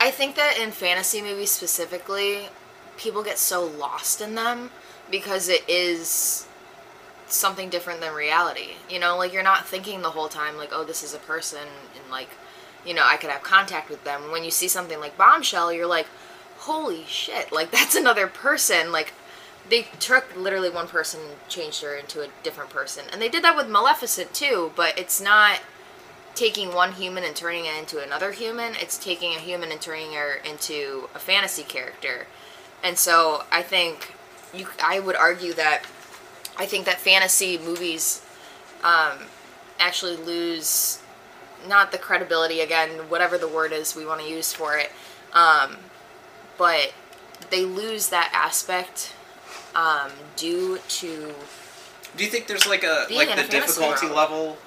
I 0.00 0.10
think 0.10 0.34
that 0.36 0.58
in 0.58 0.70
fantasy 0.70 1.20
movies 1.20 1.50
specifically, 1.50 2.48
people 2.96 3.22
get 3.22 3.38
so 3.38 3.64
lost 3.64 4.20
in 4.22 4.34
them 4.34 4.70
because 5.10 5.48
it 5.48 5.62
is 5.68 6.46
something 7.26 7.68
different 7.68 8.00
than 8.00 8.14
reality. 8.14 8.70
You 8.88 8.98
know, 8.98 9.16
like 9.18 9.32
you're 9.32 9.42
not 9.42 9.66
thinking 9.66 10.00
the 10.00 10.10
whole 10.10 10.28
time 10.28 10.56
like, 10.56 10.70
oh, 10.72 10.84
this 10.84 11.02
is 11.02 11.12
a 11.14 11.18
person 11.18 11.60
and 11.60 12.10
like, 12.10 12.30
you 12.84 12.94
know, 12.94 13.04
I 13.04 13.18
could 13.18 13.28
have 13.30 13.42
contact 13.42 13.90
with 13.90 14.02
them. 14.04 14.30
When 14.32 14.42
you 14.42 14.50
see 14.50 14.68
something 14.68 14.98
like 15.00 15.18
Bombshell, 15.18 15.70
you're 15.72 15.86
like, 15.86 16.06
holy 16.60 17.04
shit, 17.06 17.52
like 17.52 17.70
that's 17.76 17.94
another 17.94 18.26
person. 18.26 18.92
Like 18.92 19.12
they 19.68 19.82
took 19.98 20.36
literally 20.36 20.70
one 20.70 20.88
person 20.88 21.20
and 21.20 21.48
changed 21.48 21.82
her 21.82 21.94
into 21.94 22.22
a 22.22 22.28
different 22.42 22.70
person. 22.70 23.04
And 23.12 23.20
they 23.20 23.28
did 23.28 23.44
that 23.44 23.56
with 23.56 23.68
Maleficent 23.68 24.34
too, 24.34 24.72
but 24.74 24.98
it's 24.98 25.20
not 25.20 25.60
taking 26.34 26.74
one 26.74 26.92
human 26.92 27.24
and 27.24 27.34
turning 27.34 27.66
it 27.66 27.76
into 27.78 28.02
another 28.02 28.32
human. 28.32 28.74
It's 28.76 28.98
taking 28.98 29.34
a 29.34 29.38
human 29.38 29.70
and 29.70 29.80
turning 29.80 30.12
her 30.12 30.34
into 30.34 31.08
a 31.14 31.18
fantasy 31.18 31.62
character. 31.62 32.26
And 32.82 32.96
so 32.96 33.44
I 33.52 33.62
think 33.62 34.14
you 34.54 34.66
I 34.82 35.00
would 35.00 35.16
argue 35.16 35.52
that 35.54 35.82
I 36.56 36.66
think 36.66 36.86
that 36.86 36.98
fantasy 36.98 37.58
movies 37.58 38.24
um, 38.82 39.18
actually 39.78 40.16
lose 40.16 41.00
not 41.68 41.92
the 41.92 41.98
credibility 41.98 42.60
again, 42.60 42.90
whatever 43.10 43.36
the 43.36 43.48
word 43.48 43.72
is 43.72 43.94
we 43.94 44.06
want 44.06 44.20
to 44.20 44.28
use 44.28 44.52
for 44.52 44.78
it, 44.78 44.90
um, 45.32 45.76
but 46.60 46.92
they 47.48 47.64
lose 47.64 48.10
that 48.10 48.30
aspect 48.34 49.14
um, 49.74 50.10
due 50.36 50.78
to 51.00 51.32
Do 52.16 52.22
you 52.24 52.28
think 52.30 52.46
there's 52.48 52.66
like 52.66 52.84
a 52.84 53.06
like 53.10 53.34
the 53.34 53.48
difficulty 53.48 54.04
world. 54.06 54.16
level 54.16 54.58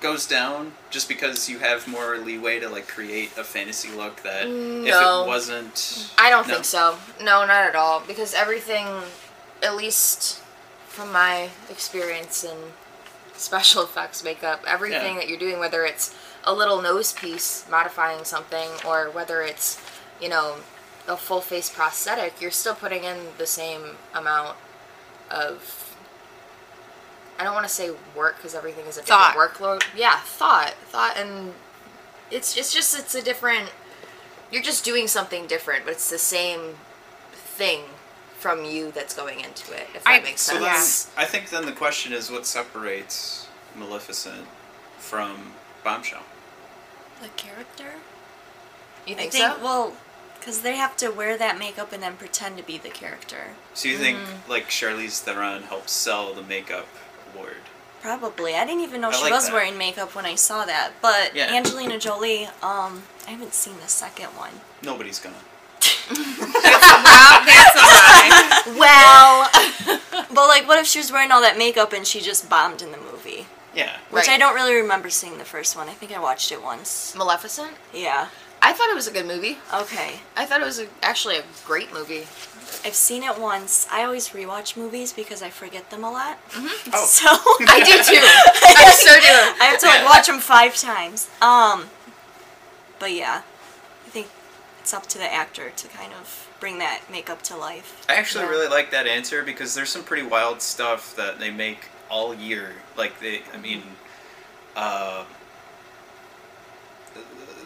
goes 0.00 0.26
down 0.26 0.72
just 0.90 1.08
because 1.08 1.48
you 1.48 1.58
have 1.58 1.86
more 1.86 2.16
leeway 2.16 2.58
to 2.60 2.68
like 2.70 2.88
create 2.88 3.30
a 3.36 3.44
fantasy 3.44 3.90
look 3.90 4.22
that 4.22 4.44
if 4.46 4.94
it 4.94 5.26
wasn't 5.26 6.10
I 6.18 6.30
don't 6.30 6.46
No? 6.48 6.54
think 6.54 6.64
so. 6.64 6.96
No, 7.20 7.44
not 7.44 7.64
at 7.70 7.74
all. 7.76 8.00
Because 8.06 8.32
everything, 8.34 8.86
at 9.62 9.76
least 9.76 10.40
from 10.88 11.12
my 11.12 11.50
experience 11.68 12.44
in 12.44 12.56
special 13.36 13.82
effects 13.88 14.24
makeup, 14.24 14.64
everything 14.66 15.14
Yeah. 15.16 15.20
that 15.20 15.28
you're 15.28 15.38
doing, 15.38 15.58
whether 15.58 15.84
it's 15.84 16.14
a 16.44 16.54
little 16.54 16.80
nose 16.80 17.12
piece 17.12 17.66
modifying 17.70 18.24
something, 18.24 18.68
or 18.86 19.10
whether 19.10 19.42
it's, 19.42 19.78
you 20.20 20.28
know, 20.30 20.56
a 21.08 21.16
full 21.16 21.40
face 21.40 21.68
prosthetic, 21.70 22.40
you're 22.40 22.50
still 22.50 22.74
putting 22.74 23.04
in 23.04 23.16
the 23.38 23.46
same 23.46 23.82
amount 24.14 24.56
of. 25.30 25.82
I 27.38 27.44
don't 27.44 27.52
want 27.54 27.66
to 27.66 27.72
say 27.72 27.90
work 28.16 28.36
because 28.36 28.54
everything 28.54 28.86
is 28.86 28.96
a 28.96 29.00
different 29.02 29.34
Thought. 29.34 29.36
workload. 29.36 29.82
Yeah, 29.94 30.18
thought, 30.20 30.72
thought, 30.86 31.16
and 31.18 31.52
it's 32.30 32.56
it's 32.56 32.72
just 32.72 32.98
it's 32.98 33.14
a 33.14 33.22
different 33.22 33.70
you're 34.50 34.62
just 34.62 34.84
doing 34.84 35.06
something 35.08 35.46
different, 35.46 35.84
but 35.84 35.92
it's 35.92 36.08
the 36.08 36.18
same 36.18 36.76
thing 37.32 37.80
from 38.38 38.64
you 38.64 38.90
that's 38.92 39.14
going 39.14 39.40
into 39.40 39.72
it. 39.74 39.86
If 39.94 40.04
that 40.04 40.10
I- 40.10 40.20
makes 40.20 40.40
So 40.42 40.58
sense. 40.58 41.04
then, 41.06 41.24
I 41.24 41.26
think 41.26 41.50
then 41.50 41.66
the 41.66 41.72
question 41.72 42.12
is 42.12 42.30
what 42.30 42.46
separates 42.46 43.48
Maleficent 43.74 44.46
from 44.98 45.52
Bombshell? 45.84 46.22
The 47.20 47.28
character? 47.28 47.92
you 49.06 49.14
I 49.14 49.18
think, 49.18 49.32
think, 49.32 49.44
so? 49.56 49.62
well, 49.62 49.92
because 50.46 50.60
they 50.60 50.76
have 50.76 50.96
to 50.96 51.08
wear 51.10 51.36
that 51.36 51.58
makeup 51.58 51.92
and 51.92 52.00
then 52.00 52.14
pretend 52.16 52.56
to 52.56 52.62
be 52.62 52.78
the 52.78 52.88
character. 52.88 53.48
So 53.74 53.88
you 53.88 53.98
think 53.98 54.16
Mm-hmm. 54.18 54.48
like 54.50 54.68
Charlize 54.68 55.20
Theron 55.20 55.64
helped 55.64 55.90
sell 55.90 56.32
the 56.32 56.42
makeup 56.42 56.86
award? 57.34 57.56
Probably. 58.00 58.54
I 58.54 58.64
didn't 58.64 58.82
even 58.82 59.00
know 59.00 59.08
I 59.08 59.12
she 59.12 59.22
like 59.24 59.32
was 59.32 59.46
that. 59.46 59.52
wearing 59.52 59.76
makeup 59.76 60.14
when 60.14 60.24
I 60.24 60.36
saw 60.36 60.64
that. 60.64 60.92
But 61.02 61.34
Yeah. 61.34 61.52
Angelina 61.52 61.98
Jolie, 61.98 62.44
um, 62.62 63.02
I 63.26 63.30
haven't 63.30 63.54
seen 63.54 63.74
the 63.82 63.88
second 63.88 64.28
one. 64.36 64.52
Nobody's 64.84 65.18
gonna. 65.18 65.34
Well, 66.08 66.16
that's 67.44 67.74
a 67.74 67.78
lie. 67.82 68.62
well, 68.78 69.50
But 70.28 70.46
like, 70.48 70.68
what 70.68 70.78
if 70.78 70.86
she 70.86 71.00
was 71.00 71.10
wearing 71.10 71.32
all 71.32 71.40
that 71.40 71.58
makeup 71.58 71.92
and 71.92 72.06
she 72.06 72.20
just 72.20 72.48
bombed 72.48 72.82
in 72.82 72.92
the 72.92 72.98
movie? 72.98 73.46
Yeah. 73.74 73.96
Which 74.10 74.28
Right. 74.28 74.34
I 74.36 74.38
don't 74.38 74.54
really 74.54 74.74
remember 74.74 75.10
seeing 75.10 75.38
the 75.38 75.44
first 75.44 75.74
one. 75.76 75.88
I 75.88 75.92
think 75.92 76.12
I 76.16 76.20
watched 76.20 76.52
it 76.52 76.62
once. 76.62 77.14
Maleficent. 77.16 77.72
Yeah. 77.92 78.28
I 78.62 78.72
thought 78.72 78.88
it 78.90 78.94
was 78.94 79.06
a 79.06 79.12
good 79.12 79.26
movie. 79.26 79.58
Okay. 79.72 80.20
I 80.36 80.44
thought 80.44 80.60
it 80.60 80.64
was 80.64 80.80
a, 80.80 80.86
actually 81.02 81.36
a 81.36 81.44
great 81.64 81.92
movie. 81.92 82.26
I've 82.84 82.94
seen 82.94 83.22
it 83.22 83.38
once. 83.38 83.86
I 83.92 84.02
always 84.02 84.30
rewatch 84.30 84.76
movies 84.76 85.12
because 85.12 85.40
I 85.42 85.50
forget 85.50 85.90
them 85.90 86.02
a 86.04 86.10
lot. 86.10 86.38
Oh. 86.92 87.04
So 87.06 87.26
I 87.68 87.80
do 87.84 87.92
too. 88.02 88.20
I 88.76 88.90
so 88.90 89.14
do. 89.14 89.62
I 89.62 89.66
have 89.66 89.80
to 89.80 89.86
like 89.86 90.04
watch 90.04 90.26
them 90.26 90.38
five 90.40 90.76
times. 90.76 91.28
Um, 91.42 91.86
but 92.98 93.12
yeah, 93.12 93.42
I 94.06 94.08
think 94.10 94.28
it's 94.80 94.94
up 94.94 95.06
to 95.08 95.18
the 95.18 95.30
actor 95.32 95.70
to 95.70 95.88
kind 95.88 96.12
of 96.12 96.48
bring 96.60 96.78
that 96.78 97.02
makeup 97.10 97.42
to 97.42 97.56
life. 97.56 98.04
I 98.08 98.14
actually 98.14 98.44
Yeah. 98.44 98.50
really 98.50 98.68
like 98.68 98.90
that 98.92 99.06
answer 99.06 99.42
because 99.42 99.74
there's 99.74 99.90
some 99.90 100.02
pretty 100.04 100.26
wild 100.26 100.62
stuff 100.62 101.14
that 101.16 101.38
they 101.38 101.50
make 101.50 101.88
all 102.08 102.34
year. 102.34 102.72
Like 102.96 103.20
they, 103.20 103.42
I 103.52 103.58
mean, 103.58 103.82
uh, 104.74 105.24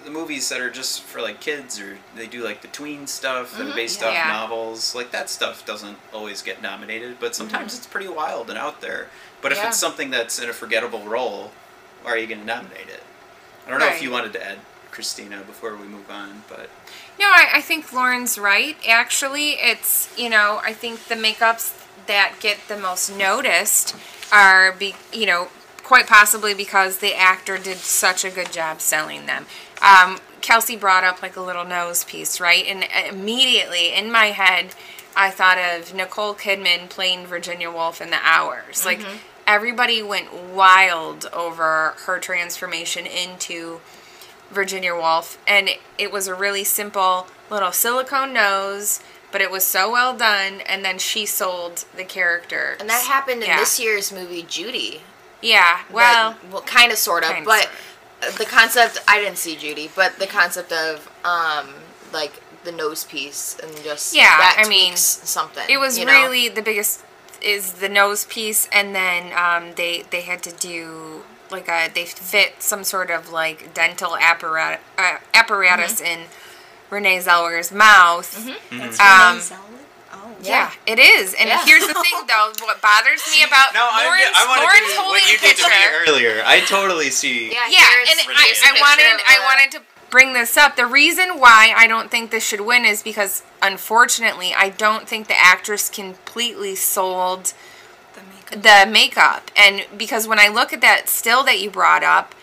the, 0.04 0.10
movies 0.10 0.48
that 0.48 0.60
are 0.60 0.70
just 0.70 1.02
for 1.02 1.20
like 1.20 1.40
kids, 1.40 1.80
or 1.80 1.98
they 2.16 2.26
do 2.26 2.42
like 2.42 2.62
the 2.62 2.68
tween 2.68 3.06
stuff 3.06 3.52
that 3.52 3.62
mm-hmm. 3.62 3.72
are 3.72 3.74
based 3.74 4.02
off 4.02 4.12
Yeah. 4.12 4.32
novels. 4.32 4.94
Like 4.94 5.10
that 5.12 5.30
stuff 5.30 5.64
doesn't 5.64 5.98
always 6.12 6.42
get 6.42 6.62
nominated, 6.62 7.18
but 7.20 7.34
sometimes 7.34 7.72
mm-hmm. 7.72 7.78
it's 7.78 7.86
pretty 7.86 8.08
wild 8.08 8.50
and 8.50 8.58
out 8.58 8.80
there. 8.80 9.08
But 9.40 9.52
if 9.52 9.58
Yeah. 9.58 9.68
it's 9.68 9.78
something 9.78 10.10
that's 10.10 10.38
in 10.38 10.48
a 10.48 10.52
forgettable 10.52 11.04
role, 11.04 11.52
why 12.02 12.12
are 12.12 12.18
you 12.18 12.26
going 12.26 12.40
to 12.40 12.46
nominate 12.46 12.88
it? 12.88 13.02
I 13.66 13.70
don't 13.70 13.80
know 13.80 13.88
if 13.88 14.02
you 14.02 14.10
wanted 14.10 14.32
to 14.34 14.44
add 14.44 14.58
Christina 14.90 15.42
before 15.42 15.76
we 15.76 15.86
move 15.86 16.10
on, 16.10 16.44
but 16.48 16.68
No, 17.18 17.26
I, 17.26 17.48
I 17.54 17.60
think 17.60 17.92
Lauren's 17.92 18.38
right. 18.38 18.76
Actually, 18.86 19.50
it's 19.52 20.12
you 20.18 20.28
know 20.28 20.60
I 20.64 20.72
think 20.72 21.04
the 21.04 21.14
makeups 21.14 21.76
that 22.06 22.34
get 22.40 22.58
the 22.68 22.76
most 22.76 23.10
noticed 23.16 23.94
are 24.32 24.72
be 24.72 24.94
you 25.12 25.26
know 25.26 25.48
quite 25.90 26.06
possibly 26.06 26.54
because 26.54 26.98
the 26.98 27.16
actor 27.16 27.58
did 27.58 27.76
such 27.76 28.24
a 28.24 28.30
good 28.30 28.52
job 28.52 28.80
selling 28.80 29.26
them. 29.26 29.44
Um, 29.82 30.18
Kelsey 30.40 30.76
brought 30.76 31.02
up 31.02 31.20
like 31.20 31.34
a 31.34 31.40
little 31.40 31.64
nose 31.64 32.04
piece, 32.04 32.38
right? 32.38 32.64
And 32.64 32.84
immediately 33.12 33.92
in 33.92 34.12
my 34.12 34.26
head, 34.26 34.66
I 35.16 35.30
thought 35.30 35.58
of 35.58 35.92
Nicole 35.92 36.34
Kidman 36.34 36.88
playing 36.88 37.26
Virginia 37.26 37.72
Woolf 37.72 38.00
in 38.00 38.10
The 38.10 38.20
Hours. 38.22 38.86
Like 38.86 39.00
everybody 39.48 40.00
went 40.00 40.32
wild 40.32 41.28
over 41.32 41.96
her 42.06 42.20
transformation 42.20 43.04
into 43.04 43.80
Virginia 44.52 44.94
Woolf, 44.94 45.38
and 45.48 45.68
it, 45.68 45.80
it 45.98 46.12
was 46.12 46.28
a 46.28 46.36
really 46.36 46.62
simple 46.62 47.26
little 47.50 47.72
silicone 47.72 48.32
nose, 48.32 49.00
but 49.32 49.40
it 49.40 49.50
was 49.50 49.66
so 49.66 49.90
well 49.90 50.16
done. 50.16 50.60
And 50.60 50.84
then 50.84 51.00
she 51.00 51.26
sold 51.26 51.84
the 51.96 52.04
character, 52.04 52.76
And 52.78 52.88
that 52.88 53.04
happened 53.08 53.42
in 53.42 53.48
Yeah. 53.48 53.58
this 53.58 53.80
year's 53.80 54.12
movie 54.12 54.44
Judy. 54.48 55.00
Yeah, 55.42 55.80
well, 55.90 56.32
That- 56.32 56.50
well, 56.52 56.62
kind 56.62 56.92
of, 56.92 56.98
sort 56.98 57.24
of, 57.24 57.44
but 57.44 57.68
sorta. 58.20 58.38
the 58.38 58.44
concept 58.44 58.98
I 59.08 59.18
didn't 59.20 59.38
see 59.38 59.56
Judy, 59.56 59.90
but 59.94 60.18
the 60.18 60.26
concept 60.26 60.72
of 60.72 61.08
um 61.24 61.74
like 62.12 62.32
the 62.64 62.72
nose 62.72 63.04
piece 63.04 63.56
and 63.62 63.72
just 63.82 64.14
Yeah, 64.14 64.36
that 64.36 64.62
I 64.64 64.68
mean, 64.68 64.96
something. 64.96 65.64
it 65.68 65.78
was 65.78 65.98
you 65.98 66.04
know? 66.04 66.12
really 66.12 66.48
the 66.48 66.60
biggest 66.62 67.02
is 67.40 67.74
the 67.74 67.88
nose 67.88 68.26
piece, 68.26 68.68
and 68.70 68.94
then 68.94 69.32
um, 69.32 69.74
they 69.76 70.04
they 70.10 70.20
had 70.22 70.42
to 70.42 70.52
do 70.52 71.22
like 71.50 71.68
a 71.68 71.88
they 71.92 72.04
fit 72.04 72.62
some 72.62 72.84
sort 72.84 73.10
of 73.10 73.30
like 73.32 73.72
dental 73.72 74.16
apparatus 74.18 74.80
uh, 74.98 75.16
apparatus 75.32 76.00
Mm-hmm. 76.02 76.20
in 76.22 76.26
Renee 76.90 77.18
Zellweger's 77.20 77.72
mouth. 77.72 78.28
That's 78.70 79.00
Um, 79.00 79.40
Renee 80.40 80.48
Zellweger? 80.48 80.72
Oh. 80.72 80.72
Yeah, 80.86 80.92
it 80.92 80.98
is. 80.98 81.34
And 81.34 81.48
Yeah. 81.48 81.64
here's 81.64 81.86
the 81.86 81.94
thing, 81.94 82.26
though. 82.26 82.52
What 82.64 82.80
bothers 82.82 83.22
me 83.34 83.44
about 83.48 83.74
no, 83.74 83.88
I'm, 83.92 84.06
Lauren's, 84.06 84.32
I 84.36 84.46
want 84.48 84.60
Lauren's 84.62 84.80
to 84.80 84.94
do 84.94 85.00
holding 85.00 85.22
what 85.22 85.30
you 85.30 85.36
a 85.36 85.40
did 85.40 85.56
to 85.58 85.68
me 85.68 85.82
earlier. 86.08 86.42
I 86.46 86.60
totally 86.60 87.10
see. 87.10 87.52
Yeah, 87.52 87.68
Yeah, 87.68 87.84
and 88.10 88.18
I, 88.30 88.44
here's 88.44 88.58
a 88.60 88.64
I 88.64 88.70
picture 88.72 88.80
wanted 88.82 89.20
I 89.28 89.38
wanted 89.44 89.70
to 89.78 89.82
bring 90.10 90.32
this 90.32 90.56
up. 90.56 90.74
The 90.76 90.86
reason 90.86 91.38
why 91.38 91.72
I 91.76 91.86
don't 91.86 92.10
think 92.10 92.30
this 92.32 92.44
should 92.44 92.62
win 92.62 92.84
is 92.84 93.02
because 93.02 93.42
unfortunately 93.62 94.52
I 94.56 94.68
don't 94.70 95.08
think 95.08 95.28
the 95.28 95.38
actress 95.40 95.88
completely 95.88 96.74
sold 96.74 97.52
The 98.14 98.22
makeup. 98.22 98.62
the 98.86 98.90
makeup. 98.90 99.50
And 99.56 99.86
because 99.96 100.26
when 100.26 100.38
I 100.40 100.48
look 100.48 100.72
at 100.72 100.80
that 100.80 101.08
still 101.08 101.44
that 101.44 101.60
you 101.60 101.70
brought 101.70 102.02
up, 102.02 102.34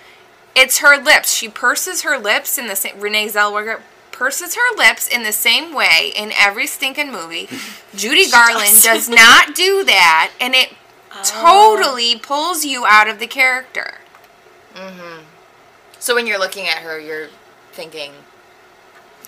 it's 0.56 0.80
her 0.80 0.98
lips. 0.98 1.34
She 1.34 1.50
purses 1.50 2.04
her 2.04 2.18
lips 2.18 2.58
in 2.58 2.68
the 2.68 2.76
same 2.76 3.00
Renee 3.02 3.28
Zellweger 3.28 3.82
purses 4.18 4.56
her 4.56 4.76
lips 4.76 5.08
in 5.08 5.22
the 5.22 5.32
same 5.32 5.76
way 5.76 6.12
in 6.16 6.32
every 6.36 6.66
stinking 6.66 7.12
movie. 7.12 7.48
Judy 7.96 8.28
Garland 8.32 8.82
does 8.82 9.08
not 9.08 9.54
do 9.54 9.84
that 9.84 10.32
and 10.42 10.56
it 10.56 10.74
oh. 11.14 11.22
totally 11.24 12.18
pulls 12.18 12.66
you 12.66 12.84
out 12.88 13.08
of 13.08 13.20
the 13.20 13.28
character. 13.28 14.00
Mm-hmm. 14.74 15.24
So 16.00 16.16
when 16.16 16.26
you're 16.26 16.40
looking 16.40 16.68
at 16.68 16.80
her, 16.80 17.00
you're 17.00 17.30
thinking, 17.74 18.12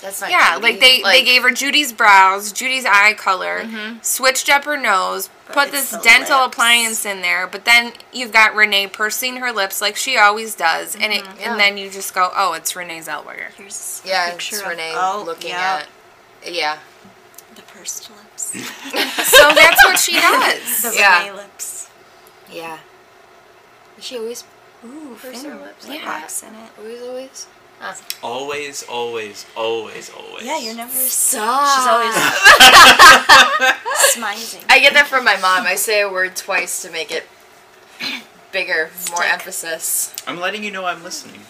"That's 0.01 0.21
not." 0.21 0.29
Yeah, 0.31 0.55
Judy." 0.55 0.63
like 0.63 0.79
they 0.79 1.01
they 1.01 1.23
gave 1.23 1.41
her 1.43 1.51
Judy's 1.51 1.93
brows, 1.93 2.51
Judy's 2.51 2.85
eye 2.85 3.13
color, 3.13 3.61
mm-hmm. 3.61 3.99
switched 4.01 4.49
up 4.49 4.63
her 4.65 4.77
nose, 4.77 5.29
put 5.47 5.71
this 5.71 5.91
dental 6.03 6.41
lips. 6.43 6.53
appliance 6.55 7.05
in 7.05 7.21
there, 7.21 7.47
but 7.47 7.65
then 7.65 7.93
you've 8.13 8.31
got 8.31 8.55
Renee 8.55 8.87
pursing 8.87 9.37
her 9.37 9.51
lips 9.51 9.81
like 9.81 9.95
she 9.95 10.17
always 10.17 10.55
does, 10.55 10.95
and 10.95 11.11
it 11.13 11.23
mm-hmm. 11.23 11.39
Yeah. 11.39 11.51
and 11.51 11.59
then 11.59 11.77
you 11.77 11.89
just 11.89 12.13
go, 12.13 12.31
oh, 12.35 12.53
it's 12.53 12.75
Renee 12.75 12.99
Zellweger. 12.99 13.51
Here's 13.57 14.01
Yeah, 14.05 14.31
picture 14.31 14.55
it's 14.55 14.63
of- 14.63 14.69
Renee 14.69 14.93
oh, 14.95 15.23
looking 15.25 15.51
yeah, 15.51 15.83
at. 16.43 16.53
Yeah, 16.53 16.77
the 17.55 17.61
pursed 17.63 18.09
lips. 18.09 18.53
So 19.29 19.53
that's 19.53 19.83
what 19.85 19.99
she 19.99 20.13
does. 20.13 20.81
the 20.81 20.93
Yeah. 20.97 21.19
Renee 21.19 21.31
lips. 21.41 21.89
yeah. 22.51 22.77
She 23.99 24.17
always, 24.17 24.43
Ooh, 24.85 25.17
Purse 25.21 25.43
her 25.43 25.55
lips 25.55 25.87
lip 25.87 25.97
like 25.97 26.05
box 26.05 26.41
in 26.43 26.55
it. 26.55 26.69
always, 26.77 27.01
always? 27.01 27.47
Huh. 27.79 27.93
Always, 28.21 28.83
always, 28.83 29.45
always, 29.55 30.09
always. 30.11 30.45
Yeah, 30.45 30.59
you're 30.59 30.75
never. 30.75 30.91
Stop. 30.91 31.65
She's 31.65 31.87
always 31.87 32.13
smizing. 34.15 34.63
I 34.69 34.79
get 34.79 34.93
that 34.93 35.07
from 35.07 35.23
my 35.23 35.35
mom. 35.37 35.65
I 35.65 35.75
say 35.75 36.01
a 36.01 36.09
word 36.11 36.35
twice 36.35 36.81
to 36.81 36.91
make 36.91 37.09
it 37.11 37.23
bigger, 38.51 38.89
more 39.09 39.17
Stick. 39.21 39.33
emphasis. 39.33 40.13
I'm 40.27 40.39
letting 40.39 40.63
you 40.63 40.71
know 40.71 40.85
I'm 40.85 41.03
listening. 41.03 41.41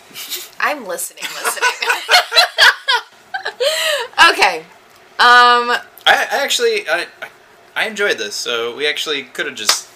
I'm 0.60 0.86
listening, 0.86 1.24
listening. 1.24 1.70
okay. 4.32 4.60
Um. 5.20 5.72
I, 6.06 6.28
I 6.32 6.44
actually, 6.44 6.88
I, 6.90 7.08
I 7.76 7.88
enjoyed 7.88 8.18
this. 8.20 8.36
So 8.36 8.76
we 8.76 8.88
actually 8.88 9.24
could 9.24 9.46
have 9.48 9.56
just, 9.56 9.90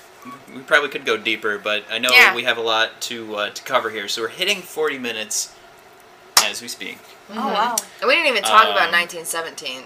we 0.53 0.61
probably 0.61 0.89
could 0.89 1.05
go 1.05 1.15
deeper, 1.17 1.57
but 1.57 1.83
I 1.91 1.97
know 1.99 2.09
Yeah. 2.11 2.35
we 2.35 2.43
have 2.43 2.57
a 2.57 2.61
lot 2.61 3.01
to 3.01 3.35
uh, 3.35 3.49
to 3.51 3.63
cover 3.63 3.89
here. 3.89 4.07
So 4.07 4.21
we're 4.23 4.27
hitting 4.29 4.61
40 4.61 4.97
minutes 4.99 5.52
as 6.51 6.61
we 6.61 6.67
speak. 6.67 6.97
Oh 7.29 7.35
wow! 7.47 7.75
And 8.01 8.07
we 8.07 8.15
didn't 8.15 8.27
even 8.29 8.43
talk 8.43 8.63
about 8.65 8.87
Um, 8.87 8.99
1917. 8.99 9.83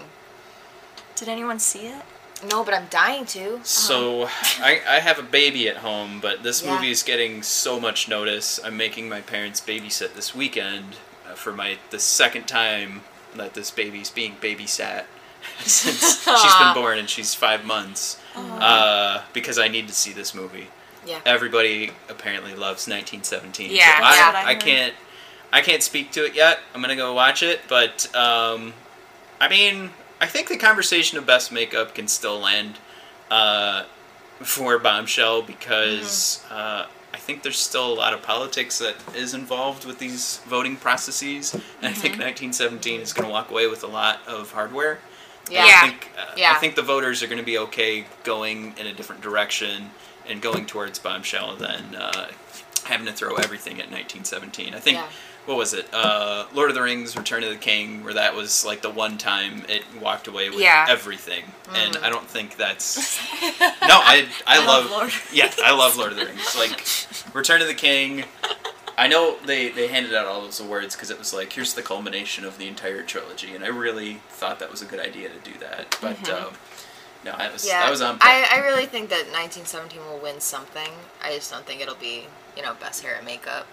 Did 1.16 1.28
anyone 1.28 1.58
see 1.58 1.86
it? 1.86 2.02
No, 2.48 2.62
but 2.62 2.72
I'm 2.74 2.86
dying 2.90 3.26
to. 3.26 3.58
So 3.64 4.28
I, 4.60 4.80
I 4.88 5.00
have 5.00 5.18
a 5.18 5.22
baby 5.24 5.68
at 5.68 5.78
home, 5.78 6.20
but 6.20 6.44
this 6.44 6.62
Yeah. 6.62 6.74
movie 6.74 6.90
is 6.92 7.02
getting 7.02 7.42
so 7.42 7.80
much 7.80 8.08
notice. 8.08 8.60
I'm 8.64 8.76
making 8.76 9.08
my 9.08 9.20
parents 9.20 9.60
babysit 9.60 10.14
this 10.14 10.34
weekend 10.36 10.96
uh, 11.28 11.34
for 11.34 11.52
my 11.52 11.78
the 11.90 11.98
second 11.98 12.46
time 12.46 13.02
that 13.34 13.54
this 13.54 13.72
baby's 13.72 14.10
being 14.10 14.36
babysat 14.40 15.04
since 15.64 16.22
she's 16.24 16.54
been 16.56 16.74
born 16.74 16.98
and 16.98 17.10
she's 17.10 17.34
five 17.34 17.64
months. 17.64 18.18
Uh, 18.36 19.22
because 19.32 19.58
I 19.58 19.66
need 19.66 19.88
to 19.88 19.94
see 19.94 20.12
this 20.12 20.32
movie. 20.32 20.68
Yeah. 21.04 21.18
Everybody 21.26 21.90
apparently 22.08 22.52
loves 22.52 22.86
1917. 22.86 23.70
Yeah. 23.72 23.98
so 23.98 24.04
I, 24.04 24.26
what 24.26 24.34
I 24.36 24.40
I 24.50 24.54
heard. 24.54 24.62
can't 24.62 24.94
I 25.52 25.60
can't 25.62 25.82
speak 25.82 26.10
to 26.12 26.24
it 26.26 26.34
yet. 26.34 26.60
I'm 26.74 26.80
gonna 26.80 26.96
go 26.96 27.12
watch 27.14 27.42
it, 27.42 27.60
but 27.68 28.14
um, 28.14 28.74
I 29.40 29.48
mean, 29.48 29.90
I 30.20 30.26
think 30.26 30.48
the 30.48 30.56
conversation 30.58 31.16
of 31.18 31.26
best 31.26 31.50
makeup 31.52 31.94
can 31.94 32.08
still 32.08 32.38
land 32.38 32.78
uh, 33.30 33.84
for 34.40 34.78
Bombshell 34.78 35.42
because 35.42 36.42
Mm-hmm. 36.48 36.54
uh, 36.54 36.86
I 37.14 37.16
think 37.16 37.42
there's 37.42 37.58
still 37.58 37.92
a 37.92 37.94
lot 37.94 38.12
of 38.14 38.22
politics 38.22 38.78
that 38.78 38.94
is 39.16 39.32
involved 39.34 39.84
with 39.86 39.98
these 39.98 40.38
voting 40.46 40.76
processes, 40.76 41.52
and 41.54 41.62
I 41.82 41.92
think 41.92 42.14
Mm-hmm. 42.14 42.22
1917 42.22 43.00
is 43.00 43.12
going 43.12 43.26
to 43.26 43.32
walk 43.32 43.50
away 43.50 43.66
with 43.66 43.82
a 43.82 43.86
lot 43.86 44.20
of 44.26 44.52
hardware. 44.52 44.98
Yeah. 45.50 45.64
I 45.66 45.88
think 45.88 46.10
uh, 46.18 46.32
Yeah. 46.36 46.52
I 46.52 46.58
think 46.58 46.74
the 46.74 46.82
voters 46.82 47.22
are 47.22 47.26
going 47.26 47.38
to 47.38 47.44
be 47.44 47.58
okay 47.58 48.04
going 48.24 48.74
in 48.78 48.86
a 48.86 48.92
different 48.92 49.22
direction 49.22 49.90
and 50.28 50.42
going 50.42 50.66
towards 50.66 50.98
Bombshell 50.98 51.56
than 51.56 51.94
uh, 51.96 52.28
having 52.84 53.06
to 53.06 53.12
throw 53.12 53.34
everything 53.36 53.74
at 53.80 53.90
1917. 53.90 54.74
I 54.74 54.78
think 54.78 54.98
Yeah. 54.98 55.06
What 55.48 55.56
was 55.56 55.72
it? 55.72 55.88
Uh, 55.92 56.44
Lord 56.54 56.68
of 56.68 56.76
the 56.76 56.82
Rings: 56.82 57.16
Return 57.16 57.42
of 57.42 57.48
the 57.50 57.56
King, 57.56 58.04
where 58.04 58.14
that 58.14 58.34
was 58.34 58.64
like 58.64 58.82
the 58.82 58.90
one 58.90 59.16
time 59.18 59.64
it 59.68 59.82
walked 60.00 60.28
away 60.28 60.50
with 60.50 60.60
Yeah. 60.60 60.86
everything, 60.88 61.44
and 61.74 61.96
Mm. 61.96 62.02
I 62.04 62.10
don't 62.10 62.28
think 62.28 62.56
that's. 62.56 63.18
no, 63.60 63.98
I 63.98 64.28
I, 64.46 64.58
love, 64.64 64.84
love 64.84 64.90
Lord 64.90 65.08
of 65.08 65.28
the 65.30 65.36
yeah 65.36 65.52
I 65.64 65.72
love 65.74 65.96
Lord 65.96 66.12
of 66.12 66.18
the 66.18 66.26
Rings. 66.26 66.54
Like 66.56 66.84
Return 67.34 67.62
of 67.62 67.66
the 67.66 67.74
King. 67.74 68.24
I 68.98 69.06
know 69.06 69.36
they, 69.46 69.68
they 69.68 69.86
handed 69.86 70.12
out 70.12 70.26
all 70.26 70.40
those 70.42 70.58
awards 70.58 70.96
because 70.96 71.10
it 71.10 71.18
was 71.20 71.32
like 71.32 71.52
here's 71.52 71.72
the 71.74 71.82
culmination 71.82 72.44
of 72.44 72.58
the 72.58 72.66
entire 72.68 73.02
trilogy, 73.02 73.54
and 73.54 73.64
I 73.64 73.68
really 73.68 74.20
thought 74.28 74.58
that 74.58 74.70
was 74.70 74.82
a 74.82 74.86
good 74.86 75.00
idea 75.00 75.28
to 75.30 75.38
do 75.50 75.58
that. 75.60 75.96
But 76.00 76.16
Mm-hmm. 76.16 76.46
um, 76.48 76.54
No, 77.24 77.30
I 77.32 77.50
was 77.50 77.66
Yeah, 77.66 77.84
I 77.84 77.90
was 77.90 78.02
on. 78.02 78.18
I, 78.20 78.48
I 78.52 78.58
really 78.66 78.86
think 78.86 79.08
that 79.10 79.26
1917 79.32 80.00
will 80.04 80.18
win 80.18 80.40
something. 80.40 80.90
I 81.22 81.34
just 81.34 81.50
don't 81.50 81.64
think 81.64 81.80
it'll 81.80 81.94
be, 81.94 82.26
you 82.56 82.62
know, 82.62 82.74
best 82.74 83.02
hair 83.02 83.14
and 83.16 83.24
makeup. 83.24 83.66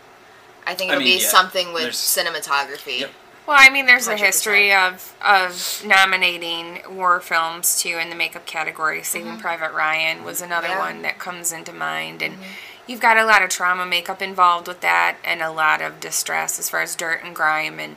I 0.68 0.74
think 0.74 0.90
I 0.92 0.96
it'll 0.96 1.06
mean, 1.06 1.18
be 1.18 1.22
yeah, 1.24 1.30
something 1.30 1.74
with 1.74 1.84
there's- 1.84 1.98
cinematography. 2.18 3.00
Yep. 3.02 3.12
Well, 3.48 3.58
I 3.60 3.70
mean, 3.70 3.86
there's 3.86 4.08
a 4.08 4.16
100%. 4.16 4.18
history 4.20 4.74
of 4.74 5.14
of 5.24 5.84
nominating 5.86 6.82
war 6.90 7.20
films 7.20 7.80
too 7.80 7.98
in 8.02 8.10
the 8.10 8.16
makeup 8.16 8.48
category. 8.48 9.04
Saving 9.04 9.38
Private 9.38 9.72
Ryan 9.72 10.24
was 10.24 10.42
another 10.42 10.68
Mm-hmm. 10.68 10.78
Yeah. 10.80 10.86
one 10.94 11.02
that 11.04 11.20
comes 11.20 11.52
into 11.52 11.72
mind, 11.72 12.24
and 12.24 12.38
you've 12.88 13.00
got 13.02 13.18
a 13.18 13.24
lot 13.26 13.44
of 13.44 13.50
trauma 13.52 13.86
makeup 13.86 14.20
involved 14.22 14.68
with 14.68 14.82
that, 14.82 15.18
and 15.24 15.42
a 15.44 15.52
lot 15.52 15.82
of 15.84 16.00
distress 16.00 16.58
as 16.58 16.70
far 16.72 16.82
as 16.82 16.96
dirt 16.96 17.22
and 17.24 17.36
grime, 17.36 17.80
and 17.80 17.96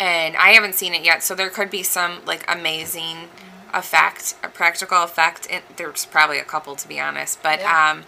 and 0.00 0.36
I 0.36 0.48
haven't 0.50 0.74
seen 0.74 0.92
it 0.94 1.04
yet, 1.04 1.22
so 1.22 1.34
there 1.36 1.50
could 1.50 1.70
be 1.70 1.84
some 1.84 2.24
like 2.24 2.44
amazing 2.50 3.28
effect, 3.72 4.34
a 4.42 4.48
practical 4.48 5.04
effect. 5.04 5.46
And 5.48 5.62
there's 5.76 6.04
probably 6.04 6.40
a 6.40 6.44
couple 6.44 6.74
to 6.74 6.88
be 6.88 6.98
honest, 6.98 7.40
but 7.44 7.60
Yeah. 7.60 7.90
um, 7.90 8.04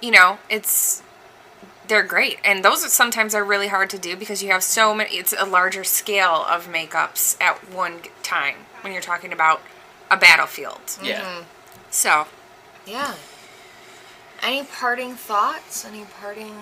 you 0.00 0.10
know, 0.10 0.38
it's 0.48 1.02
they're 1.88 2.02
great 2.02 2.38
and 2.44 2.64
those 2.64 2.84
are 2.84 2.88
sometimes 2.88 3.34
are 3.34 3.44
really 3.44 3.68
hard 3.68 3.88
to 3.90 3.98
do 3.98 4.16
because 4.16 4.42
you 4.42 4.50
have 4.50 4.62
so 4.62 4.94
many 4.94 5.10
it's 5.16 5.34
a 5.38 5.44
larger 5.46 5.82
scale 5.84 6.44
of 6.48 6.68
makeups 6.68 7.40
at 7.40 7.56
one 7.72 8.00
time 8.22 8.56
when 8.82 8.92
you're 8.92 9.02
talking 9.02 9.32
about 9.32 9.60
a 10.10 10.16
battlefield 10.16 10.80
yeah. 11.02 11.20
Mm-hmm. 11.20 11.42
so 11.90 12.26
Yeah. 12.86 13.14
Any 14.42 14.62
parting 14.64 15.14
thoughts? 15.14 15.84
Any 15.84 16.04
parting? 16.20 16.54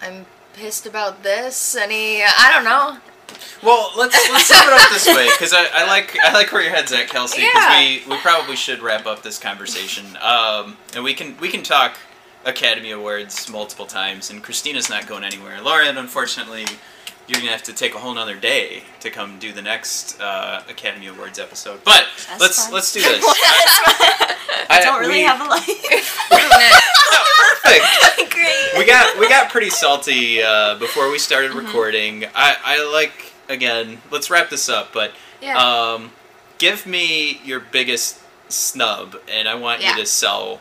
I'm 0.00 0.24
pissed 0.54 0.86
about 0.86 1.22
this. 1.22 1.76
Any? 1.76 2.22
I 2.22 2.50
don't 2.52 2.64
know. 2.64 2.98
Well, 3.62 3.92
let's 3.98 4.16
let's 4.30 4.46
sum 4.46 4.66
it 4.66 4.72
up 4.80 4.90
this 4.90 5.06
way 5.06 5.28
because 5.36 5.52
I, 5.52 5.66
I 5.74 5.86
like 5.86 6.16
I 6.22 6.32
like 6.32 6.50
where 6.52 6.62
your 6.62 6.72
head's 6.72 6.90
at, 6.92 7.08
Kelsey. 7.08 7.42
Because 7.42 7.54
Yeah. 7.54 7.78
we, 7.78 8.02
we 8.10 8.16
probably 8.22 8.56
should 8.56 8.80
wrap 8.80 9.04
up 9.06 9.22
this 9.22 9.38
conversation. 9.38 10.06
Um, 10.22 10.78
and 10.94 11.04
we 11.04 11.12
can 11.14 11.36
we 11.38 11.48
can 11.50 11.62
talk 11.62 11.96
Academy 12.44 12.90
Awards 12.90 13.48
multiple 13.48 13.86
times. 13.86 14.30
And 14.30 14.42
Christina's 14.42 14.90
not 14.90 15.06
going 15.06 15.24
anywhere. 15.24 15.60
Lauren, 15.62 15.96
unfortunately, 15.98 16.64
you're 17.28 17.38
gonna 17.40 17.52
have 17.52 17.62
to 17.64 17.72
take 17.72 17.94
a 17.94 17.98
whole 17.98 18.14
nother 18.14 18.36
day 18.36 18.82
to 19.00 19.10
come 19.10 19.38
do 19.38 19.52
the 19.52 19.62
next 19.62 20.20
uh, 20.20 20.62
Academy 20.68 21.06
Awards 21.06 21.38
episode. 21.38 21.82
But 21.84 22.06
That's 22.28 22.40
let's 22.40 22.64
fine. 22.64 22.74
let's 22.74 22.92
do 22.92 23.00
this. 23.00 23.24
I 24.70 24.80
don't 24.82 25.00
really 25.00 25.18
we- 25.18 25.22
have 25.22 25.40
a 25.40 25.44
life. 25.44 26.18
perfect. 27.62 28.32
Great. 28.34 28.78
we 28.78 28.86
got 28.86 29.18
we 29.18 29.28
got 29.28 29.50
pretty 29.50 29.70
salty 29.70 30.42
uh, 30.42 30.76
before 30.78 31.10
we 31.10 31.18
started 31.18 31.50
Mm-hmm. 31.52 31.66
recording. 31.66 32.24
I, 32.34 32.56
I 32.64 32.90
like 32.92 33.32
again. 33.48 34.00
Let's 34.10 34.30
wrap 34.30 34.50
this 34.50 34.68
up, 34.68 34.92
but 34.92 35.12
Yeah. 35.40 35.56
um, 35.58 36.10
give 36.58 36.86
me 36.86 37.40
your 37.44 37.60
biggest 37.60 38.20
snub, 38.48 39.16
and 39.28 39.48
I 39.48 39.54
want 39.54 39.82
Yeah. 39.82 39.90
you 39.96 40.02
to 40.02 40.06
sell 40.06 40.60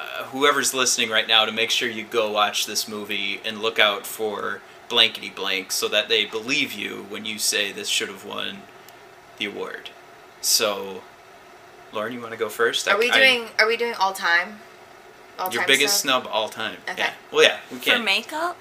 uh, 0.00 0.24
whoever's 0.24 0.72
listening 0.74 1.10
right 1.10 1.28
now 1.28 1.44
to 1.44 1.52
make 1.52 1.70
sure 1.70 1.88
you 1.88 2.04
go 2.04 2.30
watch 2.30 2.66
this 2.66 2.88
movie 2.88 3.40
and 3.44 3.60
look 3.60 3.78
out 3.78 4.06
for 4.06 4.60
blankety 4.88 5.30
blank, 5.30 5.70
so 5.72 5.86
that 5.88 6.08
they 6.08 6.24
believe 6.24 6.72
you 6.72 7.06
when 7.08 7.24
you 7.24 7.38
say 7.38 7.70
this 7.72 7.88
should 7.88 8.08
have 8.08 8.24
won 8.24 8.58
the 9.38 9.44
award. 9.46 9.90
So, 10.40 11.02
Lauren, 11.92 12.12
you 12.12 12.20
want 12.20 12.32
to 12.32 12.38
go 12.38 12.48
first? 12.48 12.88
I- 12.88 12.92
Are 12.92 12.98
we 12.98 13.10
I- 13.10 13.16
doing? 13.18 13.48
Are 13.58 13.66
we 13.66 13.76
doing 13.76 13.94
all 13.94 14.12
time? 14.12 14.60
All 15.38 15.50
your 15.52 15.62
time 15.62 15.68
biggest 15.68 15.98
stuff? 16.00 16.22
snub 16.24 16.28
all 16.32 16.48
time? 16.48 16.76
Okay. 16.88 16.94
Yeah. 17.02 17.12
Well, 17.30 17.42
yeah, 17.44 17.58
we 17.72 17.78
can't. 17.78 18.04
makeup? 18.04 18.56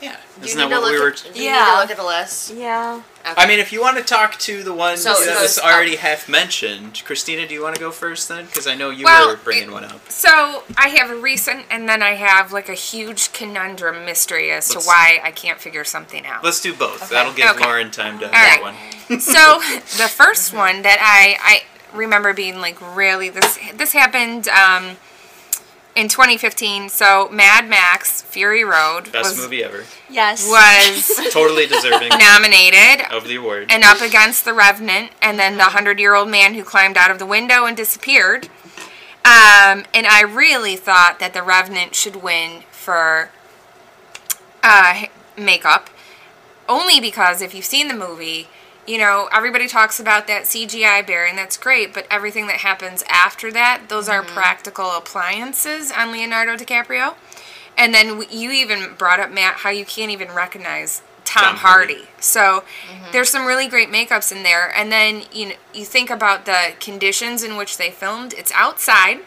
Yeah, 0.00 0.12
Do 0.34 0.40
you 0.42 0.46
isn't 0.46 0.58
need 0.60 0.64
that 0.70 0.76
to 0.76 0.80
what 0.82 0.92
we 0.92 0.98
look 0.98 1.02
were? 1.02 1.08
At, 1.10 1.16
do 1.16 1.28
you 1.28 1.34
need 1.34 1.44
Yeah. 1.46 1.64
to 1.74 1.80
look 1.80 1.90
at 1.90 1.96
the 1.96 2.04
list. 2.04 2.50
Yeah. 2.54 3.02
Okay. 3.32 3.42
I 3.42 3.46
mean, 3.46 3.58
if 3.58 3.72
you 3.72 3.80
want 3.80 3.96
to 3.98 4.02
talk 4.04 4.38
to 4.40 4.62
the 4.62 4.72
one 4.74 4.96
So- 4.96 5.14
that 5.24 5.40
was 5.40 5.58
already 5.58 5.94
up. 5.94 6.00
half 6.00 6.28
mentioned, 6.28 7.02
Christina, 7.04 7.46
do 7.46 7.54
you 7.54 7.62
want 7.62 7.74
to 7.74 7.80
go 7.80 7.90
first 7.90 8.28
then? 8.28 8.46
Because 8.46 8.66
I 8.66 8.74
know 8.74 8.90
you 8.90 9.04
Well, 9.04 9.28
were 9.28 9.36
bringing 9.36 9.68
it- 9.70 9.72
one 9.72 9.84
up. 9.84 10.00
so 10.10 10.64
i 10.76 10.88
have 10.88 11.10
a 11.10 11.16
recent 11.16 11.64
and 11.70 11.88
then 11.88 12.02
i 12.02 12.14
have 12.14 12.52
like 12.52 12.68
a 12.68 12.74
huge 12.74 13.32
conundrum 13.32 14.04
mystery 14.04 14.50
as 14.50 14.68
to 14.68 14.74
Let's- 14.74 14.86
why 14.86 15.20
i 15.22 15.30
can't 15.30 15.60
figure 15.60 15.84
something 15.84 16.26
out 16.26 16.42
Let's 16.44 16.60
do 16.60 16.72
both. 16.74 17.02
Okay. 17.02 17.14
That'll 17.14 17.32
give 17.32 17.50
Okay. 17.50 17.64
Lauren 17.64 17.90
time 17.90 18.18
to 18.20 18.26
All 18.26 18.30
get 18.32 18.60
right. 18.60 18.74
one. 19.08 19.20
so 19.20 19.60
the 20.02 20.08
first 20.08 20.52
one 20.52 20.82
that 20.82 20.98
I 21.00 21.36
I 21.42 21.96
remember 21.96 22.32
being 22.34 22.60
like 22.60 22.76
really 22.96 23.28
this 23.30 23.58
this 23.74 23.92
happened 23.92 24.48
um, 24.48 24.96
in 25.96 26.08
2015. 26.08 26.88
So 26.88 27.28
Mad 27.30 27.68
Max 27.68 28.22
Fury 28.22 28.64
Road 28.64 29.10
Best 29.12 29.30
was 29.30 29.38
movie 29.38 29.64
ever. 29.64 29.84
Yes. 30.08 30.46
was 30.48 31.30
Totally 31.32 31.66
deserving 31.66 32.08
nominated 32.18 33.06
of 33.10 33.26
the 33.26 33.36
award. 33.36 33.66
and 33.70 33.82
up 33.84 34.00
against 34.00 34.44
the 34.44 34.52
Revenant, 34.54 35.10
and 35.20 35.38
then 35.38 35.56
the 35.56 35.64
hundred 35.64 35.98
year 35.98 36.14
old 36.14 36.28
man 36.28 36.54
who 36.54 36.62
climbed 36.64 36.96
out 36.96 37.10
of 37.10 37.18
the 37.18 37.26
window 37.26 37.64
and 37.64 37.76
disappeared. 37.76 38.48
Um, 39.24 39.84
and 39.92 40.06
I 40.06 40.22
really 40.22 40.76
thought 40.76 41.18
that 41.18 41.34
the 41.34 41.42
Revenant 41.42 41.94
should 41.94 42.16
win 42.22 42.62
for 42.70 43.30
uh, 44.62 45.06
makeup, 45.36 45.90
only 46.68 46.98
because 47.00 47.42
if 47.42 47.54
you've 47.54 47.64
seen 47.66 47.88
the 47.88 47.94
movie, 47.94 48.48
you 48.88 48.98
know 48.98 49.28
everybody 49.32 49.68
talks 49.68 50.00
about 50.00 50.26
that 50.26 50.44
CGI 50.44 51.06
bear, 51.06 51.26
and 51.26 51.36
that's 51.36 51.56
great. 51.56 51.92
But 51.92 52.06
everything 52.10 52.46
that 52.46 52.58
happens 52.58 53.04
after 53.08 53.52
that, 53.52 53.84
those 53.88 54.08
are 54.08 54.22
mm-hmm. 54.22 54.34
practical 54.34 54.90
appliances 54.92 55.92
on 55.92 56.10
Leonardo 56.10 56.56
DiCaprio. 56.56 57.14
And 57.76 57.94
then 57.94 58.24
you 58.30 58.50
even 58.50 58.94
brought 58.98 59.20
up 59.20 59.30
Matt 59.30 59.58
how 59.58 59.70
you 59.70 59.84
can't 59.84 60.10
even 60.10 60.32
recognize 60.32 61.02
Tom, 61.24 61.44
Tom 61.44 61.56
Hardy. 61.56 61.94
Hardy. 61.94 62.08
So 62.18 62.64
mm-hmm. 62.90 63.12
there's 63.12 63.28
some 63.28 63.46
really 63.46 63.68
great 63.68 63.90
makeups 63.90 64.32
in 64.32 64.42
there. 64.42 64.74
And 64.74 64.90
then 64.90 65.22
you 65.32 65.50
know, 65.50 65.54
you 65.74 65.84
think 65.84 66.10
about 66.10 66.46
the 66.46 66.72
conditions 66.80 67.44
in 67.44 67.56
which 67.56 67.76
they 67.76 67.90
filmed. 67.90 68.32
It's 68.32 68.50
outside. 68.52 69.18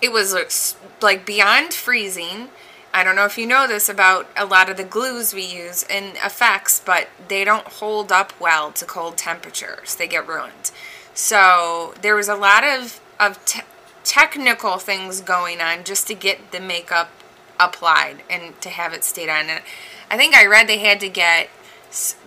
It 0.00 0.12
was 0.12 0.76
like 1.00 1.26
beyond 1.26 1.74
freezing. 1.74 2.48
I 2.94 3.02
don't 3.04 3.16
know 3.16 3.24
if 3.24 3.38
you 3.38 3.46
know 3.46 3.66
this 3.66 3.88
about 3.88 4.28
a 4.36 4.44
lot 4.44 4.68
of 4.68 4.76
the 4.76 4.84
glues 4.84 5.32
we 5.32 5.44
use 5.44 5.82
in 5.84 6.16
effects, 6.24 6.80
but 6.84 7.08
they 7.28 7.44
don't 7.44 7.66
hold 7.66 8.12
up 8.12 8.32
well 8.38 8.70
to 8.72 8.84
cold 8.84 9.16
temperatures. 9.16 9.94
They 9.94 10.06
get 10.06 10.28
ruined. 10.28 10.70
So 11.14 11.94
there 12.02 12.14
was 12.14 12.28
a 12.28 12.34
lot 12.34 12.64
of 12.64 13.00
of 13.18 13.42
te- 13.44 13.62
technical 14.04 14.78
things 14.78 15.20
going 15.20 15.60
on 15.60 15.84
just 15.84 16.06
to 16.08 16.14
get 16.14 16.50
the 16.52 16.60
makeup 16.60 17.10
applied 17.58 18.22
and 18.28 18.60
to 18.60 18.68
have 18.68 18.92
it 18.92 19.04
stayed 19.04 19.28
on. 19.28 19.48
And 19.48 19.62
I 20.10 20.16
think 20.16 20.34
I 20.34 20.44
read 20.46 20.66
they 20.66 20.78
had 20.78 21.00
to 21.00 21.08
get 21.08 21.48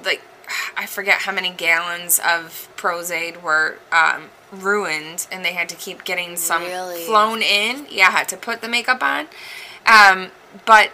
like 0.03 0.21
I 0.77 0.85
forget 0.85 1.21
how 1.21 1.31
many 1.31 1.49
gallons 1.49 2.19
of 2.25 2.69
Pros-Aide 2.75 3.41
were 3.41 3.79
um, 3.91 4.29
ruined, 4.51 5.27
and 5.31 5.43
they 5.43 5.53
had 5.53 5.69
to 5.69 5.75
keep 5.75 6.03
getting 6.03 6.35
some 6.35 6.63
Really? 6.63 7.03
flown 7.05 7.41
in. 7.41 7.87
Yeah, 7.89 8.23
to 8.23 8.37
put 8.37 8.61
the 8.61 8.67
makeup 8.67 9.01
on. 9.01 9.27
Um, 9.85 10.31
but 10.65 10.91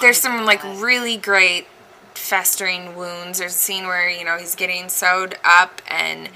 there's 0.00 0.18
some 0.18 0.44
like 0.44 0.62
really 0.64 1.16
great 1.16 1.66
festering 2.14 2.96
wounds. 2.96 3.38
There's 3.38 3.54
a 3.54 3.58
scene 3.58 3.86
where 3.86 4.08
you 4.08 4.24
know 4.24 4.36
he's 4.38 4.54
getting 4.54 4.88
sewed 4.88 5.36
up, 5.44 5.82
and 5.88 6.28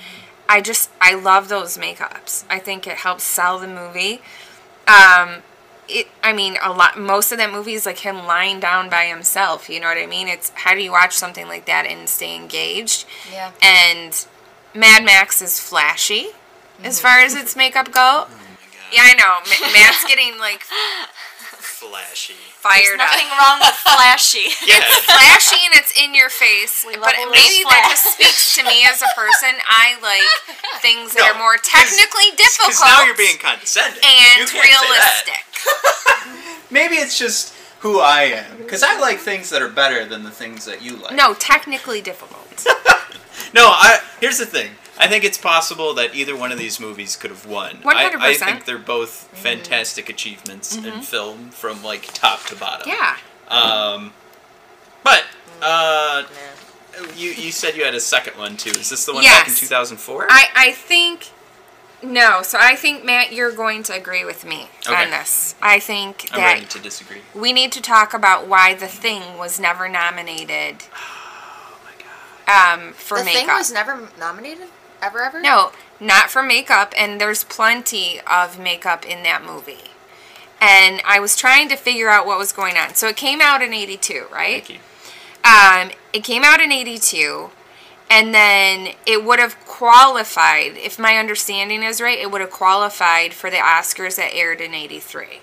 I 0.48 0.60
just 0.60 0.90
I 1.00 1.14
love 1.14 1.48
those 1.48 1.76
makeups. 1.78 2.44
I 2.50 2.58
think 2.58 2.86
it 2.86 2.98
helps 2.98 3.24
sell 3.24 3.58
the 3.58 3.68
movie. 3.68 4.20
Um, 4.86 5.42
it 5.88 6.08
I 6.22 6.32
mean 6.32 6.56
a 6.62 6.72
lot. 6.72 6.98
Most 6.98 7.32
of 7.32 7.38
that 7.38 7.52
movie 7.52 7.74
is 7.74 7.86
like 7.86 7.98
him 7.98 8.26
lying 8.26 8.60
down 8.60 8.88
by 8.88 9.04
himself. 9.04 9.68
You 9.68 9.80
know 9.80 9.88
what 9.88 9.98
I 9.98 10.06
mean? 10.06 10.28
It's 10.28 10.50
how 10.54 10.74
do 10.74 10.80
you 10.80 10.92
watch 10.92 11.14
something 11.14 11.46
like 11.46 11.66
that 11.66 11.86
and 11.86 12.08
stay 12.08 12.34
engaged? 12.34 13.06
Yeah. 13.32 13.52
And 13.62 14.26
Mad 14.74 15.04
Max 15.04 15.40
is 15.40 15.60
flashy 15.60 16.28
as 16.82 17.00
far 17.00 17.18
as 17.20 17.34
its 17.34 17.56
makeup 17.56 17.88
Oh 17.94 18.26
go. 18.28 18.34
My 18.86 18.94
god. 18.94 18.96
Yeah, 18.96 19.10
I 19.10 19.14
know. 19.18 19.34
Ma- 19.42 19.72
Matt's 19.74 20.04
getting 20.10 20.38
like 20.38 20.62
Flashy. 21.60 22.34
fired 22.56 22.98
up. 23.00 23.10
Nothing 23.12 23.28
wrong 23.38 23.58
with 23.60 23.74
flashy. 23.84 24.48
Yeah. 24.66 24.80
flashy 25.04 25.60
and 25.66 25.74
it's 25.76 25.92
in 25.98 26.14
your 26.14 26.30
face. 26.30 26.84
We 26.86 26.96
but 26.96 27.14
a 27.14 27.18
little 27.28 27.32
maybe 27.32 27.62
that 27.68 27.84
flash. 27.84 28.02
just 28.02 28.14
speaks 28.16 28.54
to 28.56 28.64
me 28.64 28.84
as 28.88 29.02
a 29.02 29.10
person. 29.14 29.54
I 29.68 29.94
like 30.02 30.26
things 30.82 31.14
that 31.14 31.30
are 31.34 31.38
more 31.38 31.56
technically 31.60 32.32
difficult 32.36 32.72
Because 32.74 32.80
now 32.80 33.04
you're 33.04 33.16
being 33.16 33.38
condescending. 33.38 34.00
and 34.02 34.40
You 34.40 34.46
can't 34.48 34.64
say 34.64 34.72
that. 34.72 35.22
realistic. 35.28 36.70
Maybe 36.70 36.96
it's 36.96 37.18
just 37.18 37.54
who 37.80 38.00
I 38.00 38.22
am. 38.40 38.58
Because 38.58 38.82
I 38.82 38.98
like 38.98 39.18
things 39.18 39.50
that 39.50 39.62
are 39.62 39.68
better 39.68 40.04
than 40.06 40.24
the 40.24 40.30
things 40.32 40.64
that 40.64 40.82
you 40.82 40.96
like. 40.96 41.14
No, 41.14 41.34
technically 41.34 42.00
difficult. 42.00 42.42
No, 43.54 43.68
I. 43.68 44.00
Here's 44.20 44.38
the 44.38 44.46
thing. 44.46 44.70
I 44.98 45.08
think 45.08 45.24
it's 45.24 45.38
possible 45.38 45.92
that 45.94 46.14
either 46.14 46.34
one 46.36 46.52
of 46.52 46.58
these 46.58 46.80
movies 46.80 47.16
could 47.16 47.30
have 47.30 47.44
won. 47.46 47.78
I, 47.84 48.06
I 48.06 48.34
100%. 48.34 48.36
think 48.44 48.64
they're 48.64 48.78
both 48.78 49.28
fantastic 49.32 50.08
achievements 50.08 50.74
in 50.76 51.02
film 51.02 51.50
from 51.50 51.82
like 51.82 52.02
top 52.14 52.44
to 52.46 52.56
bottom. 52.56 52.88
Yeah. 52.88 53.16
Um, 53.48 54.12
but 55.04 55.24
uh, 55.62 56.24
Man. 57.00 57.10
you 57.16 57.30
you 57.30 57.52
said 57.52 57.76
you 57.76 57.84
had 57.84 57.94
a 57.94 58.00
second 58.00 58.38
one 58.38 58.56
too. 58.56 58.70
Is 58.70 58.90
this 58.90 59.04
the 59.06 59.12
one 59.14 59.22
back 59.22 59.48
in 59.48 59.54
2004? 59.54 60.26
I, 60.30 60.46
I 60.56 60.72
think 60.72 61.28
no. 62.02 62.42
So 62.42 62.58
I 62.60 62.74
think 62.74 63.04
Matt, 63.04 63.32
you're 63.32 63.52
going 63.52 63.82
to 63.84 63.94
agree 63.94 64.24
with 64.24 64.44
me 64.44 64.68
Okay. 64.88 65.04
on 65.04 65.10
this. 65.10 65.54
I 65.62 65.78
think 65.78 66.28
I'm 66.32 66.40
that 66.40 66.54
ready 66.54 66.66
to 66.66 66.78
disagree. 66.78 67.20
we 67.34 67.52
need 67.52 67.70
to 67.72 67.80
talk 67.82 68.14
about 68.14 68.46
why 68.48 68.74
the 68.74 68.88
thing 68.88 69.36
was 69.38 69.60
never 69.60 69.88
nominated 69.88 70.84
Oh 70.94 71.78
my 71.84 71.92
god. 72.02 72.78
um, 72.88 72.92
for 72.94 73.18
the 73.18 73.24
makeup. 73.24 73.40
thing 73.46 73.48
was 73.56 73.72
never 73.72 74.08
nominated. 74.18 74.68
Ever, 75.02 75.22
ever? 75.22 75.40
No, 75.40 75.72
not 76.00 76.30
for 76.30 76.42
makeup, 76.42 76.92
and 76.96 77.20
there's 77.20 77.44
plenty 77.44 78.20
of 78.26 78.58
makeup 78.58 79.04
in 79.04 79.22
that 79.22 79.44
movie. 79.44 79.90
And 80.60 81.02
I 81.06 81.20
was 81.20 81.36
trying 81.36 81.68
to 81.68 81.76
figure 81.76 82.08
out 82.08 82.26
what 82.26 82.38
was 82.38 82.52
going 82.52 82.76
on. 82.76 82.94
So 82.94 83.08
it 83.08 83.16
came 83.16 83.40
out 83.40 83.62
in 83.62 83.74
82, 83.74 84.26
right? 84.32 84.64
Thank 84.64 84.70
you. 84.70 84.78
Um, 85.44 85.90
it 86.12 86.24
came 86.24 86.42
out 86.42 86.60
in 86.60 86.72
82, 86.72 87.50
and 88.10 88.34
then 88.34 88.94
it 89.06 89.24
would 89.24 89.38
have 89.38 89.58
qualified, 89.66 90.76
if 90.76 90.98
my 90.98 91.16
understanding 91.16 91.82
is 91.82 92.00
right, 92.00 92.18
it 92.18 92.30
would 92.30 92.40
have 92.40 92.50
qualified 92.50 93.34
for 93.34 93.50
the 93.50 93.56
Oscars 93.56 94.16
that 94.16 94.32
aired 94.32 94.60
in 94.60 94.74
83. 94.74 95.40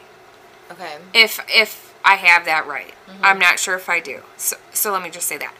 Okay. 0.72 0.97
If 1.14 1.39
if 1.49 1.93
I 2.04 2.16
have 2.16 2.45
that 2.45 2.68
right. 2.68 2.93
I'm 3.22 3.39
not 3.39 3.60
sure 3.60 3.76
if 3.76 3.89
I 3.89 3.99
do. 3.99 4.22
So, 4.38 4.58
so 4.74 4.91
let 4.91 5.04
me 5.04 5.10
just 5.10 5.28
say 5.28 5.38
that. 5.38 5.54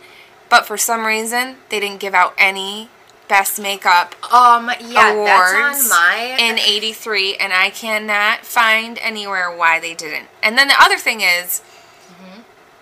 But 0.50 0.66
for 0.66 0.78
some 0.78 1.06
reason, 1.06 1.58
they 1.70 1.80
didn't 1.80 2.00
give 2.00 2.14
out 2.14 2.34
any 2.38 2.90
best 3.28 3.60
makeup 3.60 4.16
Um, 4.34 4.70
yeah, 4.82 5.14
awards 5.14 5.54
that's 5.54 5.84
on 5.86 5.90
my. 5.90 6.36
in 6.40 6.60
83 6.60 7.36
and 7.38 7.54
I 7.54 7.70
cannot 7.70 8.40
find 8.46 9.00
anywhere 9.00 9.56
why 9.56 9.80
they 9.80 9.94
didn't. 9.94 10.28
And 10.42 10.58
then 10.58 10.68
the 10.68 10.76
other 10.80 10.98
thing 10.98 11.22
is 11.22 11.62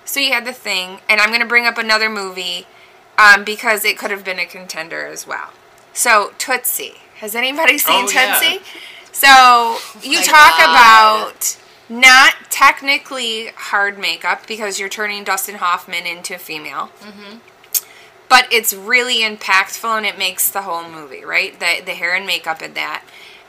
so 0.05 0.19
you 0.19 0.33
had 0.33 0.45
the 0.45 0.53
thing 0.53 0.99
and 1.07 1.21
I'm 1.21 1.29
going 1.29 1.41
to 1.41 1.47
bring 1.47 1.65
up 1.65 1.77
another 1.77 2.09
movie 2.09 2.67
um, 3.17 3.43
because 3.43 3.85
it 3.85 3.97
could 3.97 4.11
have 4.11 4.25
been 4.25 4.39
a 4.39 4.45
contender 4.45 5.05
as 5.05 5.25
well. 5.27 5.51
So 5.93 6.33
Tootsie. 6.37 6.95
Has 7.17 7.35
anybody 7.35 7.77
seen 7.77 8.05
Oh, 8.07 8.11
yeah. 8.11 8.33
Tootsie? 8.39 8.63
So 9.11 9.77
you 10.01 10.17
my 10.19 10.23
talk 10.25 10.57
God. 10.57 11.29
about 11.31 11.57
not 11.87 12.33
technically 12.49 13.47
hard 13.55 13.99
makeup 13.99 14.47
because 14.47 14.79
you're 14.79 14.89
turning 14.89 15.23
Dustin 15.23 15.55
Hoffman 15.55 16.05
into 16.07 16.35
a 16.35 16.39
female 16.39 16.89
but 18.31 18.47
it's 18.51 18.73
really 18.73 19.19
impactful 19.21 19.97
and 19.97 20.05
it 20.05 20.17
makes 20.17 20.49
the 20.49 20.61
whole 20.63 20.89
movie 20.89 21.23
right 21.23 21.59
the 21.59 21.81
the 21.85 21.91
hair 21.91 22.15
and 22.15 22.25
makeup 22.25 22.61
in 22.63 22.73
that 22.73 23.03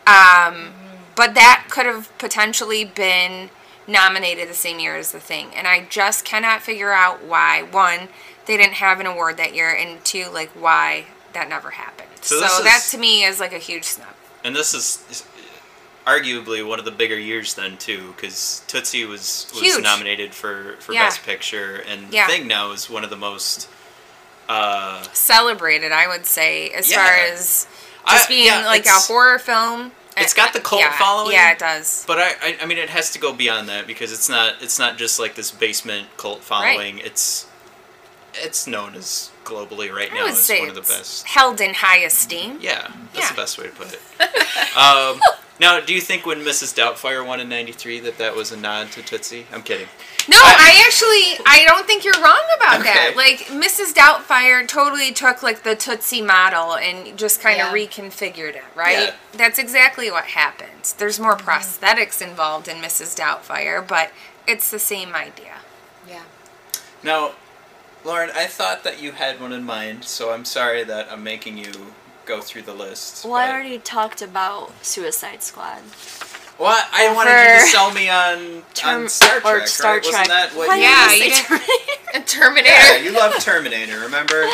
um, 0.07 0.73
but 1.17 1.35
that 1.35 1.67
could 1.71 1.87
have 1.87 2.11
potentially 2.19 2.85
been 2.85 3.49
nominated 3.87 4.49
the 4.49 4.55
same 4.55 4.79
year 4.81 4.97
as 4.97 5.13
the 5.13 5.21
thing 5.21 5.49
and 5.55 5.67
i 5.67 5.85
just 5.89 6.25
cannot 6.25 6.61
figure 6.61 6.93
out 6.93 7.25
why 7.25 7.63
one 7.63 8.09
they 8.47 8.57
didn't 8.57 8.75
have 8.75 9.01
an 9.01 9.07
award 9.07 9.37
that 9.37 9.55
year 9.55 9.71
and 9.75 10.05
two 10.05 10.27
like 10.33 10.51
why 10.51 11.05
that 11.33 11.49
never 11.49 11.71
happened 11.71 12.09
So 12.21 12.41
so, 12.41 12.59
is- 12.59 12.65
that 12.65 12.83
to 12.91 12.99
me 12.99 13.25
is 13.25 13.41
like 13.41 13.53
a 13.53 13.59
huge 13.59 13.85
snub 13.85 14.15
And 14.45 14.55
this 14.57 14.75
is, 14.75 15.05
is 15.11 15.25
arguably 16.07 16.67
one 16.67 16.79
of 16.81 16.85
the 16.85 16.91
bigger 16.91 17.19
years 17.19 17.55
then 17.55 17.77
too, 17.77 18.13
because 18.17 18.63
Tootsie 18.67 19.05
was 19.05 19.47
was 19.55 19.63
Huge. 19.63 19.83
nominated 19.85 20.35
for 20.35 20.77
for 20.81 20.93
Yeah. 20.93 21.07
Best 21.07 21.23
Picture, 21.23 21.77
and 21.87 22.13
Yeah. 22.13 22.27
Thing 22.27 22.49
now 22.49 22.73
is 22.73 22.91
one 22.91 23.05
of 23.05 23.11
the 23.11 23.17
most. 23.17 23.69
Uh, 24.49 25.03
celebrated 25.13 25.93
i 25.93 26.07
would 26.07 26.27
say 26.27 26.71
as 26.71 26.91
Yeah. 26.91 26.97
far 26.97 27.13
as 27.33 27.67
I- 28.05 28.17
just 28.17 28.29
being 28.29 28.47
yeah, 28.47 28.67
like 28.67 28.85
a 28.87 28.91
horror 28.91 29.39
film 29.39 29.93
It's 30.17 30.35
got 30.35 30.53
the 30.53 30.61
cult 30.61 30.81
yeah, 30.83 30.93
following. 30.99 31.33
yeah 31.33 31.53
it 31.53 31.59
does 31.59 32.05
But 32.07 32.19
I, 32.19 32.29
I, 32.43 32.57
I 32.63 32.67
mean, 32.67 32.77
it 32.79 32.91
has 32.91 33.11
to 33.13 33.19
go 33.19 33.33
beyond 33.33 33.69
that 33.69 33.87
because 33.87 34.13
it's 34.13 34.29
not, 34.29 34.57
it's 34.61 34.79
not 34.79 34.99
just 34.99 35.19
like 35.19 35.37
this 35.37 35.51
basement 35.51 36.09
cult 36.19 36.43
following. 36.43 36.99
It's, 36.99 37.47
it's 38.35 38.67
known 38.67 38.95
as 38.95 39.31
globally 39.45 39.91
right 39.91 40.11
I 40.13 40.15
now 40.17 40.27
as 40.27 40.49
one 40.51 40.69
of 40.69 40.75
the 40.75 40.81
best. 40.83 41.27
held 41.27 41.61
in 41.63 41.75
high 41.75 41.99
esteem. 42.05 42.59
Yeah, 42.61 42.91
that's 43.15 43.31
the 43.31 43.37
best 43.37 43.57
way 43.59 43.67
to 43.69 43.73
put 43.73 43.93
it. 43.95 44.01
um, 44.77 45.21
now, 45.63 45.79
do 45.79 45.95
you 45.95 46.01
think 46.01 46.27
when 46.27 46.41
Mrs. 46.41 46.75
Doubtfire 46.75 47.25
won 47.25 47.39
in 47.39 47.49
'93 47.49 48.01
that 48.01 48.19
that 48.19 48.35
was 48.35 48.51
a 48.51 48.57
nod 48.57 48.91
to 48.93 49.03
Tootsie? 49.03 49.47
I'm 49.53 49.63
kidding. 49.63 49.87
No, 50.29 50.37
I 50.37 50.83
actually 50.87 51.45
I 51.47 51.65
don't 51.65 51.87
think 51.87 52.05
you're 52.05 52.21
wrong 52.21 52.43
about 52.57 52.83
that. 52.83 53.15
Like 53.17 53.39
Mrs. 53.47 53.95
Doubtfire 53.95 54.67
totally 54.67 55.13
took 55.13 55.41
like 55.43 55.63
the 55.63 55.77
Tootsie 55.77 56.21
model 56.21 56.75
and 56.75 57.17
just 57.17 57.41
kind 57.41 57.61
of 57.61 57.69
Yeah. 57.69 57.87
reconfigured 57.87 58.57
it, 58.57 58.65
right? 58.75 59.09
Yeah. 59.09 59.15
That's 59.33 59.59
exactly 59.59 60.11
what 60.11 60.25
happened. 60.25 60.95
There's 60.99 61.21
more 61.21 61.37
mm-hmm. 61.37 61.49
prosthetics 61.49 62.21
involved 62.21 62.67
in 62.67 62.79
Mrs. 62.79 63.17
Doubtfire, 63.17 63.87
but 63.87 64.11
it's 64.49 64.69
the 64.71 64.81
same 64.81 65.15
idea. 65.15 65.59
yeah. 66.09 66.23
Now, 67.05 67.33
Lauren, 68.05 68.31
I 68.35 68.47
thought 68.47 68.83
that 68.83 69.01
you 69.01 69.13
had 69.13 69.41
one 69.41 69.53
in 69.53 69.63
mind, 69.63 70.05
so 70.05 70.33
I'm 70.33 70.45
sorry 70.45 70.83
that 70.83 71.07
I'm 71.11 71.23
making 71.23 71.57
you 71.57 71.95
go 72.27 72.41
through 72.41 72.63
the 72.63 72.75
list. 72.75 73.25
Well, 73.25 73.35
I 73.35 73.51
already 73.51 73.79
talked 73.79 74.23
about 74.23 74.73
Suicide 74.85 75.43
Squad. 75.43 75.83
Well, 76.59 76.81
I 76.93 77.13
wanted 77.15 77.31
you 77.31 77.61
to 77.61 77.67
sell 77.67 77.93
me 77.93 78.09
on, 78.09 78.63
Term- 78.75 79.03
on 79.05 79.09
Star 79.09 79.41
Trek, 79.41 79.63
or 79.63 79.67
Star 79.67 79.95
right? 79.95 80.03
Trek. 80.03 80.13
Wasn't 80.13 80.29
that 80.29 80.51
what 80.55 80.69
Why 80.69 80.77
you... 80.77 80.83
Yeah, 80.83 81.13
you 81.13 81.31
didn't- 81.33 82.27
Terminator? 82.27 82.27
Terminator. 82.27 82.69
Yeah, 82.69 82.97
you 82.99 83.13
love 83.13 83.35
Terminator, 83.43 84.01
remember? 84.01 84.45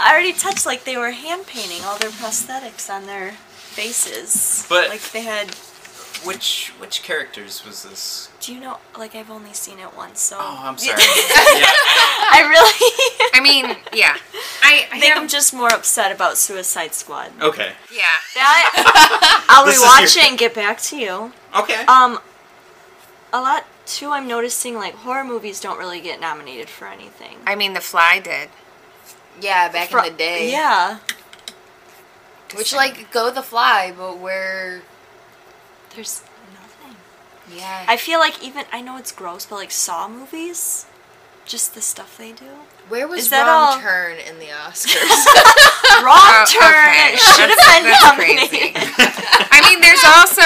I 0.00 0.08
already 0.10 0.32
touched 0.32 0.66
like 0.66 0.84
they 0.84 0.96
were 0.96 1.10
hand 1.10 1.46
painting 1.46 1.84
all 1.84 1.98
their 1.98 2.10
prosthetics 2.10 2.92
on 2.92 3.06
their 3.06 3.32
faces. 3.32 4.66
But- 4.68 4.88
like 4.88 5.02
they 5.12 5.22
had. 5.22 5.54
Which 6.24 6.72
which 6.78 7.02
characters 7.02 7.64
was 7.64 7.82
this? 7.84 8.28
Do 8.40 8.52
you 8.54 8.60
know? 8.60 8.78
Like 8.96 9.14
I've 9.14 9.30
only 9.30 9.52
seen 9.52 9.78
it 9.78 9.96
once, 9.96 10.20
so 10.20 10.36
Oh, 10.40 10.60
I'm 10.64 10.76
sorry. 10.78 10.98
yeah. 10.98 11.70
I 12.30 12.46
really. 12.48 13.30
I 13.34 13.40
mean, 13.40 13.76
yeah. 13.92 14.16
I, 14.62 14.86
I 14.92 14.96
I 14.96 15.00
think 15.00 15.14
have, 15.14 15.22
I'm 15.22 15.28
just 15.28 15.54
more 15.54 15.72
upset 15.72 16.10
about 16.12 16.36
Suicide 16.38 16.92
Squad. 16.94 17.30
Okay. 17.40 17.72
yeah. 17.94 18.02
That 18.34 19.44
I'll 19.48 19.64
This 19.64 19.76
is 19.76 19.82
rewatch 19.82 20.16
your- 20.16 20.24
it 20.24 20.30
and 20.30 20.38
get 20.38 20.54
back 20.54 20.80
to 20.82 20.96
you. 20.98 21.32
Okay. 21.56 21.84
Um, 21.86 22.18
a 23.32 23.40
lot 23.40 23.64
too. 23.86 24.10
I'm 24.10 24.26
noticing 24.26 24.74
like 24.74 24.94
horror 24.94 25.24
movies 25.24 25.60
don't 25.60 25.78
really 25.78 26.00
get 26.00 26.20
nominated 26.20 26.68
for 26.68 26.86
anything. 26.88 27.38
I 27.46 27.54
mean, 27.54 27.74
The 27.74 27.80
Fly 27.80 28.18
did. 28.18 28.48
Yeah, 29.40 29.68
back 29.70 29.90
Fro- 29.90 30.04
in 30.04 30.12
the 30.12 30.18
day. 30.18 30.50
Yeah, 30.50 30.98
Which, 32.56 32.74
like, 32.74 33.12
go 33.12 33.30
the 33.30 33.42
fly, 33.42 33.92
but 33.96 34.18
where. 34.18 34.82
There's 35.94 36.22
nothing. 36.54 36.96
Yeah. 37.54 37.84
I 37.88 37.96
feel 37.96 38.18
like 38.18 38.42
even 38.42 38.64
I 38.72 38.80
know 38.80 38.96
it's 38.96 39.12
gross, 39.12 39.46
but 39.46 39.56
like 39.56 39.70
Saw 39.70 40.08
movies, 40.08 40.86
just 41.44 41.74
the 41.74 41.80
stuff 41.80 42.16
they 42.18 42.32
do. 42.32 42.44
where 42.88 43.08
was 43.08 43.20
Is 43.20 43.30
that 43.30 43.46
Wrong 43.46 43.74
all? 43.76 43.80
Turn 43.80 44.18
in 44.18 44.38
the 44.38 44.46
Oscars? 44.68 45.24
Wrong 46.04 46.16
Oh, 46.16 46.44
turn. 46.48 46.62
okay. 46.62 47.14
It 47.14 47.18
should 47.20 47.48
have 47.50 47.58
been 47.58 47.84
That's 47.90 48.04
nominated. 48.04 48.48
crazy. 48.50 48.72
I 49.50 49.68
mean, 49.68 49.80
there's 49.80 50.04
also, 50.04 50.42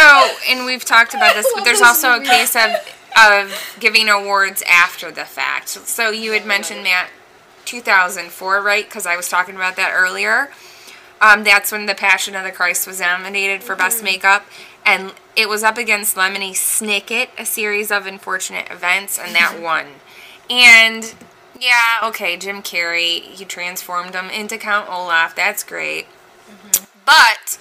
and 0.48 0.64
we've 0.64 0.84
talked 0.84 1.14
about 1.14 1.34
this, 1.34 1.50
but 1.54 1.64
there's 1.64 1.82
also 1.82 2.20
a 2.20 2.24
case 2.24 2.54
of 2.56 2.70
of 3.14 3.76
giving 3.78 4.08
awards 4.08 4.62
after 4.66 5.10
the 5.12 5.24
fact. 5.26 5.68
So 5.68 6.08
you 6.10 6.32
had 6.32 6.46
mentioned 6.46 6.82
Matt, 6.82 7.10
2004, 7.66 8.62
right? 8.62 8.84
Because 8.86 9.04
I 9.04 9.16
was 9.16 9.28
talking 9.28 9.54
about 9.54 9.76
that 9.76 9.92
earlier. 9.94 10.50
Um, 11.20 11.44
that's 11.44 11.70
when 11.70 11.84
The 11.84 11.94
Passion 11.94 12.34
of 12.34 12.42
the 12.44 12.50
Christ 12.50 12.86
was 12.86 13.00
nominated 13.00 13.62
for 13.62 13.76
Best 13.76 14.02
Makeup, 14.02 14.46
and 14.86 15.12
it 15.36 15.48
was 15.48 15.62
up 15.62 15.78
against 15.78 16.16
Lemony 16.16 16.52
Snicket, 16.52 17.28
A 17.38 17.44
Series 17.44 17.90
of 17.90 18.06
Unfortunate 18.06 18.70
Events, 18.70 19.18
and 19.18 19.34
that 19.34 19.58
won. 19.62 19.86
And 20.50 21.14
yeah, 21.58 22.00
okay, 22.04 22.36
Jim 22.36 22.62
Carrey, 22.62 23.20
he 23.20 23.44
transformed 23.44 24.14
him 24.14 24.28
into 24.30 24.58
Count 24.58 24.88
Olaf. 24.88 25.34
That's 25.34 25.62
great. 25.62 26.06
Mm-hmm. 26.50 26.84
But 27.04 27.58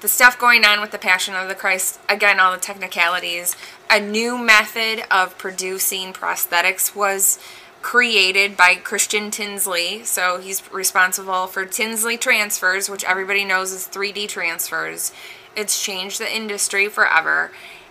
the 0.00 0.08
stuff 0.08 0.38
going 0.38 0.64
on 0.64 0.80
with 0.80 0.90
the 0.90 0.98
Passion 0.98 1.34
of 1.34 1.48
the 1.48 1.54
Christ, 1.54 1.98
again, 2.08 2.38
all 2.38 2.52
the 2.52 2.58
technicalities, 2.58 3.56
a 3.90 4.00
new 4.00 4.36
method 4.36 5.04
of 5.10 5.38
producing 5.38 6.12
prosthetics 6.12 6.94
was 6.94 7.38
created 7.80 8.56
by 8.56 8.74
Christian 8.74 9.30
Tinsley. 9.30 10.04
So 10.04 10.40
he's 10.40 10.70
responsible 10.72 11.46
for 11.46 11.64
Tinsley 11.64 12.16
transfers, 12.16 12.88
which 12.88 13.04
everybody 13.04 13.44
knows 13.44 13.72
is 13.72 13.88
3D 13.88 14.28
transfers. 14.28 15.12
It's 15.56 15.82
changed 15.82 16.20
the 16.20 16.34
industry 16.34 16.88
forever. 16.88 17.50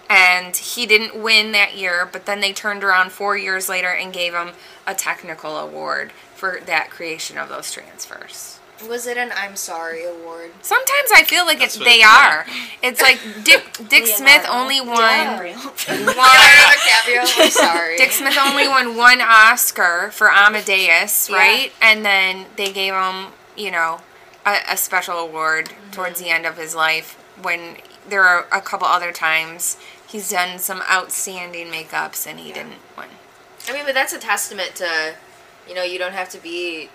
And 0.09 0.55
he 0.55 0.85
didn't 0.85 1.21
win 1.21 1.53
that 1.53 1.75
year, 1.77 2.07
but 2.11 2.25
then 2.25 2.41
they 2.41 2.53
turned 2.53 2.83
around 2.83 3.11
four 3.11 3.37
years 3.37 3.69
later 3.69 3.87
and 3.87 4.13
gave 4.13 4.33
him 4.33 4.51
a 4.85 4.93
technical 4.93 5.57
award 5.57 6.11
for 6.35 6.59
that 6.65 6.89
creation 6.89 7.37
of 7.37 7.49
those 7.49 7.71
transfers. 7.71 8.59
was 8.87 9.07
it 9.07 9.15
an 9.17 9.31
I'm 9.33 9.55
Sorry 9.55 10.03
award? 10.03 10.51
Sometimes 10.61 11.09
I 11.15 11.23
feel 11.23 11.45
like 11.45 11.57
it, 11.57 11.61
That's 11.61 11.79
what- 11.79 11.85
they 11.85 11.99
yeah. 11.99 12.43
are. 12.43 12.45
It's 12.81 13.01
like 13.01 13.17
Dick 13.45 13.63
Dick 13.87 14.05
Smith 14.05 14.45
only 14.49 14.81
won 14.81 14.97
DiCaprio. 14.99 16.05
one 16.05 16.15
I'm 16.17 17.49
sorry. 17.49 17.97
Dick 17.97 18.11
Smith 18.11 18.37
only 18.37 18.67
won 18.67 18.97
one 18.97 19.21
Oscar 19.21 20.11
for 20.11 20.29
Amadeus, 20.29 21.29
Yeah. 21.29 21.37
right? 21.37 21.71
And 21.81 22.03
then 22.05 22.47
they 22.57 22.73
gave 22.73 22.93
him, 22.93 23.27
you 23.55 23.71
know, 23.71 24.01
a, 24.45 24.57
a 24.71 24.75
special 24.77 25.15
award 25.17 25.71
towards 25.93 26.15
mm-hmm. 26.15 26.23
the 26.25 26.29
end 26.29 26.45
of 26.45 26.57
his 26.57 26.75
life 26.75 27.17
when 27.43 27.77
there 28.07 28.23
are 28.23 28.47
a 28.51 28.61
couple 28.61 28.87
other 28.87 29.11
times 29.11 29.77
he's 30.07 30.29
done 30.29 30.59
some 30.59 30.81
outstanding 30.91 31.67
makeups 31.67 32.27
and 32.27 32.39
he 32.39 32.51
didn't 32.51 32.81
win. 32.97 33.07
I 33.67 33.73
mean, 33.73 33.85
but 33.85 33.93
that's 33.93 34.13
a 34.13 34.19
testament 34.19 34.75
to, 34.75 35.15
you 35.67 35.73
know, 35.73 35.83
you 35.83 35.97
don't 35.97 36.13
have 36.13 36.29
to 36.29 36.37
be 36.37 36.89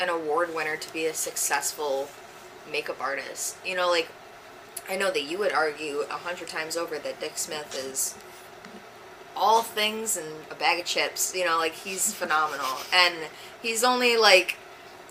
an 0.00 0.08
award 0.08 0.54
winner 0.54 0.76
to 0.76 0.92
be 0.92 1.06
a 1.06 1.14
successful 1.14 2.08
makeup 2.70 2.96
artist. 3.00 3.56
You 3.64 3.76
know, 3.76 3.88
like, 3.88 4.08
I 4.88 4.96
know 4.96 5.10
that 5.10 5.24
you 5.24 5.38
would 5.38 5.52
argue 5.52 6.04
a 6.10 6.14
hundred 6.14 6.48
times 6.48 6.76
over 6.76 6.98
that 6.98 7.20
Dick 7.20 7.36
Smith 7.36 7.74
is 7.74 8.14
all 9.36 9.62
things 9.62 10.16
and 10.16 10.26
a 10.50 10.54
bag 10.54 10.80
of 10.80 10.86
chips. 10.86 11.34
You 11.34 11.44
know, 11.44 11.58
like, 11.58 11.72
he's 11.72 12.14
phenomenal. 12.14 12.78
And 12.92 13.14
he's 13.60 13.84
only, 13.84 14.16
like, 14.16 14.56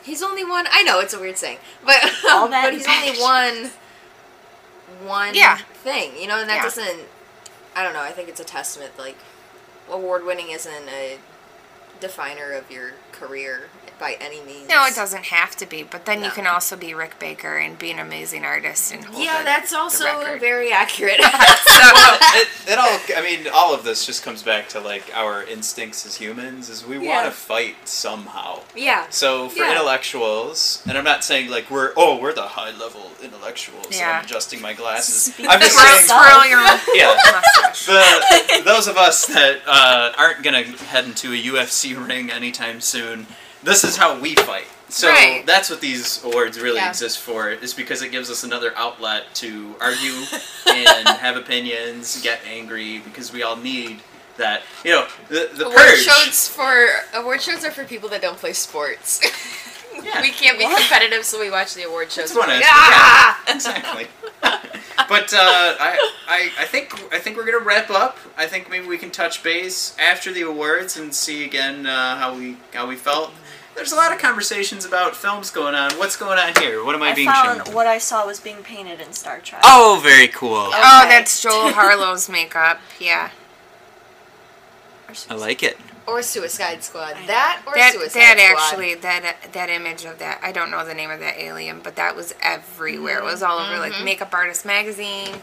He's 0.05 0.21
only 0.21 0.45
one. 0.45 0.67
I 0.69 0.83
know 0.83 0.99
it's 0.99 1.15
a 1.15 1.19
weird 1.19 1.36
saying, 1.36 1.57
but 1.83 1.97
All 2.29 2.47
but 2.47 2.71
he's 2.71 2.86
only 2.88 3.09
bash. 3.09 3.19
One. 5.03 5.33
Yeah. 5.35 5.57
thing, 5.57 6.17
you 6.17 6.27
know, 6.27 6.39
and 6.39 6.49
that 6.49 6.57
Yeah. 6.57 6.63
doesn't. 6.63 7.01
I 7.75 7.83
don't 7.83 7.93
know. 7.93 8.01
I 8.01 8.11
think 8.11 8.29
it's 8.29 8.39
a 8.39 8.43
testament. 8.45 8.97
Like, 8.97 9.17
award 9.89 10.25
winning 10.25 10.49
isn't 10.49 10.89
a 10.89 11.19
definer 11.99 12.53
of 12.53 12.71
your 12.71 12.93
career 13.11 13.69
by 13.99 14.17
any 14.19 14.41
means. 14.41 14.67
No, 14.69 14.85
it 14.85 14.95
doesn't 14.95 15.25
have 15.25 15.55
to 15.57 15.65
be, 15.65 15.83
but 15.83 16.05
then 16.05 16.23
you 16.23 16.29
can 16.31 16.45
also 16.47 16.75
be 16.75 16.93
Rick 16.93 17.19
Baker 17.19 17.57
and 17.57 17.77
be 17.79 17.91
an 17.91 17.99
amazing 17.99 18.43
artist 18.43 18.93
and 18.93 19.03
hold 19.03 19.23
Yeah, 19.23 19.39
the- 19.39 19.43
that's 19.45 19.73
also 19.73 20.05
record. 20.05 20.39
very 20.39 20.71
accurate. 20.71 21.19
well, 21.19 22.17
it, 22.35 22.47
it 22.67 22.77
all. 22.77 22.99
I 23.17 23.21
mean, 23.21 23.47
all 23.53 23.73
of 23.73 23.83
this 23.83 24.05
just 24.05 24.23
comes 24.23 24.43
back 24.43 24.69
to 24.69 24.79
like 24.79 25.03
our 25.13 25.43
instincts 25.43 26.05
as 26.05 26.15
humans. 26.15 26.69
Is 26.69 26.85
we 26.85 26.97
Yeah. 26.99 27.15
want 27.23 27.25
to 27.27 27.31
fight 27.31 27.75
somehow. 27.87 28.61
yeah. 28.75 29.07
So 29.09 29.49
for 29.49 29.59
Yeah. 29.59 29.71
intellectuals, 29.71 30.81
and 30.87 30.97
I'm 30.97 31.03
not 31.03 31.23
saying 31.23 31.49
like 31.49 31.69
we're 31.71 31.93
oh 31.95 32.17
we're 32.17 32.33
the 32.33 32.43
high 32.43 32.71
level 32.71 33.11
intellectuals. 33.23 33.85
and 33.87 33.95
Yeah. 33.95 34.19
I'm 34.19 34.25
adjusting 34.25 34.61
my 34.61 34.73
glasses. 34.73 35.33
Speak 35.33 35.45
I'm 35.49 35.59
just 35.59 35.75
Twirl, 35.77 35.87
saying. 36.41 36.51
yourself. 36.51 36.87
your 36.87 36.95
Yeah. 36.95 37.15
The, 37.85 38.61
those 38.63 38.87
of 38.87 38.97
us 38.97 39.25
that 39.27 39.59
uh, 39.67 40.11
aren't 40.17 40.43
gonna 40.43 40.63
head 40.63 41.05
into 41.05 41.33
a 41.33 41.37
UFC 41.41 41.95
ring 41.95 42.31
anytime 42.31 42.81
soon, 42.81 43.27
this 43.66 43.84
is 43.84 43.97
how 43.97 44.18
we 44.20 44.36
fight. 44.36 44.68
So 44.89 45.09
Right. 45.09 45.43
that's 45.45 45.70
what 45.70 45.82
these 45.82 46.24
awards 46.24 46.59
really 46.59 46.78
Yeah. 46.78 46.89
exist 46.89 47.20
for, 47.20 47.49
is 47.49 47.74
because 47.74 48.01
it 48.03 48.09
gives 48.09 48.30
us 48.30 48.43
another 48.43 48.72
outlet 48.78 49.34
to 49.36 49.76
argue 49.82 50.13
and 50.68 51.07
have 51.09 51.36
opinions, 51.36 52.22
get 52.22 52.39
angry, 52.47 52.99
because 52.99 53.34
we 53.34 53.41
all 53.43 53.55
need 53.57 54.01
that. 54.38 54.61
You 54.84 54.91
know, 54.91 55.07
the 55.30 55.49
the 55.53 55.66
Award 55.66 55.78
purge. 55.78 56.03
shows 56.03 56.47
for 56.47 56.88
award 57.13 57.41
shows 57.41 57.66
are 57.66 57.72
for 57.72 57.84
people 57.84 58.09
that 58.09 58.22
don't 58.22 58.38
play 58.38 58.53
sports. 58.53 59.20
Yeah. 60.03 60.22
we 60.22 60.30
can't 60.30 60.59
be 60.59 60.66
competitive, 60.66 61.26
so 61.26 61.39
we 61.39 61.49
watch 61.49 61.74
the 61.74 61.84
award 61.84 62.11
shows. 62.11 62.32
That's 62.32 62.38
one 62.38 62.49
We're 62.49 62.55
like, 62.59 62.66
answer, 62.66 62.72
"Ah!" 62.76 63.41
exactly. 63.47 64.07
but 65.09 65.34
uh, 65.34 65.76
I, 65.80 66.11
I, 66.28 66.49
I 66.59 66.66
think 66.66 66.93
I 67.13 67.20
think 67.20 67.38
we're 67.38 67.45
gonna 67.45 67.59
wrap 67.66 67.89
up. 67.89 68.18
I 68.38 68.45
think 68.45 68.70
maybe 68.70 68.86
we 68.86 68.97
can 68.97 69.09
touch 69.11 69.41
base 69.41 69.95
after 69.97 70.32
the 70.32 70.41
awards 70.43 70.95
and 70.97 71.13
see 71.16 71.43
again 71.43 71.86
uh, 71.88 72.18
how 72.18 72.36
we 72.36 72.57
how 72.74 72.86
we 72.88 72.95
felt. 72.97 73.32
There's 73.76 73.91
a 73.91 73.95
lot 73.95 74.13
of 74.13 74.19
conversations 74.19 74.86
about 74.86 75.15
films 75.15 75.51
going 75.51 75.76
on. 75.76 75.91
What's 75.93 76.15
going 76.15 76.39
on 76.39 76.53
here? 76.61 76.84
What 76.84 76.95
am 76.95 77.03
I, 77.03 77.09
I 77.11 77.13
being 77.13 77.30
found 77.30 77.65
shown? 77.65 77.76
what 77.76 77.88
I 77.88 77.97
saw 77.97 78.26
was 78.26 78.39
being 78.39 78.63
painted 78.63 79.01
in 79.01 79.11
Star 79.11 79.39
Trek. 79.39 79.61
Oh, 79.65 79.99
very 80.01 80.30
cool. 80.30 80.55
Oh, 80.55 81.05
that's 81.09 81.41
Joel 81.41 81.73
Harlow's 81.73 82.30
makeup. 82.30 82.80
Yeah. 82.99 83.32
I 85.30 85.36
like 85.36 85.61
it. 85.61 85.78
Or 86.07 86.21
Suicide 86.21 86.84
Squad. 86.84 87.15
That 87.28 87.63
or 87.65 87.73
That 87.73 87.93
Suicide 87.93 88.19
that 88.19 88.38
Squad. 88.38 88.61
actually 88.61 88.95
that 88.95 89.36
that 89.53 89.69
image 89.69 90.05
of 90.05 90.19
that 90.19 90.39
I 90.43 90.51
don't 90.51 90.69
know 90.69 90.86
the 90.86 90.93
name 90.93 91.09
of 91.09 91.19
that 91.19 91.38
alien, 91.39 91.80
but 91.82 91.95
that 91.95 92.15
was 92.15 92.34
everywhere. 92.41 93.19
It 93.19 93.23
was 93.23 93.41
all 93.41 93.57
over 93.59 93.80
like 93.80 94.03
Makeup 94.03 94.34
Artist 94.34 94.65
magazine, 94.65 95.36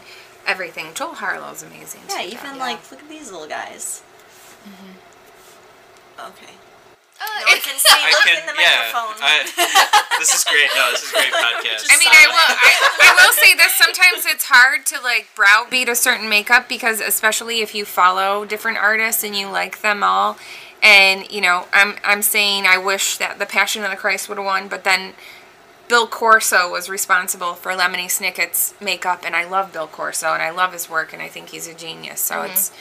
everything. 0.47 0.87
Joel 0.93 1.15
Harlow's 1.15 1.63
amazing. 1.63 2.01
Yeah, 2.09 2.21
too, 2.21 2.29
even 2.29 2.53
though. 2.53 2.59
like 2.59 2.91
look 2.91 3.01
at 3.01 3.09
these 3.09 3.31
little 3.31 3.47
guys. 3.47 4.03
Mm-hmm. 4.65 6.29
Okay. 6.29 6.53
Oh, 7.23 7.39
no 7.39 7.51
one 7.55 7.61
can 7.61 7.79
see. 7.79 8.03
Look 8.11 8.27
in 8.27 8.45
the 8.45 8.53
microphone. 8.53 9.15
this 10.19 10.33
is 10.33 10.43
great. 10.43 10.67
No, 10.75 10.91
this 10.91 11.03
is 11.03 11.11
great 11.11 11.31
podcast. 11.45 11.87
I 11.87 11.95
mean, 11.97 12.11
I 12.11 12.27
will. 12.27 12.51
I, 12.51 12.71
I 12.99 13.11
will 13.15 13.33
say 13.33 13.55
this. 13.55 13.73
Sometimes 13.75 14.25
it's 14.25 14.45
hard 14.45 14.85
to 14.87 15.01
like 15.01 15.27
browbeat 15.35 15.87
a 15.87 15.95
certain 15.95 16.27
makeup 16.27 16.67
because, 16.67 16.99
especially 16.99 17.61
if 17.61 17.73
you 17.73 17.85
follow 17.85 18.45
different 18.45 18.77
artists 18.77 19.23
and 19.23 19.35
you 19.35 19.47
like 19.47 19.81
them 19.81 20.03
all, 20.03 20.37
and 20.81 21.29
you 21.31 21.41
know, 21.41 21.67
I'm 21.71 21.95
I'm 22.03 22.21
saying 22.21 22.65
I 22.67 22.77
wish 22.77 23.17
that 23.17 23.39
the 23.39 23.45
Passion 23.45 23.83
of 23.83 23.91
the 23.91 23.97
Christ 23.97 24.27
would 24.27 24.37
have 24.37 24.45
won, 24.45 24.67
but 24.67 24.83
then 24.83 25.13
Bill 25.87 26.07
Corso 26.07 26.71
was 26.71 26.89
responsible 26.89 27.53
for 27.53 27.71
Lemony 27.71 28.09
Snicket's 28.09 28.73
makeup, 28.81 29.23
and 29.25 29.35
I 29.35 29.45
love 29.45 29.71
Bill 29.71 29.87
Corso 29.87 30.33
and 30.33 30.41
I 30.41 30.49
love 30.49 30.73
his 30.73 30.89
work, 30.89 31.13
and 31.13 31.21
I 31.21 31.27
think 31.27 31.49
he's 31.49 31.67
a 31.67 31.73
genius. 31.73 32.19
So 32.19 32.35
mm-hmm. 32.35 32.51
it's 32.51 32.71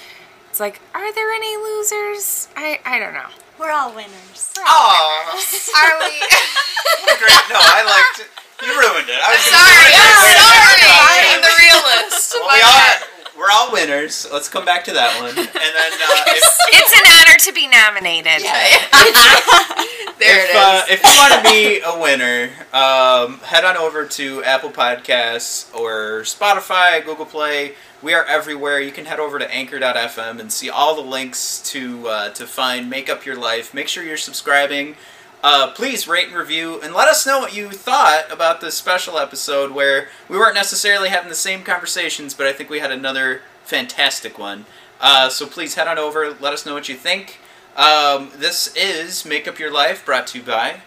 it's 0.52 0.60
like, 0.60 0.84
are 0.92 1.08
there 1.16 1.32
any 1.32 1.56
losers? 1.56 2.48
I 2.56 2.76
I 2.84 2.98
don't 3.00 3.16
know. 3.16 3.32
We're 3.56 3.72
all 3.72 3.88
winners. 3.96 4.52
Aw, 4.60 5.32
Are 5.32 5.94
we? 6.04 6.12
great. 7.16 7.40
No, 7.48 7.56
I 7.56 7.80
liked 7.88 8.20
it. 8.20 8.28
You 8.60 8.76
ruined 8.76 9.08
it. 9.08 9.16
I 9.16 9.32
was 9.32 9.40
gonna 9.48 9.64
sorry. 9.64 9.88
say- 9.88 9.96
I'm 9.96 10.76
sorry. 10.84 11.24
I'm 11.32 11.40
the 11.40 11.54
realist. 11.56 12.36
Well, 12.36 12.52
we 12.52 12.60
bad. 12.60 13.00
are, 13.00 13.08
we're 13.36 13.50
all 13.50 13.72
winners. 13.72 14.26
Let's 14.32 14.48
come 14.48 14.64
back 14.64 14.84
to 14.84 14.92
that 14.92 15.20
one. 15.20 15.30
And 15.30 15.36
then 15.36 15.46
uh, 15.46 16.24
if, 16.26 16.42
It's 16.72 16.92
an 16.92 17.06
honor 17.20 17.38
to 17.38 17.52
be 17.52 17.68
nominated. 17.68 18.42
There 20.18 20.44
if, 20.44 20.50
it 20.50 20.56
uh, 20.56 20.82
if 20.88 21.02
you 21.02 21.10
want 21.18 21.34
to 21.34 21.50
be 21.50 21.80
a 21.84 22.00
winner, 22.00 22.50
um, 22.72 23.38
head 23.40 23.64
on 23.64 23.76
over 23.76 24.06
to 24.06 24.44
Apple 24.44 24.70
Podcasts 24.70 25.74
or 25.74 26.20
Spotify, 26.22 27.04
Google 27.04 27.26
Play. 27.26 27.74
We 28.02 28.14
are 28.14 28.24
everywhere. 28.26 28.78
You 28.78 28.92
can 28.92 29.06
head 29.06 29.18
over 29.18 29.40
to 29.40 29.52
Anchor.fm 29.52 30.38
and 30.38 30.52
see 30.52 30.70
all 30.70 30.94
the 30.94 31.02
links 31.02 31.60
to 31.70 32.06
uh, 32.06 32.28
to 32.30 32.46
find 32.46 32.88
Make 32.88 33.08
Up 33.08 33.26
Your 33.26 33.36
Life. 33.36 33.74
Make 33.74 33.88
sure 33.88 34.04
you're 34.04 34.16
subscribing. 34.16 34.94
Uh, 35.42 35.72
please 35.72 36.06
rate 36.06 36.28
and 36.28 36.36
review 36.36 36.80
and 36.82 36.94
let 36.94 37.08
us 37.08 37.26
know 37.26 37.40
what 37.40 37.54
you 37.54 37.70
thought 37.70 38.30
about 38.30 38.60
this 38.60 38.76
special 38.76 39.18
episode 39.18 39.72
where 39.72 40.08
we 40.28 40.38
weren't 40.38 40.54
necessarily 40.54 41.08
having 41.08 41.28
the 41.28 41.34
same 41.34 41.64
conversations, 41.64 42.32
but 42.32 42.46
I 42.46 42.52
think 42.52 42.70
we 42.70 42.78
had 42.78 42.92
another 42.92 43.42
fantastic 43.64 44.38
one. 44.38 44.66
Uh, 45.00 45.28
so 45.28 45.46
please 45.46 45.74
head 45.74 45.88
on 45.88 45.98
over, 45.98 46.36
let 46.40 46.52
us 46.52 46.64
know 46.64 46.74
what 46.74 46.88
you 46.88 46.94
think. 46.94 47.40
Um, 47.76 48.30
this 48.36 48.72
is 48.76 49.24
Make 49.24 49.48
Up 49.48 49.58
Your 49.58 49.72
Life, 49.72 50.06
brought 50.06 50.28
to 50.28 50.38
you 50.38 50.44
by 50.44 50.82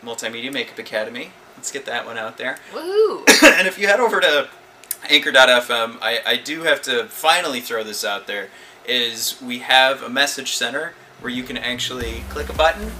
Multimedia 0.00 0.52
Makeup 0.52 0.78
Academy. 0.78 1.32
Let's 1.56 1.72
get 1.72 1.84
that 1.86 2.06
one 2.06 2.18
out 2.18 2.38
there. 2.38 2.58
Woohoo. 2.72 3.28
and 3.58 3.66
if 3.66 3.78
you 3.80 3.88
head 3.88 3.98
over 3.98 4.20
to 4.20 4.48
Anchor.fm, 5.08 5.98
I, 6.00 6.20
I 6.24 6.36
do 6.36 6.62
have 6.62 6.82
to 6.82 7.06
finally 7.06 7.60
throw 7.60 7.82
this 7.82 8.04
out 8.04 8.28
there. 8.28 8.48
Is 8.86 9.40
we 9.42 9.60
have 9.60 10.02
a 10.02 10.08
message 10.08 10.54
center 10.54 10.94
where 11.20 11.32
you 11.32 11.42
can 11.42 11.56
actually 11.56 12.24
click 12.28 12.48
a 12.48 12.52
button, 12.52 12.92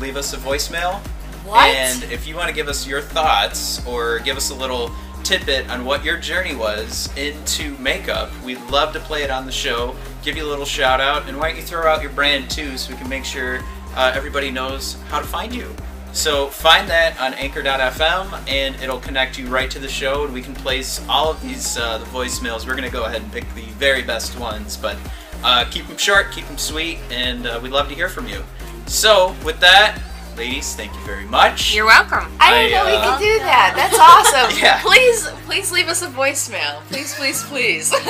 leave 0.00 0.16
us 0.16 0.32
a 0.32 0.36
voicemail, 0.36 1.00
What? 1.44 1.66
and 1.66 2.02
if 2.04 2.26
you 2.26 2.36
want 2.36 2.48
to 2.48 2.54
give 2.54 2.68
us 2.68 2.86
your 2.86 3.00
thoughts 3.00 3.84
or 3.86 4.18
give 4.20 4.36
us 4.36 4.50
a 4.50 4.54
little 4.54 4.90
tidbit 5.22 5.68
on 5.70 5.84
what 5.84 6.04
your 6.04 6.18
journey 6.18 6.54
was 6.54 7.08
into 7.16 7.76
makeup, 7.78 8.30
we'd 8.44 8.60
love 8.70 8.92
to 8.92 9.00
play 9.00 9.22
it 9.22 9.30
on 9.30 9.46
the 9.46 9.52
show, 9.52 9.94
give 10.22 10.36
you 10.36 10.44
a 10.44 10.48
little 10.50 10.66
shout 10.66 11.00
out, 11.00 11.28
and 11.28 11.38
why 11.38 11.48
don't 11.48 11.56
you 11.56 11.62
throw 11.62 11.86
out 11.90 12.02
your 12.02 12.10
brand 12.12 12.50
too 12.50 12.76
so 12.76 12.92
we 12.92 12.98
can 12.98 13.08
make 13.08 13.24
sure 13.24 13.60
uh, 13.94 14.12
everybody 14.14 14.50
knows 14.50 14.94
how 15.08 15.20
to 15.20 15.26
find 15.26 15.54
you. 15.54 15.74
So 16.12 16.46
find 16.46 16.88
that 16.90 17.20
on 17.20 17.34
anchor.fm 17.34 18.48
and 18.48 18.76
it'll 18.76 19.00
connect 19.00 19.36
you 19.36 19.46
right 19.48 19.68
to 19.70 19.80
the 19.80 19.88
show 19.88 20.24
and 20.24 20.32
we 20.32 20.42
can 20.42 20.54
place 20.54 21.04
all 21.08 21.28
of 21.30 21.42
these 21.42 21.76
uh, 21.76 21.98
the 21.98 22.04
voicemails. 22.06 22.66
We're 22.66 22.76
going 22.76 22.88
to 22.88 22.90
go 22.92 23.04
ahead 23.04 23.22
and 23.22 23.32
pick 23.32 23.52
the 23.54 23.64
very 23.78 24.02
best 24.02 24.38
ones, 24.38 24.76
but 24.76 24.96
uh, 25.42 25.64
keep 25.70 25.86
them 25.88 25.96
short, 25.98 26.30
keep 26.30 26.46
them 26.46 26.56
sweet, 26.58 26.98
and 27.10 27.46
uh, 27.46 27.58
we'd 27.62 27.72
love 27.72 27.88
to 27.88 27.94
hear 27.96 28.08
from 28.08 28.28
you. 28.28 28.44
So 28.86 29.34
with 29.44 29.60
that, 29.60 29.98
ladies, 30.36 30.74
thank 30.74 30.94
you 30.94 31.00
very 31.00 31.24
much. 31.26 31.74
You're 31.74 31.86
welcome. 31.86 32.30
I 32.40 32.54
didn't 32.68 32.78
I, 32.78 32.84
know 32.84 32.86
we 32.86 32.96
uh, 32.96 33.18
could 33.18 33.24
do 33.24 33.38
that. 33.40 33.72
That's 33.76 33.98
awesome. 33.98 34.58
Yeah. 34.62 34.80
Please, 34.82 35.26
please 35.46 35.72
leave 35.72 35.88
us 35.88 36.02
a 36.02 36.06
voicemail. 36.08 36.80
Please, 36.88 37.14
please, 37.14 37.42
please. 37.44 37.92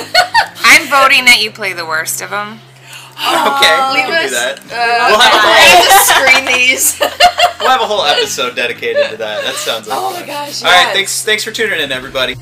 I'm 0.63 0.87
voting 0.89 1.25
that 1.25 1.39
you 1.41 1.51
play 1.51 1.73
the 1.73 1.85
worst 1.85 2.21
of 2.21 2.29
them. 2.29 2.59
okay, 3.15 3.75
we 3.91 3.99
leave 3.99 4.05
can 4.11 4.25
us. 4.25 4.29
do 4.29 4.35
that. 4.35 4.59
Uh, 4.59 5.07
We'll 5.09 5.19
have 5.19 5.33
a 5.33 5.37
I 5.37 5.65
whole- 5.71 5.81
have 5.81 5.89
to 5.89 6.13
screen 6.13 6.45
these. 6.45 6.99
We'll 7.59 7.69
have 7.69 7.81
a 7.81 7.87
whole 7.87 8.03
episode 8.05 8.55
dedicated 8.55 9.09
to 9.11 9.17
that. 9.17 9.43
That 9.43 9.55
sounds 9.55 9.87
like 9.87 9.97
oh 9.97 10.11
fun. 10.11 10.21
my 10.21 10.27
gosh. 10.27 10.61
All 10.63 10.69
right, 10.69 10.83
yes. 10.83 10.93
thanks 10.93 11.23
thanks 11.23 11.43
for 11.43 11.51
tuning 11.51 11.79
in, 11.79 11.91
everybody. 11.91 12.35